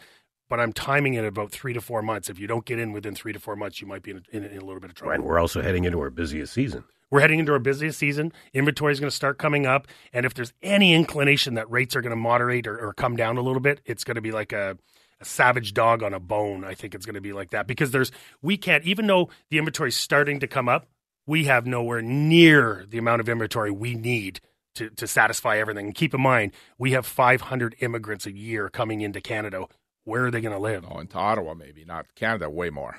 but 0.49 0.59
I'm 0.59 0.73
timing 0.73 1.13
it 1.13 1.23
about 1.23 1.51
three 1.51 1.73
to 1.73 1.81
four 1.81 2.01
months. 2.01 2.29
If 2.29 2.39
you 2.39 2.47
don't 2.47 2.65
get 2.65 2.79
in 2.79 2.91
within 2.91 3.15
three 3.15 3.33
to 3.33 3.39
four 3.39 3.55
months, 3.55 3.79
you 3.79 3.87
might 3.87 4.01
be 4.01 4.11
in, 4.11 4.23
in, 4.31 4.43
in 4.43 4.57
a 4.57 4.65
little 4.65 4.79
bit 4.79 4.89
of 4.89 4.95
trouble. 4.95 5.13
And 5.13 5.23
we're 5.23 5.39
also 5.39 5.61
heading 5.61 5.85
into 5.85 5.99
our 5.99 6.09
busiest 6.09 6.53
season. 6.53 6.83
We're 7.11 7.21
heading 7.21 7.39
into 7.39 7.53
our 7.53 7.59
busiest 7.59 7.97
season. 7.97 8.33
Inventory 8.53 8.91
is 8.91 8.99
going 8.99 9.09
to 9.09 9.15
start 9.15 9.37
coming 9.37 9.65
up. 9.65 9.87
And 10.13 10.25
if 10.25 10.33
there's 10.33 10.53
any 10.61 10.93
inclination 10.93 11.55
that 11.55 11.69
rates 11.69 11.95
are 11.95 12.01
going 12.01 12.11
to 12.11 12.15
moderate 12.15 12.67
or, 12.67 12.77
or 12.77 12.93
come 12.93 13.15
down 13.15 13.37
a 13.37 13.41
little 13.41 13.61
bit, 13.61 13.81
it's 13.85 14.03
going 14.03 14.15
to 14.15 14.21
be 14.21 14.31
like 14.31 14.51
a, 14.51 14.77
a 15.19 15.25
savage 15.25 15.73
dog 15.73 16.03
on 16.03 16.13
a 16.13 16.19
bone. 16.19 16.63
I 16.63 16.75
think 16.75 16.93
it's 16.93 17.05
going 17.05 17.15
to 17.15 17.21
be 17.21 17.33
like 17.33 17.51
that 17.51 17.65
because 17.65 17.91
there's, 17.91 18.11
we 18.41 18.57
can't, 18.57 18.83
even 18.85 19.07
though 19.07 19.29
the 19.49 19.57
inventory 19.57 19.89
is 19.89 19.95
starting 19.95 20.39
to 20.39 20.47
come 20.47 20.69
up, 20.69 20.87
we 21.25 21.45
have 21.45 21.65
nowhere 21.65 22.01
near 22.01 22.85
the 22.87 22.97
amount 22.97 23.21
of 23.21 23.29
inventory 23.29 23.71
we 23.71 23.95
need 23.95 24.39
to, 24.75 24.89
to 24.91 25.07
satisfy 25.07 25.57
everything. 25.57 25.87
And 25.87 25.95
keep 25.95 26.13
in 26.13 26.21
mind, 26.21 26.53
we 26.77 26.91
have 26.91 27.05
500 27.05 27.75
immigrants 27.79 28.25
a 28.25 28.31
year 28.31 28.69
coming 28.69 29.01
into 29.01 29.21
Canada. 29.21 29.65
Where 30.09 30.25
are 30.25 30.31
they 30.31 30.41
going 30.41 30.55
to 30.55 30.59
live? 30.59 30.85
Oh, 30.89 30.99
into 30.99 31.17
Ottawa, 31.17 31.53
maybe 31.53 31.85
not 31.85 32.07
Canada. 32.15 32.49
Way 32.49 32.69
more. 32.71 32.97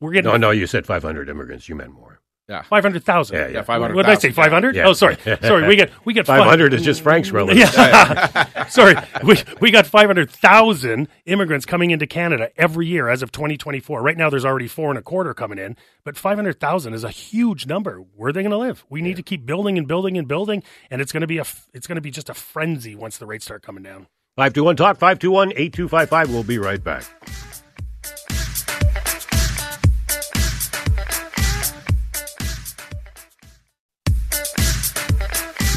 We're 0.00 0.12
getting 0.12 0.30
No, 0.30 0.36
no, 0.36 0.50
you 0.50 0.66
said 0.66 0.84
500 0.86 1.28
immigrants. 1.28 1.68
You 1.68 1.76
meant 1.76 1.92
more. 1.92 2.20
Yeah, 2.48 2.62
five 2.62 2.82
hundred 2.82 3.04
thousand. 3.04 3.36
Yeah, 3.36 3.46
yeah. 3.46 3.52
Yeah, 3.58 3.62
500,000, 3.62 3.94
What 3.94 4.06
did 4.06 4.10
I 4.10 4.14
say? 4.16 4.32
Five 4.32 4.50
hundred? 4.50 4.74
Yeah. 4.74 4.88
Oh, 4.88 4.92
sorry, 4.92 5.16
sorry. 5.42 5.68
We 5.68 5.76
get 5.76 5.92
we 6.04 6.12
get 6.12 6.26
500 6.26 6.74
is 6.74 6.82
just 6.82 7.00
Frank's 7.00 7.30
relative. 7.30 7.58
Yeah. 7.58 8.64
Sorry, 8.68 8.96
we 9.24 9.36
we 9.60 9.70
got 9.70 9.86
five 9.86 10.08
hundred 10.08 10.30
thousand 10.30 11.06
immigrants 11.26 11.64
coming 11.64 11.92
into 11.92 12.08
Canada 12.08 12.50
every 12.56 12.88
year 12.88 13.08
as 13.08 13.22
of 13.22 13.30
twenty 13.30 13.56
twenty 13.56 13.78
four. 13.78 14.02
Right 14.02 14.16
now, 14.16 14.30
there's 14.30 14.44
already 14.44 14.66
four 14.66 14.90
and 14.90 14.98
a 14.98 15.02
quarter 15.02 15.32
coming 15.32 15.58
in, 15.58 15.76
but 16.04 16.16
five 16.16 16.38
hundred 16.38 16.58
thousand 16.58 16.94
is 16.94 17.04
a 17.04 17.10
huge 17.10 17.66
number. 17.66 17.98
Where 18.16 18.30
are 18.30 18.32
they 18.32 18.42
going 18.42 18.50
to 18.50 18.58
live? 18.58 18.84
We 18.90 19.00
need 19.00 19.14
to 19.16 19.22
keep 19.22 19.46
building 19.46 19.78
and 19.78 19.86
building 19.86 20.18
and 20.18 20.26
building, 20.26 20.64
and 20.90 21.00
it's 21.00 21.12
going 21.12 21.20
to 21.20 21.28
be 21.28 21.38
a 21.38 21.44
it's 21.72 21.86
going 21.86 21.96
to 21.96 22.02
be 22.02 22.10
just 22.10 22.28
a 22.28 22.34
frenzy 22.34 22.96
once 22.96 23.18
the 23.18 23.26
rates 23.26 23.44
start 23.44 23.62
coming 23.62 23.84
down. 23.84 24.08
521 24.36 24.76
Talk, 24.76 24.96
521 24.96 25.52
8255. 25.56 26.30
We'll 26.30 26.44
be 26.44 26.58
right 26.58 26.82
back. 26.82 27.04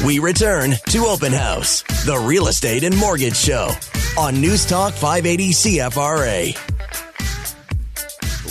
We 0.04 0.18
return 0.18 0.72
to 0.90 0.98
Open 1.06 1.32
House, 1.32 1.82
the 2.04 2.18
real 2.18 2.48
estate 2.48 2.84
and 2.84 2.94
mortgage 2.98 3.36
show 3.36 3.70
on 4.18 4.38
News 4.38 4.66
Talk 4.66 4.92
580 4.92 5.50
CFRA. 5.50 6.54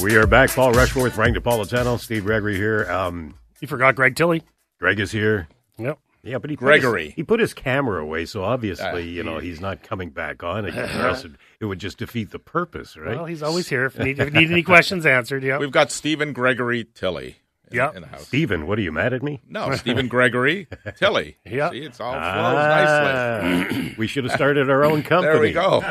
We 0.03 0.15
are 0.15 0.25
back. 0.25 0.49
Paul 0.49 0.73
Rushforth, 0.73 1.11
Frank 1.11 1.37
Napolitano, 1.37 1.99
Steve 1.99 2.25
Gregory 2.25 2.55
here. 2.55 2.89
Um, 2.91 3.35
You 3.59 3.67
forgot 3.67 3.93
Greg 3.95 4.15
Tilley. 4.15 4.41
Greg 4.79 4.99
is 4.99 5.11
here. 5.11 5.47
Yep. 5.77 5.99
Yeah, 6.25 6.37
but 6.37 6.49
he 6.49 6.55
put 6.55 6.65
Gregory. 6.65 7.05
his, 7.07 7.13
he 7.15 7.23
put 7.23 7.41
his 7.41 7.53
camera 7.53 8.01
away, 8.01 8.23
so 8.25 8.43
obviously, 8.45 8.85
Uh, 8.87 8.97
you 8.97 9.23
know, 9.23 9.39
he's 9.39 9.59
not 9.59 9.83
coming 9.83 10.09
back 10.09 10.41
on 10.41 10.63
again. 10.65 10.89
or 11.01 11.07
else 11.09 11.25
it, 11.25 11.33
it 11.59 11.65
would 11.65 11.79
just 11.79 11.97
defeat 11.97 12.31
the 12.31 12.39
purpose, 12.39 12.95
right? 12.95 13.15
Well, 13.17 13.25
he's 13.25 13.43
always 13.43 13.67
here 13.67 13.85
if 13.85 13.95
you 13.97 14.05
need, 14.05 14.19
if 14.19 14.33
you 14.33 14.39
need 14.39 14.49
any 14.51 14.63
questions 14.63 15.05
answered. 15.05 15.43
Yeah. 15.43 15.57
We've 15.57 15.69
got 15.71 15.91
Stephen 15.91 16.31
Gregory 16.31 16.85
Tilly 16.85 17.35
in, 17.69 17.75
Yep. 17.75 17.95
in 17.97 18.01
the 18.03 18.07
house. 18.07 18.25
Steven, 18.27 18.67
what 18.67 18.79
are 18.79 18.81
you 18.81 18.93
mad 18.93 19.11
at 19.13 19.21
me? 19.21 19.41
No, 19.49 19.75
Stephen 19.75 20.07
Gregory 20.07 20.67
Tilly. 20.95 21.39
Yeah. 21.45 21.71
See, 21.71 21.79
it's 21.79 21.99
all 21.99 22.13
flows 22.13 22.21
nicely. 22.21 23.89
Ah, 23.91 23.95
we 23.97 24.07
should 24.07 24.23
have 24.23 24.33
started 24.33 24.69
our 24.69 24.85
own 24.85 25.03
company. 25.13 25.33
There 25.33 25.41
we 25.41 25.51
go. 25.51 25.81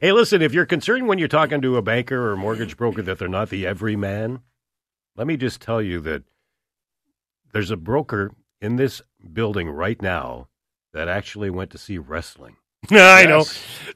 Hey, 0.00 0.10
listen, 0.12 0.42
if 0.42 0.52
you're 0.52 0.66
concerned 0.66 1.06
when 1.06 1.18
you're 1.18 1.28
talking 1.28 1.62
to 1.62 1.76
a 1.76 1.82
banker 1.82 2.30
or 2.32 2.36
mortgage 2.36 2.76
broker 2.76 3.00
that 3.02 3.18
they're 3.18 3.28
not 3.28 3.48
the 3.48 3.64
everyman, 3.66 4.40
let 5.16 5.26
me 5.28 5.36
just 5.36 5.60
tell 5.62 5.80
you 5.80 6.00
that 6.00 6.24
there's 7.52 7.70
a 7.70 7.76
broker 7.76 8.32
in 8.60 8.76
this 8.76 9.02
building 9.32 9.68
right 9.68 10.00
now 10.00 10.48
that 10.92 11.08
actually 11.08 11.50
went 11.50 11.70
to 11.70 11.78
see 11.78 11.98
wrestling. 11.98 12.56
I 12.90 13.26
know. 13.26 13.44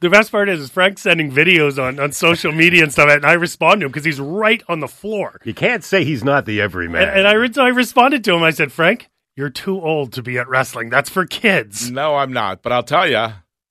The 0.00 0.11
best 0.11 0.32
part 0.32 0.48
is, 0.48 0.61
is 0.61 0.70
Frank's 0.70 1.02
sending 1.02 1.30
videos 1.30 1.82
on, 1.82 2.00
on 2.00 2.12
social 2.12 2.52
media 2.52 2.82
and 2.82 2.92
stuff, 2.92 3.08
and 3.08 3.24
I 3.24 3.34
respond 3.34 3.80
to 3.80 3.86
him 3.86 3.92
because 3.92 4.04
he's 4.04 4.20
right 4.20 4.62
on 4.68 4.80
the 4.80 4.88
floor. 4.88 5.40
You 5.44 5.54
can't 5.54 5.84
say 5.84 6.04
he's 6.04 6.24
not 6.24 6.44
the 6.44 6.61
everyman. 6.61 7.02
And, 7.02 7.20
and 7.20 7.28
I, 7.28 7.32
re- 7.32 7.50
I 7.56 7.68
responded 7.68 8.24
to 8.24 8.34
him. 8.34 8.42
I 8.42 8.50
said, 8.50 8.72
Frank, 8.72 9.08
you're 9.36 9.50
too 9.50 9.80
old 9.80 10.12
to 10.14 10.22
be 10.22 10.38
at 10.38 10.48
wrestling. 10.48 10.90
That's 10.90 11.08
for 11.11 11.24
kids. 11.24 11.90
no, 11.90 12.16
I'm 12.16 12.32
not. 12.32 12.62
But 12.62 12.72
I'll 12.72 12.82
tell 12.82 13.08
you, 13.08 13.28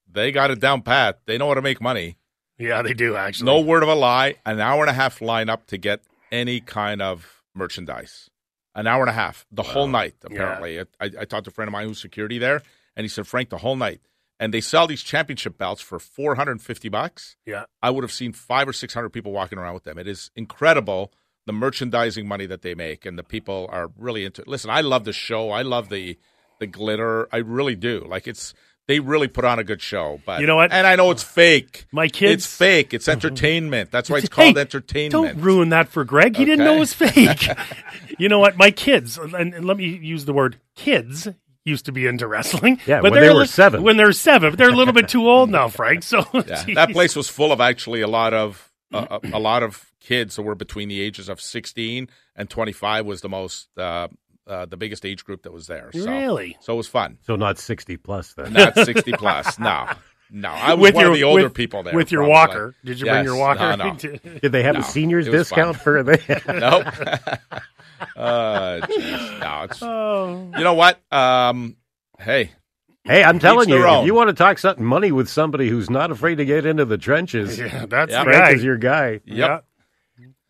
they 0.10 0.32
got 0.32 0.52
it 0.52 0.60
down 0.60 0.82
pat. 0.84 1.20
They 1.26 1.38
know 1.38 1.50
how 1.50 1.56
to 1.56 1.62
make 1.62 1.82
money. 1.82 2.18
Yeah, 2.58 2.82
they 2.82 2.94
do, 2.94 3.16
actually. 3.16 3.46
No 3.46 3.62
word 3.62 3.84
of 3.84 3.90
a 3.90 3.96
lie. 3.96 4.36
An 4.46 4.60
hour 4.60 4.82
and 4.82 4.90
a 4.90 4.94
half 4.94 5.22
line 5.22 5.50
up 5.50 5.66
to 5.68 5.78
get 5.78 6.02
any 6.32 6.60
kind 6.60 7.02
of 7.02 7.44
merchandise. 7.56 8.30
An 8.76 8.88
hour 8.88 9.02
and 9.02 9.10
a 9.10 9.14
half, 9.14 9.46
the 9.52 9.64
whole 9.64 9.88
night. 9.88 10.16
Apparently, 10.24 10.80
I, 10.80 10.86
I 11.02 11.26
talked 11.26 11.46
to 11.46 11.50
a 11.50 11.54
friend 11.54 11.68
of 11.68 11.74
mine 11.74 11.88
who's 11.88 12.00
security 12.00 12.38
there, 12.38 12.62
and 12.96 13.04
he 13.04 13.10
said, 13.10 13.28
"Frank, 13.28 13.50
the 13.50 13.58
whole 13.58 13.76
night." 13.76 14.02
And 14.40 14.54
they 14.54 14.62
sell 14.62 14.88
these 14.88 15.04
championship 15.04 15.58
belts 15.58 15.82
for 15.82 16.00
four 16.00 16.36
hundred 16.36 16.52
and 16.54 16.62
fifty 16.62 16.88
bucks. 16.88 17.36
Yeah. 17.46 17.66
I 17.82 17.90
would 17.90 18.04
have 18.04 18.12
seen 18.12 18.32
five 18.32 18.70
or 18.70 18.74
six 18.74 18.94
hundred 18.94 19.10
people 19.10 19.32
walking 19.32 19.58
around 19.58 19.74
with 19.74 19.84
them. 19.84 19.98
It 19.98 20.08
is 20.08 20.32
incredible 20.36 21.12
the 21.46 21.54
merchandising 21.54 22.28
money 22.28 22.46
that 22.46 22.62
they 22.62 22.76
make, 22.76 23.06
and 23.06 23.18
the 23.18 23.24
people 23.24 23.68
are 23.72 23.90
really 23.98 24.24
into 24.24 24.42
it. 24.42 24.48
Listen, 24.48 24.70
I 24.70 24.82
love 24.82 25.04
the 25.04 25.14
show. 25.14 25.50
I 25.50 25.64
love 25.64 25.90
the 25.90 26.18
the 26.60 26.68
glitter. 26.68 27.28
I 27.34 27.38
really 27.38 27.76
do. 27.76 28.06
Like 28.08 28.28
it's 28.28 28.54
they 28.90 29.00
really 29.00 29.28
put 29.28 29.46
on 29.46 29.60
a 29.60 29.64
good 29.64 29.84
show. 29.84 30.20
But 30.26 30.42
You 30.42 30.48
know 30.48 30.56
what? 30.56 30.72
And 30.74 30.88
I 30.88 30.96
know 30.96 31.12
it's 31.12 31.22
fake. 31.22 31.86
My 31.92 32.08
kids- 32.08 32.46
It's 32.46 32.56
fake. 32.58 32.92
It's 32.92 33.08
entertainment. 33.08 33.92
That's 33.92 34.10
why 34.10 34.18
it's 34.18 34.30
called 34.36 34.56
Hey, 34.56 34.62
entertainment. 34.62 35.12
Don't 35.12 35.42
ruin 35.44 35.70
that 35.70 35.90
for 35.90 36.04
Greg. 36.04 36.36
He 36.36 36.44
didn't 36.44 36.66
know 36.66 36.78
it 36.78 36.80
was 36.80 36.94
fake. 36.94 37.48
you 38.18 38.28
know 38.28 38.40
what? 38.40 38.58
My 38.58 38.72
kids, 38.72 39.20
and, 39.20 39.54
and 39.54 39.64
let 39.64 39.78
me 39.78 39.86
use 39.86 40.26
the 40.26 40.34
word 40.34 40.60
kids, 40.76 41.28
used 41.66 41.86
to 41.86 41.92
be 41.92 42.08
into 42.08 42.28
wrestling. 42.28 42.80
Yeah, 42.88 43.02
but 43.02 43.12
when 43.12 43.22
they're 43.22 43.30
they 43.30 43.36
were 43.36 43.42
li- 43.42 43.46
seven. 43.48 43.84
When 43.84 43.96
they're 43.98 44.12
seven, 44.12 44.50
but 44.50 44.58
they're 44.58 44.72
a 44.72 44.76
little 44.76 44.94
bit 44.94 45.08
too 45.08 45.30
old 45.30 45.52
now, 45.52 45.68
Frank. 45.68 46.02
So 46.02 46.26
Yeah, 46.34 46.64
that 46.74 46.90
place 46.90 47.16
was 47.16 47.30
full 47.30 47.52
of 47.52 47.62
actually 47.62 48.02
a 48.02 48.08
lot 48.08 48.34
of 48.34 48.72
uh, 48.92 49.20
a, 49.24 49.38
a 49.38 49.40
lot 49.40 49.62
of 49.62 49.92
kids 50.00 50.36
that 50.36 50.42
were 50.42 50.56
between 50.56 50.90
the 50.90 51.00
ages 51.00 51.30
of 51.30 51.40
16 51.40 52.10
and 52.36 52.50
25 52.50 53.06
was 53.06 53.22
the 53.22 53.30
most 53.30 53.68
uh, 53.78 54.08
uh, 54.50 54.66
the 54.66 54.76
biggest 54.78 55.06
age 55.06 55.24
group 55.24 55.44
that 55.44 55.54
was 55.54 55.68
there. 55.68 55.92
So, 55.94 56.06
Really? 56.12 56.58
So 56.62 56.74
it 56.74 56.78
was 56.78 56.88
fun. 56.88 57.18
so 57.22 57.36
not 57.36 57.58
60 57.60 57.96
plus 57.98 58.34
then. 58.34 58.52
Not 58.54 58.76
60 58.84 59.14
plus. 59.14 59.58
No. 59.60 59.88
No, 60.32 60.50
I 60.50 60.74
was 60.76 60.82
With 60.84 60.96
one 60.96 61.04
your- 61.06 61.12
of 61.14 61.18
the 61.18 61.24
older 61.24 61.44
with- 61.46 61.54
people 61.56 61.82
there. 61.84 61.96
with 61.96 62.12
your 62.12 62.22
probably. 62.22 62.34
walker. 62.34 62.76
Did 62.86 63.00
you 63.00 63.06
bring 63.08 63.24
your 63.24 63.36
walker? 63.36 63.76
No, 63.78 63.92
no. 63.94 63.96
Did 64.42 64.52
they 64.52 64.62
have 64.64 64.76
No, 64.76 64.82
a 64.82 64.84
seniors 64.84 65.26
discount 65.26 65.78
fun. 65.78 65.84
for 65.84 66.04
the? 66.04 66.18
Nope. 66.48 67.60
uh, 68.16 68.80
jeez. 68.88 69.40
no, 69.40 69.64
it's, 69.64 69.80
oh. 69.82 70.52
you 70.58 70.64
know 70.64 70.74
what? 70.76 71.00
Um, 71.12 71.76
hey, 72.20 72.52
hey, 73.04 73.24
I'm 73.24 73.40
telling 73.40 73.70
you, 73.70 73.84
own. 73.86 74.02
if 74.02 74.06
you 74.06 74.14
want 74.14 74.30
to 74.30 74.34
talk 74.36 74.58
something 74.60 74.86
money 74.86 75.12
with 75.12 75.30
somebody 75.30 75.68
who's 75.68 75.90
not 75.90 76.12
afraid 76.12 76.36
to 76.36 76.46
get 76.46 76.66
into 76.66 76.86
the 76.86 76.98
trenches, 76.98 77.58
Yeah, 77.58 77.86
that's 77.88 78.12
Yeah. 78.12 78.20
the 78.20 78.24
Frank 78.26 78.46
guy. 78.46 78.52
is 78.52 78.64
your 78.64 78.78
guy. 78.78 79.22
yep. 79.26 79.66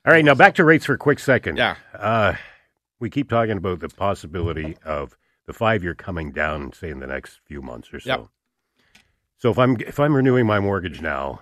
All 0.05 0.13
right, 0.13 0.23
now 0.25 0.33
back 0.35 0.55
to 0.55 0.63
rates 0.65 0.85
for 0.85 0.93
a 0.93 0.97
quick 0.97 1.19
second. 1.19 1.57
Yeah. 1.57 1.75
Uh, 1.97 2.33
we 2.99 3.09
keep 3.09 3.29
talking 3.29 3.57
about 3.57 3.79
the 3.79 3.89
possibility 3.89 4.77
of 4.83 5.17
the 5.45 5.53
five 5.53 5.83
year 5.83 5.95
coming 5.95 6.31
down, 6.31 6.73
say 6.73 6.89
in 6.89 6.99
the 6.99 7.07
next 7.07 7.39
few 7.45 7.61
months 7.61 7.93
or 7.93 7.99
so. 7.99 8.09
Yep. 8.09 8.27
So 9.37 9.49
if 9.49 9.57
I'm 9.57 9.77
if 9.79 9.99
I'm 9.99 10.15
renewing 10.15 10.45
my 10.45 10.59
mortgage 10.59 11.01
now, 11.01 11.41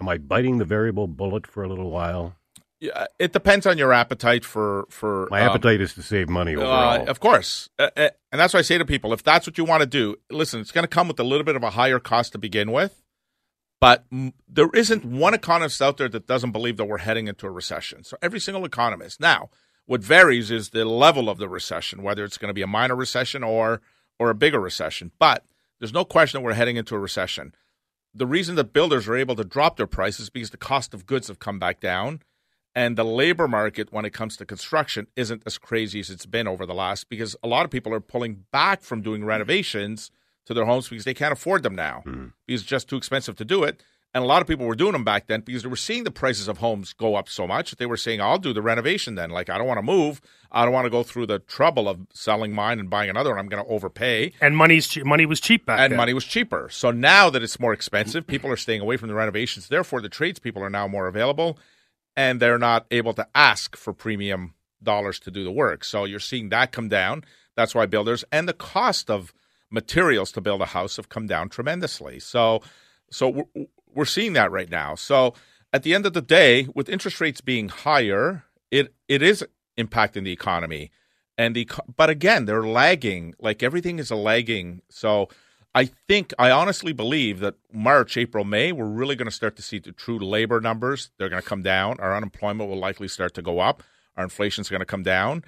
am 0.00 0.08
I 0.08 0.18
biting 0.18 0.58
the 0.58 0.64
variable 0.64 1.06
bullet 1.06 1.46
for 1.46 1.62
a 1.62 1.68
little 1.68 1.90
while? 1.90 2.34
Yeah, 2.80 3.06
it 3.18 3.32
depends 3.32 3.66
on 3.66 3.78
your 3.78 3.92
appetite 3.92 4.44
for 4.44 4.86
for 4.90 5.28
My 5.30 5.40
um, 5.42 5.48
appetite 5.48 5.80
is 5.80 5.94
to 5.94 6.02
save 6.02 6.28
money 6.28 6.56
overall. 6.56 7.02
Uh, 7.02 7.04
of 7.04 7.20
course, 7.20 7.70
uh, 7.78 7.88
uh, 7.96 8.10
and 8.30 8.40
that's 8.40 8.52
why 8.52 8.58
I 8.58 8.62
say 8.62 8.76
to 8.76 8.84
people: 8.84 9.12
if 9.12 9.22
that's 9.22 9.46
what 9.46 9.56
you 9.56 9.64
want 9.64 9.80
to 9.80 9.86
do, 9.86 10.16
listen, 10.30 10.60
it's 10.60 10.72
going 10.72 10.82
to 10.82 10.88
come 10.88 11.08
with 11.08 11.18
a 11.20 11.24
little 11.24 11.44
bit 11.44 11.56
of 11.56 11.62
a 11.62 11.70
higher 11.70 12.00
cost 12.00 12.32
to 12.32 12.38
begin 12.38 12.72
with. 12.72 13.00
But 13.80 14.04
there 14.48 14.70
isn't 14.72 15.04
one 15.04 15.34
economist 15.34 15.82
out 15.82 15.98
there 15.98 16.08
that 16.08 16.26
doesn't 16.26 16.52
believe 16.52 16.78
that 16.78 16.86
we're 16.86 16.98
heading 16.98 17.28
into 17.28 17.46
a 17.46 17.50
recession. 17.50 18.02
So 18.02 18.16
every 18.22 18.40
single 18.40 18.64
economist. 18.64 19.20
Now, 19.20 19.50
what 19.86 20.02
varies 20.02 20.50
is 20.50 20.70
the 20.70 20.84
level 20.84 21.28
of 21.28 21.38
the 21.38 21.48
recession, 21.48 22.02
whether 22.02 22.24
it's 22.24 22.38
going 22.38 22.48
to 22.48 22.54
be 22.54 22.62
a 22.62 22.66
minor 22.66 22.96
recession 22.96 23.42
or 23.42 23.80
or 24.18 24.30
a 24.30 24.34
bigger 24.34 24.60
recession. 24.60 25.10
But 25.18 25.44
there's 25.78 25.92
no 25.92 26.04
question 26.04 26.40
that 26.40 26.44
we're 26.44 26.54
heading 26.54 26.76
into 26.76 26.94
a 26.94 27.00
recession. 27.00 27.54
The 28.14 28.26
reason 28.26 28.54
that 28.54 28.72
builders 28.72 29.08
are 29.08 29.16
able 29.16 29.34
to 29.34 29.44
drop 29.44 29.76
their 29.76 29.88
prices 29.88 30.24
is 30.24 30.30
because 30.30 30.50
the 30.50 30.56
cost 30.56 30.94
of 30.94 31.04
goods 31.04 31.26
have 31.26 31.40
come 31.40 31.58
back 31.58 31.80
down 31.80 32.20
and 32.74 32.96
the 32.96 33.04
labor 33.04 33.46
market 33.46 33.92
when 33.92 34.04
it 34.04 34.12
comes 34.12 34.36
to 34.36 34.44
construction 34.44 35.06
isn't 35.16 35.42
as 35.46 35.58
crazy 35.58 36.00
as 36.00 36.10
it's 36.10 36.26
been 36.26 36.48
over 36.48 36.66
the 36.66 36.74
last 36.74 37.08
because 37.08 37.36
a 37.42 37.48
lot 37.48 37.64
of 37.64 37.70
people 37.70 37.92
are 37.92 38.00
pulling 38.00 38.44
back 38.52 38.82
from 38.82 39.02
doing 39.02 39.24
renovations 39.24 40.10
to 40.46 40.54
their 40.54 40.64
homes 40.64 40.88
because 40.88 41.04
they 41.04 41.14
can't 41.14 41.32
afford 41.32 41.62
them 41.62 41.74
now 41.74 42.02
mm-hmm. 42.06 42.26
because 42.46 42.62
it's 42.62 42.70
just 42.70 42.88
too 42.88 42.96
expensive 42.96 43.36
to 43.36 43.44
do 43.44 43.62
it 43.64 43.82
and 44.14 44.22
a 44.22 44.26
lot 44.26 44.40
of 44.40 44.48
people 44.48 44.64
were 44.66 44.76
doing 44.76 44.92
them 44.92 45.04
back 45.04 45.26
then 45.26 45.40
because 45.40 45.62
they 45.64 45.68
were 45.68 45.76
seeing 45.76 46.04
the 46.04 46.10
prices 46.10 46.46
of 46.48 46.58
homes 46.58 46.92
go 46.92 47.16
up 47.16 47.28
so 47.28 47.46
much 47.46 47.70
that 47.70 47.78
they 47.78 47.86
were 47.86 47.96
saying 47.96 48.20
i'll 48.20 48.38
do 48.38 48.52
the 48.52 48.62
renovation 48.62 49.14
then 49.16 49.30
like 49.30 49.50
i 49.50 49.58
don't 49.58 49.66
want 49.66 49.78
to 49.78 49.82
move 49.82 50.20
i 50.52 50.64
don't 50.64 50.72
want 50.72 50.86
to 50.86 50.90
go 50.90 51.02
through 51.02 51.26
the 51.26 51.38
trouble 51.40 51.88
of 51.88 51.98
selling 52.12 52.52
mine 52.52 52.78
and 52.78 52.88
buying 52.88 53.10
another 53.10 53.30
one 53.30 53.38
i'm 53.38 53.48
going 53.48 53.62
to 53.64 53.70
overpay 53.70 54.32
And 54.40 54.56
money's 54.56 54.86
che- 54.88 55.02
money 55.02 55.26
was 55.26 55.40
cheap 55.40 55.66
back 55.66 55.78
and 55.80 55.84
then. 55.84 55.92
And 55.92 55.96
money 55.98 56.14
was 56.14 56.24
cheaper. 56.24 56.68
So 56.70 56.90
now 56.90 57.28
that 57.30 57.42
it's 57.42 57.58
more 57.58 57.72
expensive, 57.72 58.26
people 58.26 58.50
are 58.50 58.56
staying 58.56 58.80
away 58.80 58.96
from 58.96 59.08
the 59.08 59.14
renovations. 59.14 59.68
Therefore, 59.68 60.00
the 60.00 60.08
tradespeople 60.08 60.62
are 60.62 60.70
now 60.70 60.86
more 60.86 61.06
available, 61.08 61.58
and 62.16 62.38
they're 62.40 62.58
not 62.58 62.86
able 62.90 63.12
to 63.14 63.26
ask 63.34 63.76
for 63.76 63.92
premium 63.92 64.54
dollars 64.82 65.18
to 65.20 65.30
do 65.30 65.42
the 65.44 65.50
work. 65.50 65.82
So 65.84 66.04
you're 66.04 66.20
seeing 66.20 66.50
that 66.50 66.70
come 66.72 66.88
down. 66.88 67.24
That's 67.56 67.74
why 67.74 67.86
builders 67.86 68.24
and 68.30 68.48
the 68.48 68.52
cost 68.52 69.10
of 69.10 69.32
materials 69.70 70.30
to 70.32 70.40
build 70.40 70.60
a 70.62 70.66
house 70.66 70.96
have 70.96 71.08
come 71.08 71.26
down 71.26 71.48
tremendously. 71.48 72.20
So, 72.20 72.62
so 73.10 73.48
we're, 73.94 74.04
seeing 74.04 74.32
that 74.34 74.50
right 74.50 74.70
now. 74.70 74.94
So 74.94 75.34
at 75.72 75.82
the 75.82 75.94
end 75.94 76.06
of 76.06 76.12
the 76.12 76.22
day, 76.22 76.68
with 76.74 76.88
interest 76.88 77.20
rates 77.20 77.40
being 77.40 77.68
higher, 77.68 78.44
it 78.70 78.94
it 79.08 79.22
is 79.22 79.44
impacting 79.78 80.24
the 80.24 80.32
economy. 80.32 80.90
And 81.36 81.54
the 81.56 81.68
but 81.96 82.10
again 82.10 82.44
they're 82.44 82.66
lagging 82.66 83.34
like 83.40 83.62
everything 83.62 83.98
is 83.98 84.10
a 84.10 84.16
lagging. 84.16 84.82
So 84.88 85.28
i 85.76 85.86
think 85.86 86.32
i 86.38 86.52
honestly 86.52 86.92
believe 86.92 87.40
that 87.40 87.56
march 87.72 88.16
april 88.16 88.44
may 88.44 88.70
we're 88.70 88.84
really 88.84 89.16
going 89.16 89.26
to 89.26 89.32
start 89.32 89.56
to 89.56 89.62
see 89.62 89.80
the 89.80 89.90
true 89.90 90.18
labor 90.18 90.60
numbers. 90.60 91.10
They're 91.18 91.28
going 91.28 91.42
to 91.42 91.48
come 91.48 91.62
down. 91.62 91.98
Our 91.98 92.16
unemployment 92.16 92.70
will 92.70 92.78
likely 92.78 93.08
start 93.08 93.34
to 93.34 93.42
go 93.42 93.58
up. 93.58 93.82
Our 94.16 94.22
inflation's 94.22 94.68
going 94.68 94.80
to 94.82 94.86
come 94.86 95.02
down 95.02 95.42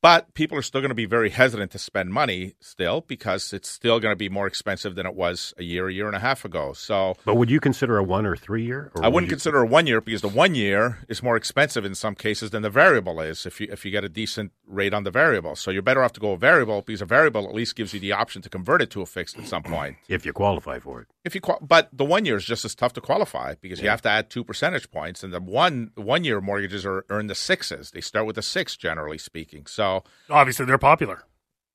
but 0.00 0.32
people 0.34 0.56
are 0.56 0.62
still 0.62 0.80
going 0.80 0.90
to 0.90 0.94
be 0.94 1.06
very 1.06 1.30
hesitant 1.30 1.70
to 1.72 1.78
spend 1.78 2.10
money 2.10 2.54
still 2.60 3.00
because 3.08 3.52
it's 3.52 3.68
still 3.68 3.98
going 4.00 4.12
to 4.12 4.16
be 4.16 4.28
more 4.28 4.46
expensive 4.46 4.94
than 4.94 5.06
it 5.06 5.14
was 5.14 5.52
a 5.58 5.62
year 5.64 5.88
a 5.88 5.92
year 5.92 6.06
and 6.06 6.14
a 6.16 6.20
half 6.20 6.44
ago 6.44 6.72
so 6.72 7.16
but 7.24 7.34
would 7.36 7.50
you 7.50 7.60
consider 7.60 7.98
a 7.98 8.02
one 8.04 8.24
or 8.26 8.36
three 8.36 8.64
year? 8.64 8.90
Or 8.94 9.04
I 9.04 9.08
would 9.08 9.14
wouldn't 9.14 9.30
you- 9.30 9.36
consider 9.36 9.58
a 9.62 9.66
one 9.66 9.86
year 9.86 10.00
because 10.00 10.22
the 10.22 10.28
one 10.28 10.54
year 10.54 10.98
is 11.08 11.22
more 11.22 11.36
expensive 11.36 11.84
in 11.84 11.94
some 11.94 12.14
cases 12.14 12.50
than 12.50 12.62
the 12.62 12.70
variable 12.70 13.20
is 13.20 13.44
if 13.46 13.60
you 13.60 13.68
if 13.70 13.84
you 13.84 13.90
get 13.90 14.04
a 14.04 14.08
decent 14.08 14.52
rate 14.66 14.92
on 14.94 15.02
the 15.04 15.10
variable. 15.10 15.56
So 15.56 15.70
you're 15.70 15.82
better 15.82 16.02
off 16.04 16.12
to 16.14 16.20
go 16.20 16.32
a 16.32 16.36
variable 16.36 16.82
because 16.82 17.02
a 17.02 17.06
variable 17.06 17.48
at 17.48 17.54
least 17.54 17.74
gives 17.74 17.92
you 17.94 18.00
the 18.00 18.12
option 18.12 18.42
to 18.42 18.48
convert 18.50 18.82
it 18.82 18.90
to 18.90 19.00
a 19.02 19.06
fixed 19.06 19.38
at 19.38 19.46
some 19.48 19.62
point. 19.62 19.96
if 20.08 20.24
you 20.26 20.32
qualify 20.32 20.78
for 20.78 21.00
it. 21.02 21.06
If 21.24 21.34
you 21.34 21.40
qual- 21.40 21.58
but 21.60 21.88
the 21.92 22.04
one 22.04 22.24
year 22.24 22.36
is 22.36 22.44
just 22.44 22.64
as 22.64 22.74
tough 22.74 22.92
to 22.94 23.00
qualify 23.00 23.54
because 23.60 23.80
you 23.82 23.88
have 23.88 24.02
to 24.02 24.08
add 24.10 24.30
two 24.30 24.44
percentage 24.44 24.90
points, 24.90 25.22
and 25.24 25.32
the 25.32 25.40
one 25.40 25.90
one 25.96 26.22
year 26.24 26.40
mortgages 26.40 26.84
are, 26.86 27.04
in 27.10 27.26
the 27.26 27.34
sixes. 27.34 27.90
They 27.90 28.00
start 28.00 28.26
with 28.26 28.38
a 28.38 28.42
six, 28.42 28.76
generally 28.76 29.18
speaking. 29.18 29.64
So 29.66 29.87
Obviously, 30.30 30.66
they're 30.66 30.78
popular. 30.78 31.22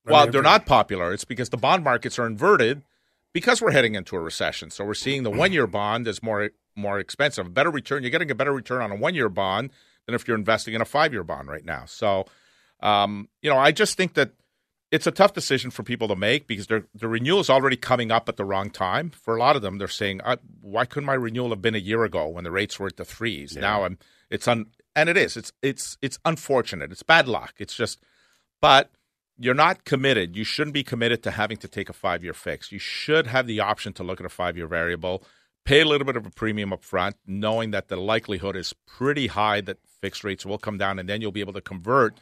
well, 0.06 0.28
they're 0.30 0.42
not 0.42 0.66
popular. 0.66 1.14
It's 1.14 1.26
because 1.26 1.50
the 1.50 1.58
bond 1.58 1.84
markets 1.84 2.20
are 2.20 2.26
inverted 2.28 2.84
because 3.34 3.62
we're 3.62 3.72
heading 3.72 3.96
into 3.96 4.16
a 4.16 4.20
recession. 4.20 4.70
So 4.70 4.86
we're 4.86 4.94
seeing 4.94 5.24
the 5.24 5.30
one 5.44 5.52
year 5.54 5.68
bond 5.68 6.08
is 6.08 6.22
more 6.22 6.52
more 6.76 7.00
expensive. 7.00 7.46
A 7.48 7.50
better 7.50 7.70
return. 7.72 8.04
You're 8.04 8.10
getting 8.12 8.32
a 8.32 8.36
better 8.36 8.54
return 8.54 8.82
on 8.82 8.92
a 8.92 8.96
one 8.96 9.16
year 9.16 9.30
bond 9.30 9.72
than 10.06 10.16
if 10.16 10.28
you're 10.28 10.38
investing 10.38 10.74
in 10.74 10.82
a 10.82 10.86
five 10.86 11.14
year 11.14 11.24
bond 11.24 11.48
right 11.48 11.66
now. 11.66 11.86
So, 11.86 12.26
um, 12.82 13.30
you 13.42 13.50
know, 13.50 13.58
I 13.58 13.72
just 13.72 13.96
think 13.96 14.16
that 14.16 14.32
it's 14.92 15.08
a 15.08 15.12
tough 15.12 15.34
decision 15.34 15.72
for 15.72 15.82
people 15.82 16.08
to 16.10 16.16
make 16.16 16.46
because 16.46 16.68
the 16.68 16.84
renewal 17.08 17.40
is 17.40 17.50
already 17.50 17.78
coming 17.78 18.12
up 18.12 18.30
at 18.30 18.38
the 18.38 18.46
wrong 18.46 18.70
time. 18.70 19.10
For 19.10 19.36
a 19.36 19.40
lot 19.40 19.56
of 19.56 19.62
them, 19.64 19.78
they're 19.80 19.88
saying, 19.88 20.22
uh, 20.24 20.38
"Why 20.62 20.86
couldn't 20.86 21.08
my 21.08 21.16
renewal 21.16 21.50
have 21.50 21.62
been 21.64 21.74
a 21.74 21.80
year 21.80 22.04
ago 22.04 22.28
when 22.28 22.44
the 22.44 22.52
rates 22.52 22.80
were 22.80 22.88
at 22.88 22.98
the 22.98 23.06
threes? 23.06 23.56
Yeah. 23.56 23.62
Now 23.62 23.86
I'm 23.86 23.98
it's 24.30 24.48
un 24.48 24.68
and 24.96 25.10
it 25.10 25.18
is. 25.18 25.38
It's 25.38 25.52
it's 25.62 25.98
it's 26.02 26.20
unfortunate. 26.26 26.92
It's 26.92 27.04
bad 27.04 27.28
luck. 27.28 27.54
It's 27.58 27.76
just, 27.76 28.00
but 28.62 28.92
you're 29.38 29.54
not 29.54 29.86
committed. 29.86 30.36
You 30.36 30.44
shouldn't 30.44 30.74
be 30.74 30.84
committed 30.84 31.24
to 31.24 31.32
having 31.32 31.58
to 31.58 31.68
take 31.68 31.90
a 31.90 31.94
five 31.94 32.24
year 32.24 32.34
fix. 32.34 32.72
You 32.72 32.80
should 32.80 33.28
have 33.28 33.48
the 33.48 33.60
option 33.60 33.94
to 33.94 34.04
look 34.04 34.20
at 34.20 34.26
a 34.26 34.30
five 34.30 34.58
year 34.58 34.68
variable, 34.68 35.24
pay 35.66 35.82
a 35.82 35.86
little 35.86 36.06
bit 36.06 36.16
of 36.16 36.26
a 36.26 36.32
premium 36.32 36.74
up 36.74 36.84
front, 36.84 37.16
knowing 37.26 37.72
that 37.72 37.88
the 37.88 37.96
likelihood 37.96 38.56
is 38.56 38.74
pretty 38.88 39.28
high 39.28 39.62
that 39.62 39.78
fixed 40.02 40.24
rates 40.24 40.46
will 40.46 40.58
come 40.58 40.78
down, 40.78 41.00
and 41.00 41.10
then 41.10 41.22
you'll 41.22 41.32
be 41.32 41.40
able 41.40 41.54
to 41.54 41.62
convert 41.62 42.20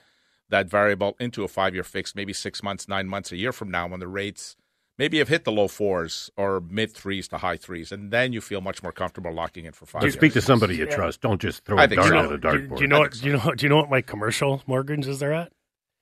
that 0.50 0.70
variable 0.70 1.16
into 1.20 1.44
a 1.44 1.48
five 1.48 1.74
year 1.74 1.84
fix, 1.84 2.16
maybe 2.16 2.34
six 2.34 2.64
months, 2.64 2.88
nine 2.88 3.08
months, 3.08 3.32
a 3.32 3.38
year 3.38 3.52
from 3.52 3.72
now 3.72 3.88
when 3.88 4.00
the 4.00 4.08
rates 4.08 4.56
maybe 5.02 5.18
have 5.18 5.28
hit 5.30 5.46
the 5.46 5.52
low 5.52 5.68
fours 5.68 6.30
or 6.38 6.62
mid 6.62 6.92
threes 6.94 7.28
to 7.30 7.40
high 7.40 7.58
threes, 7.58 7.92
and 7.92 8.12
then 8.12 8.34
you 8.34 8.40
feel 8.40 8.62
much 8.62 8.84
more 8.84 8.92
comfortable 8.92 9.34
locking 9.34 9.66
in 9.66 9.72
for 9.72 9.88
five 9.88 10.04
You 10.04 10.12
speak 10.12 10.34
to 10.34 10.42
somebody 10.42 10.76
you 10.76 10.86
trust. 10.86 11.22
Don't 11.22 11.42
just 11.42 11.66
throw 11.66 11.80
I 11.80 11.86
a 11.86 11.88
think 11.88 12.02
dart 12.02 12.12
so. 12.12 12.20
at 12.20 12.32
a 12.32 12.38
Do, 12.38 12.48
dartboard. 12.48 12.78
do 12.78 12.82
you 12.84 12.88
know 12.88 13.00
what? 13.00 13.12
Do 13.14 13.26
you 13.28 13.34
know? 13.38 13.54
Do 13.56 13.66
you 13.66 13.70
know 13.70 13.78
what 13.78 13.90
my 13.90 14.02
commercial 14.02 14.62
mortgages 14.68 15.18
they're 15.20 15.34
at? 15.34 15.52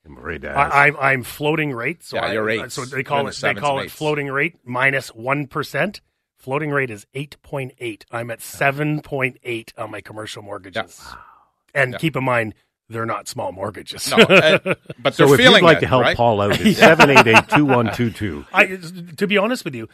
I'm 0.06 0.18
afraid 0.18 0.42
to 0.42 0.50
ask. 0.50 0.74
I, 0.76 0.88
I'm 0.88 0.98
I'm 0.98 1.24
floating 1.24 1.72
rate. 1.72 2.04
So 2.04 2.18
Yeah, 2.18 2.26
I, 2.26 2.34
your 2.34 2.44
uh, 2.44 2.46
rates. 2.46 2.74
So 2.76 2.84
they 2.84 3.04
call 3.04 3.20
in 3.20 3.26
the 3.28 3.32
it 3.32 3.42
they 3.42 3.54
call 3.54 3.80
it 3.80 3.86
eights. 3.86 3.94
floating 3.94 4.28
rate 4.28 4.58
minus 4.66 5.10
one 5.10 5.48
percent. 5.48 6.02
Floating 6.36 6.70
rate 6.72 6.90
is 6.90 7.06
eight 7.14 7.42
point 7.42 7.74
eight. 7.80 8.06
I'm 8.12 8.30
at 8.32 8.42
seven 8.42 9.02
point 9.02 9.38
eight 9.44 9.72
on 9.78 9.92
my 9.92 10.02
commercial 10.02 10.44
mortgages. 10.44 11.02
And 11.74 11.94
Yeah. 11.94 12.00
keep 12.00 12.16
in 12.18 12.24
mind, 12.24 12.54
they're 12.90 13.06
not 13.06 13.28
small 13.28 13.52
mortgages. 13.52 14.10
No, 14.12 14.18
uh, 14.24 14.60
but 15.00 15.14
so 15.14 15.26
they're 15.26 15.36
if 15.36 15.40
feeling 15.40 15.62
you'd 15.62 15.68
like 15.68 15.78
it, 15.78 15.82
to 15.82 15.88
help 15.88 16.02
right? 16.04 16.18
Paul 16.18 16.42
out, 16.42 16.60
it's 16.60 16.80
seven 16.88 17.10
eight 17.10 17.28
eight 17.28 17.48
two 17.50 17.66
one 17.66 17.94
two 17.94 18.12
two. 18.12 18.46
I, 18.54 18.78
to 19.18 19.28
be 19.28 19.38
honest 19.38 19.64
with 19.64 19.76
you, 19.76 19.88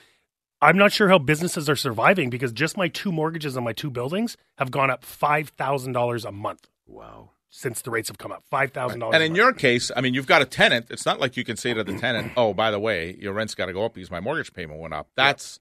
I'm 0.61 0.77
not 0.77 0.91
sure 0.91 1.09
how 1.09 1.17
businesses 1.19 1.69
are 1.69 1.75
surviving 1.75 2.29
because 2.29 2.51
just 2.53 2.77
my 2.77 2.87
two 2.87 3.11
mortgages 3.11 3.57
on 3.57 3.63
my 3.63 3.73
two 3.73 3.89
buildings 3.91 4.37
have 4.57 4.71
gone 4.71 4.89
up 4.89 5.03
five 5.03 5.49
thousand 5.49 5.91
dollars 5.93 6.25
a 6.25 6.31
month 6.31 6.67
Wow. 6.87 7.31
since 7.49 7.81
the 7.81 7.91
rates 7.91 8.07
have 8.09 8.17
come 8.17 8.31
up. 8.31 8.43
Five 8.49 8.71
thousand 8.71 8.99
dollars. 8.99 9.15
And 9.15 9.23
in 9.23 9.35
your 9.35 9.51
case, 9.53 9.91
I 9.95 10.01
mean, 10.01 10.13
you've 10.13 10.27
got 10.27 10.41
a 10.41 10.45
tenant. 10.45 10.87
It's 10.89 11.05
not 11.05 11.19
like 11.19 11.35
you 11.37 11.43
can 11.43 11.57
say 11.57 11.73
to 11.73 11.83
the 11.83 11.97
tenant, 11.97 12.31
"Oh, 12.37 12.53
by 12.53 12.71
the 12.71 12.79
way, 12.79 13.15
your 13.19 13.33
rent's 13.33 13.55
got 13.55 13.65
to 13.67 13.73
go 13.73 13.85
up 13.85 13.93
because 13.95 14.09
my 14.11 14.19
mortgage 14.21 14.53
payment 14.53 14.79
went 14.79 14.93
up." 14.93 15.09
That's 15.15 15.59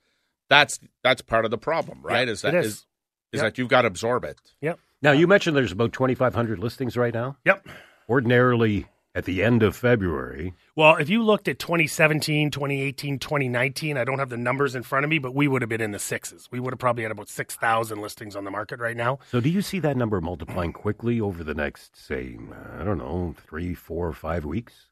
that's 0.49 0.78
that's 1.03 1.22
part 1.22 1.45
of 1.45 1.51
the 1.51 1.59
problem, 1.59 2.01
right? 2.03 2.28
is 2.28 2.43
that 2.43 2.55
it 2.55 2.59
is 2.59 2.66
is. 2.66 2.72
is 2.72 2.85
Yep. 3.32 3.43
that 3.43 3.59
you've 3.59 3.68
got 3.68 3.82
to 3.82 3.89
absorb 3.89 4.24
it. 4.24 4.39
Yep. 4.61 4.78
Now 5.05 5.12
you 5.12 5.26
mentioned 5.26 5.55
there's 5.55 5.70
about 5.70 5.92
twenty 5.92 6.14
five 6.14 6.34
hundred 6.34 6.59
listings 6.59 6.96
right 6.96 7.12
now. 7.12 7.36
Yep. 7.44 7.68
Ordinarily, 8.09 8.86
at 9.14 9.26
the 9.26 9.42
end 9.42 9.62
of 9.62 9.76
February, 9.76 10.55
Well, 10.74 10.96
if 10.96 11.09
you 11.11 11.22
looked 11.22 11.46
at 11.46 11.59
2017, 11.59 12.50
2018, 12.50 13.18
2019, 13.18 13.96
I 13.98 14.05
don't 14.05 14.18
have 14.18 14.28
the 14.30 14.36
numbers 14.36 14.74
in 14.74 14.82
front 14.82 15.05
of 15.05 15.11
me, 15.11 15.18
but 15.18 15.34
we 15.34 15.46
would 15.46 15.62
have 15.62 15.68
been 15.68 15.80
in 15.82 15.92
the 15.92 15.98
sixes. 15.98 16.48
We 16.50 16.59
would 16.59 16.72
have 16.72 16.78
probably 16.78 17.02
had 17.05 17.12
about 17.12 17.28
6,000 17.28 18.00
listings 18.00 18.34
on 18.34 18.44
the 18.44 18.50
market 18.50 18.80
right 18.80 18.96
now. 18.96 19.18
so 19.30 19.40
do 19.40 19.48
you 19.50 19.62
see 19.62 19.78
that 19.80 19.96
number 19.96 20.20
multiplying 20.20 20.72
quickly 20.72 21.20
over 21.20 21.44
the 21.44 21.55
next, 21.55 21.96
say, 21.96 22.36
I 22.78 22.82
don't 22.82 22.98
know, 22.98 23.34
three, 23.46 23.74
four, 23.74 24.12
five 24.14 24.44
weeks? 24.44 24.88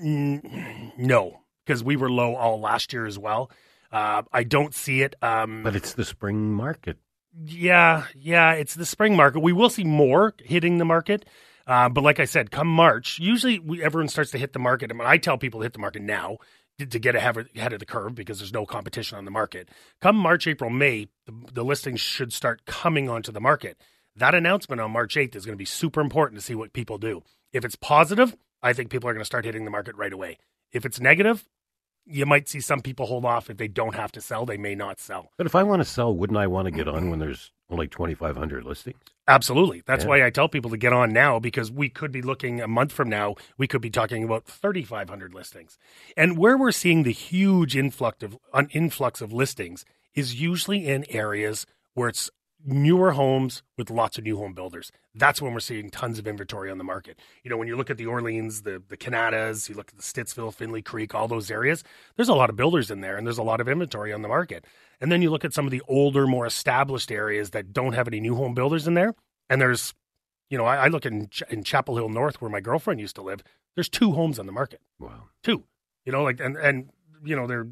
Mm, 0.00 0.96
no, 0.96 1.40
because 1.64 1.84
we 1.84 1.96
were 1.96 2.10
low 2.10 2.34
all 2.34 2.60
last 2.60 2.92
year 2.92 3.04
as 3.04 3.18
well. 3.18 3.50
Uh, 3.92 4.22
I 4.32 4.42
don't 4.44 4.74
see 4.74 5.02
it. 5.02 5.16
Um, 5.22 5.62
But 5.62 5.76
it's 5.76 5.94
the 5.94 6.04
spring 6.04 6.52
market. 6.52 6.98
Yeah, 7.44 8.04
yeah, 8.14 8.52
it's 8.52 8.74
the 8.74 8.86
spring 8.86 9.14
market. 9.16 9.40
We 9.40 9.52
will 9.52 9.70
see 9.70 9.84
more 9.84 10.34
hitting 10.42 10.78
the 10.78 10.84
market. 10.84 11.26
Uh, 11.66 11.88
but 11.88 12.04
like 12.04 12.20
I 12.20 12.24
said, 12.24 12.50
come 12.50 12.68
March, 12.68 13.18
usually 13.18 13.58
we, 13.58 13.82
everyone 13.82 14.08
starts 14.08 14.30
to 14.30 14.38
hit 14.38 14.52
the 14.52 14.58
market. 14.58 14.90
I, 14.90 14.94
mean, 14.94 15.06
I 15.06 15.18
tell 15.18 15.36
people 15.36 15.60
to 15.60 15.64
hit 15.64 15.72
the 15.72 15.80
market 15.80 16.02
now 16.02 16.38
to, 16.78 16.98
get 16.98 17.16
ahead 17.16 17.36
of, 17.36 17.48
ahead 17.56 17.72
of 17.72 17.80
the 17.80 17.86
curve 17.86 18.14
because 18.14 18.38
there's 18.38 18.52
no 18.52 18.64
competition 18.64 19.18
on 19.18 19.24
the 19.24 19.30
market. 19.30 19.68
Come 20.00 20.16
March, 20.16 20.46
April, 20.46 20.70
May, 20.70 21.08
the, 21.26 21.32
the 21.52 21.64
listings 21.64 22.00
should 22.00 22.32
start 22.32 22.66
coming 22.66 23.08
onto 23.08 23.32
the 23.32 23.40
market. 23.40 23.80
That 24.14 24.34
announcement 24.34 24.80
on 24.80 24.92
March 24.92 25.16
8th 25.16 25.34
is 25.34 25.44
going 25.44 25.54
to 25.54 25.58
be 25.58 25.64
super 25.64 26.00
important 26.00 26.40
to 26.40 26.46
see 26.46 26.54
what 26.54 26.72
people 26.72 26.98
do. 26.98 27.22
If 27.52 27.64
it's 27.64 27.76
positive, 27.76 28.36
I 28.62 28.72
think 28.72 28.90
people 28.90 29.08
are 29.10 29.12
going 29.12 29.22
to 29.22 29.26
start 29.26 29.44
hitting 29.44 29.64
the 29.64 29.70
market 29.70 29.96
right 29.96 30.12
away. 30.12 30.38
If 30.72 30.84
it's 30.86 31.00
negative, 31.00 31.46
you 32.06 32.24
might 32.26 32.48
see 32.48 32.60
some 32.60 32.80
people 32.80 33.06
hold 33.06 33.24
off. 33.24 33.50
If 33.50 33.56
they 33.56 33.68
don't 33.68 33.94
have 33.94 34.12
to 34.12 34.20
sell, 34.20 34.46
they 34.46 34.56
may 34.56 34.74
not 34.74 35.00
sell. 35.00 35.32
But 35.36 35.46
if 35.46 35.54
I 35.54 35.62
want 35.62 35.80
to 35.80 35.84
sell, 35.84 36.14
wouldn't 36.14 36.38
I 36.38 36.46
want 36.46 36.66
to 36.66 36.70
get 36.70 36.86
on 36.88 37.10
when 37.10 37.18
there's 37.18 37.50
only 37.68 37.88
2,500 37.88 38.64
listings? 38.64 38.98
Absolutely. 39.28 39.82
That's 39.86 40.04
Yeah. 40.04 40.10
why 40.10 40.24
I 40.24 40.30
tell 40.30 40.48
people 40.48 40.70
to 40.70 40.76
get 40.76 40.92
on 40.92 41.12
now 41.12 41.40
because 41.40 41.70
we 41.72 41.88
could 41.88 42.12
be 42.12 42.22
looking 42.22 42.60
a 42.60 42.68
month 42.68 42.92
from 42.92 43.08
now, 43.08 43.34
we 43.58 43.66
could 43.66 43.80
be 43.80 43.90
talking 43.90 44.22
about 44.22 44.44
3,500 44.44 45.34
listings. 45.34 45.76
And 46.16 46.38
where 46.38 46.56
we're 46.56 46.70
seeing 46.70 47.02
the 47.02 47.12
huge 47.12 47.76
influx 47.76 48.22
of 48.22 48.38
an 48.54 48.68
influx 48.72 49.20
of 49.20 49.32
listings 49.32 49.84
is 50.14 50.40
usually 50.40 50.86
in 50.86 51.04
areas 51.10 51.66
where 51.94 52.08
it's 52.08 52.30
newer 52.64 53.12
homes 53.12 53.62
with 53.76 53.90
lots 53.90 54.18
of 54.18 54.24
new 54.24 54.36
home 54.36 54.54
builders. 54.54 54.90
That's 55.14 55.40
when 55.40 55.52
we're 55.52 55.60
seeing 55.60 55.90
tons 55.90 56.18
of 56.18 56.26
inventory 56.26 56.70
on 56.70 56.78
the 56.78 56.84
market. 56.84 57.18
You 57.44 57.50
know, 57.50 57.56
when 57.56 57.68
you 57.68 57.76
look 57.76 57.90
at 57.90 57.96
the 57.96 58.06
Orleans, 58.06 58.62
the 58.62 58.82
the 58.88 58.96
Kanatas, 58.96 59.68
you 59.68 59.74
look 59.74 59.88
at 59.88 59.96
the 59.96 60.02
Stittsville, 60.02 60.52
Findlay 60.52 60.82
Creek, 60.82 61.14
all 61.14 61.28
those 61.28 61.50
areas, 61.50 61.84
there's 62.16 62.28
a 62.28 62.34
lot 62.34 62.50
of 62.50 62.56
builders 62.56 62.90
in 62.90 63.00
there 63.00 63.16
and 63.16 63.26
there's 63.26 63.38
a 63.38 63.42
lot 63.42 63.60
of 63.60 63.68
inventory 63.68 64.12
on 64.12 64.22
the 64.22 64.28
market. 64.28 64.64
And 65.00 65.12
then 65.12 65.22
you 65.22 65.30
look 65.30 65.44
at 65.44 65.52
some 65.52 65.66
of 65.66 65.70
the 65.70 65.82
older, 65.88 66.26
more 66.26 66.46
established 66.46 67.12
areas 67.12 67.50
that 67.50 67.72
don't 67.72 67.92
have 67.92 68.08
any 68.08 68.20
new 68.20 68.34
home 68.34 68.54
builders 68.54 68.86
in 68.86 68.94
there, 68.94 69.14
and 69.48 69.60
there's 69.60 69.94
you 70.48 70.56
know, 70.56 70.64
I, 70.64 70.84
I 70.84 70.88
look 70.88 71.06
in 71.06 71.28
Ch- 71.28 71.42
in 71.50 71.64
Chapel 71.64 71.96
Hill 71.96 72.08
North 72.08 72.40
where 72.40 72.50
my 72.50 72.60
girlfriend 72.60 73.00
used 73.00 73.16
to 73.16 73.22
live. 73.22 73.42
There's 73.74 73.88
two 73.88 74.12
homes 74.12 74.38
on 74.38 74.46
the 74.46 74.52
market. 74.52 74.80
Wow. 74.98 75.24
Two. 75.42 75.64
You 76.04 76.12
know, 76.12 76.22
like 76.22 76.40
and 76.40 76.56
and 76.56 76.90
you 77.24 77.36
know, 77.36 77.46
they're 77.46 77.68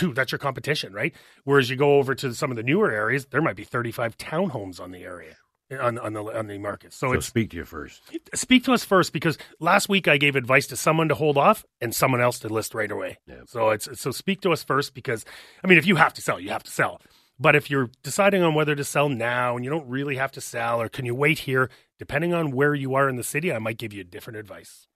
two. 0.00 0.12
That's 0.14 0.32
your 0.32 0.38
competition, 0.38 0.92
right? 0.92 1.14
Whereas 1.44 1.70
you 1.70 1.76
go 1.76 1.98
over 1.98 2.14
to 2.16 2.34
some 2.34 2.50
of 2.50 2.56
the 2.56 2.62
newer 2.62 2.90
areas, 2.90 3.26
there 3.26 3.42
might 3.42 3.56
be 3.56 3.64
35 3.64 4.16
townhomes 4.18 4.80
on 4.80 4.90
the 4.90 5.02
area 5.04 5.36
on 5.78 5.98
on 5.98 6.12
the 6.14 6.22
on 6.22 6.46
the 6.48 6.58
market. 6.58 6.92
So, 6.92 7.12
So 7.14 7.20
speak 7.20 7.50
to 7.50 7.58
you 7.58 7.64
first. 7.64 8.00
speak 8.34 8.64
to 8.64 8.72
us 8.72 8.84
first 8.84 9.12
because 9.12 9.38
last 9.60 9.88
week 9.88 10.08
I 10.08 10.16
gave 10.16 10.34
advice 10.36 10.66
to 10.68 10.76
someone 10.76 11.08
to 11.08 11.14
hold 11.14 11.38
off 11.38 11.64
and 11.80 11.94
someone 11.94 12.20
else 12.20 12.38
to 12.40 12.48
list 12.48 12.74
right 12.74 12.90
away. 12.90 13.18
Yeah. 13.26 13.42
So 13.46 13.70
it's 13.70 13.88
so 14.00 14.10
speak 14.10 14.40
to 14.40 14.50
us 14.50 14.64
first 14.64 14.94
because 14.94 15.24
I 15.62 15.68
mean 15.68 15.78
if 15.78 15.86
you 15.86 15.96
have 15.96 16.14
to 16.14 16.22
sell, 16.22 16.40
you 16.40 16.50
have 16.50 16.64
to 16.64 16.70
sell. 16.70 17.00
But 17.38 17.56
if 17.56 17.70
you're 17.70 17.90
deciding 18.02 18.42
on 18.42 18.54
whether 18.54 18.74
to 18.74 18.84
sell 18.84 19.08
now 19.08 19.56
and 19.56 19.64
you 19.64 19.70
don't 19.70 19.88
really 19.88 20.16
have 20.16 20.32
to 20.32 20.40
sell 20.42 20.80
or 20.82 20.88
can 20.90 21.06
you 21.06 21.14
wait 21.14 21.40
here, 21.40 21.70
depending 21.98 22.34
on 22.34 22.50
where 22.50 22.74
you 22.74 22.94
are 22.94 23.08
in 23.08 23.16
the 23.16 23.24
city, 23.24 23.50
I 23.52 23.58
might 23.58 23.78
give 23.78 23.94
you 23.94 24.04
different 24.04 24.38
advice. 24.38 24.88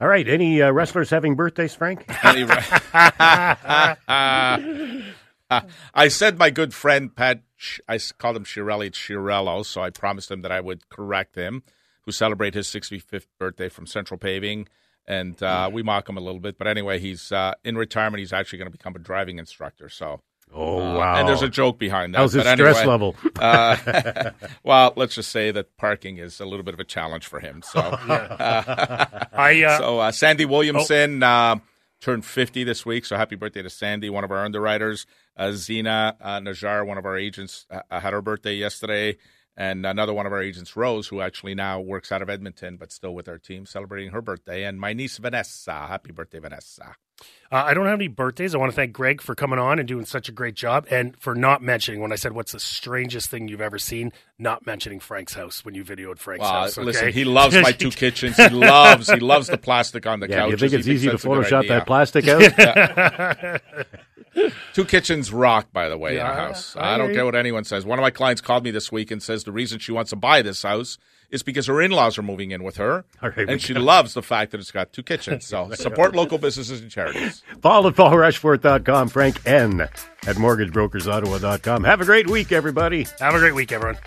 All 0.00 0.08
right. 0.08 0.28
Any 0.28 0.62
uh, 0.62 0.70
wrestlers 0.70 1.10
having 1.10 1.34
birthdays, 1.34 1.74
Frank? 1.74 2.04
I 5.94 6.08
said 6.08 6.38
my 6.38 6.50
good 6.50 6.74
friend 6.74 7.14
Pat, 7.14 7.42
I 7.88 7.98
called 8.18 8.36
him 8.36 8.44
Shirelli 8.44 8.90
Shirello, 8.90 9.64
so 9.64 9.82
I 9.82 9.90
promised 9.90 10.30
him 10.30 10.42
that 10.42 10.52
I 10.52 10.60
would 10.60 10.88
correct 10.88 11.34
him, 11.36 11.62
who 12.02 12.12
celebrate 12.12 12.54
his 12.54 12.68
65th 12.68 13.26
birthday 13.38 13.68
from 13.68 13.86
Central 13.86 14.18
Paving. 14.18 14.68
And 15.06 15.42
uh, 15.42 15.70
we 15.72 15.82
mock 15.82 16.08
him 16.08 16.18
a 16.18 16.20
little 16.20 16.40
bit. 16.40 16.58
But 16.58 16.66
anyway, 16.66 16.98
he's 16.98 17.32
uh, 17.32 17.54
in 17.64 17.78
retirement. 17.78 18.18
He's 18.18 18.32
actually 18.32 18.58
going 18.58 18.70
to 18.70 18.76
become 18.76 18.94
a 18.94 18.98
driving 18.98 19.38
instructor. 19.38 19.88
So, 19.88 20.20
Oh, 20.54 20.80
uh, 20.80 20.98
wow. 20.98 21.14
And 21.16 21.28
there's 21.28 21.42
a 21.42 21.48
joke 21.48 21.78
behind 21.78 22.14
that. 22.14 22.18
How's 22.18 22.32
his 22.32 22.44
But 22.44 22.56
stress 22.56 22.84
level? 22.86 23.16
uh, 23.38 24.30
well, 24.62 24.92
let's 24.96 25.14
just 25.14 25.30
say 25.30 25.50
that 25.50 25.76
parking 25.76 26.18
is 26.18 26.40
a 26.40 26.46
little 26.46 26.64
bit 26.64 26.74
of 26.74 26.80
a 26.80 26.84
challenge 26.84 27.26
for 27.26 27.40
him. 27.40 27.62
So, 27.62 27.80
I 28.08 29.64
uh, 29.66 29.78
so 29.78 29.98
uh, 30.00 30.12
Sandy 30.12 30.44
Williamson 30.44 31.22
uh, 31.22 31.56
turned 32.00 32.24
50 32.24 32.64
this 32.64 32.86
week. 32.86 33.04
So 33.04 33.16
happy 33.16 33.36
birthday 33.36 33.62
to 33.62 33.70
Sandy, 33.70 34.10
one 34.10 34.24
of 34.24 34.30
our 34.30 34.44
underwriters. 34.44 35.06
Uh, 35.36 35.52
Zena 35.52 36.16
uh, 36.20 36.40
Najar, 36.40 36.86
one 36.86 36.98
of 36.98 37.06
our 37.06 37.16
agents, 37.16 37.66
uh, 37.70 38.00
had 38.00 38.12
her 38.12 38.22
birthday 38.22 38.54
yesterday. 38.54 39.16
And 39.56 39.84
another 39.84 40.14
one 40.14 40.24
of 40.24 40.32
our 40.32 40.42
agents, 40.42 40.76
Rose, 40.76 41.08
who 41.08 41.20
actually 41.20 41.56
now 41.56 41.80
works 41.80 42.12
out 42.12 42.22
of 42.22 42.30
Edmonton, 42.30 42.76
but 42.76 42.92
still 42.92 43.12
with 43.12 43.28
our 43.28 43.38
team, 43.38 43.66
celebrating 43.66 44.12
her 44.12 44.22
birthday. 44.22 44.64
And 44.64 44.80
my 44.80 44.92
niece, 44.92 45.18
Vanessa. 45.18 45.72
Happy 45.72 46.12
birthday, 46.12 46.38
Vanessa. 46.38 46.94
Uh, 47.50 47.62
I 47.64 47.72
don't 47.72 47.86
have 47.86 47.94
any 47.98 48.08
birthdays. 48.08 48.54
I 48.54 48.58
want 48.58 48.72
to 48.72 48.76
thank 48.76 48.92
Greg 48.92 49.22
for 49.22 49.34
coming 49.34 49.58
on 49.58 49.78
and 49.78 49.88
doing 49.88 50.04
such 50.04 50.28
a 50.28 50.32
great 50.32 50.54
job, 50.54 50.86
and 50.90 51.16
for 51.18 51.34
not 51.34 51.62
mentioning 51.62 52.02
when 52.02 52.12
I 52.12 52.16
said 52.16 52.32
what's 52.32 52.52
the 52.52 52.60
strangest 52.60 53.30
thing 53.30 53.48
you've 53.48 53.62
ever 53.62 53.78
seen. 53.78 54.12
Not 54.38 54.66
mentioning 54.66 55.00
Frank's 55.00 55.32
house 55.32 55.64
when 55.64 55.74
you 55.74 55.82
videoed 55.82 56.18
Frank's 56.18 56.42
Well, 56.42 56.52
house. 56.52 56.76
okay? 56.76 56.84
listen, 56.84 57.12
he 57.12 57.24
loves 57.24 57.54
my 57.54 57.72
two 57.72 57.90
kitchens. 58.04 58.36
He 58.36 58.50
loves 58.50 59.10
he 59.10 59.18
loves 59.20 59.46
the 59.46 59.56
plastic 59.56 60.06
on 60.06 60.20
the 60.20 60.28
Yeah, 60.28 60.40
couch. 60.40 60.50
you 60.50 60.56
think 60.58 60.72
it's 60.74 60.88
easy 60.88 61.08
to 61.08 61.16
Photoshop 61.16 61.68
that 61.68 61.86
plastic 61.86 62.28
out? 62.28 63.60
Two 64.74 64.84
kitchens 64.84 65.32
rock, 65.32 65.72
by 65.72 65.88
the 65.88 65.96
way, 65.98 66.16
in 66.18 66.24
a 66.26 66.34
house. 66.34 66.76
I 66.76 66.94
I, 66.94 66.98
don't 66.98 67.12
care 67.14 67.24
what 67.24 67.34
anyone 67.34 67.64
says. 67.64 67.84
One 67.84 67.98
of 67.98 68.02
my 68.02 68.10
clients 68.10 68.40
called 68.40 68.62
me 68.62 68.70
this 68.70 68.92
week 68.92 69.10
and 69.10 69.22
says 69.22 69.44
the 69.44 69.52
reason 69.52 69.78
she 69.78 69.90
wants 69.90 70.10
to 70.10 70.16
buy 70.16 70.42
this 70.42 70.62
house 70.62 70.98
is 71.30 71.42
because 71.42 71.66
her 71.66 71.80
in-laws 71.82 72.16
are 72.18 72.22
moving 72.22 72.50
in 72.52 72.62
with 72.64 72.76
her, 72.78 73.04
All 73.22 73.28
right, 73.30 73.46
we 73.46 73.52
and 73.52 73.60
she 73.62 73.74
got- 73.74 73.82
loves 73.82 74.14
the 74.14 74.22
fact 74.22 74.52
that 74.52 74.60
it's 74.60 74.70
got 74.70 74.92
two 74.92 75.02
kitchens. 75.12 75.46
So 75.46 75.70
support 75.74 76.14
local 76.16 76.38
businesses 76.38 76.80
and 76.80 76.90
charities. 76.90 77.42
Paul 77.60 77.86
at 77.86 77.94
paulrushforth.com, 77.94 79.08
Frank 79.08 79.46
N 79.46 79.80
at 79.82 80.36
mortgagebrokersottawa.com. 80.36 81.84
Have 81.84 82.00
a 82.00 82.04
great 82.04 82.28
week, 82.28 82.52
everybody. 82.52 83.06
Have 83.20 83.34
a 83.34 83.38
great 83.38 83.54
week, 83.54 83.72
everyone. 83.72 83.98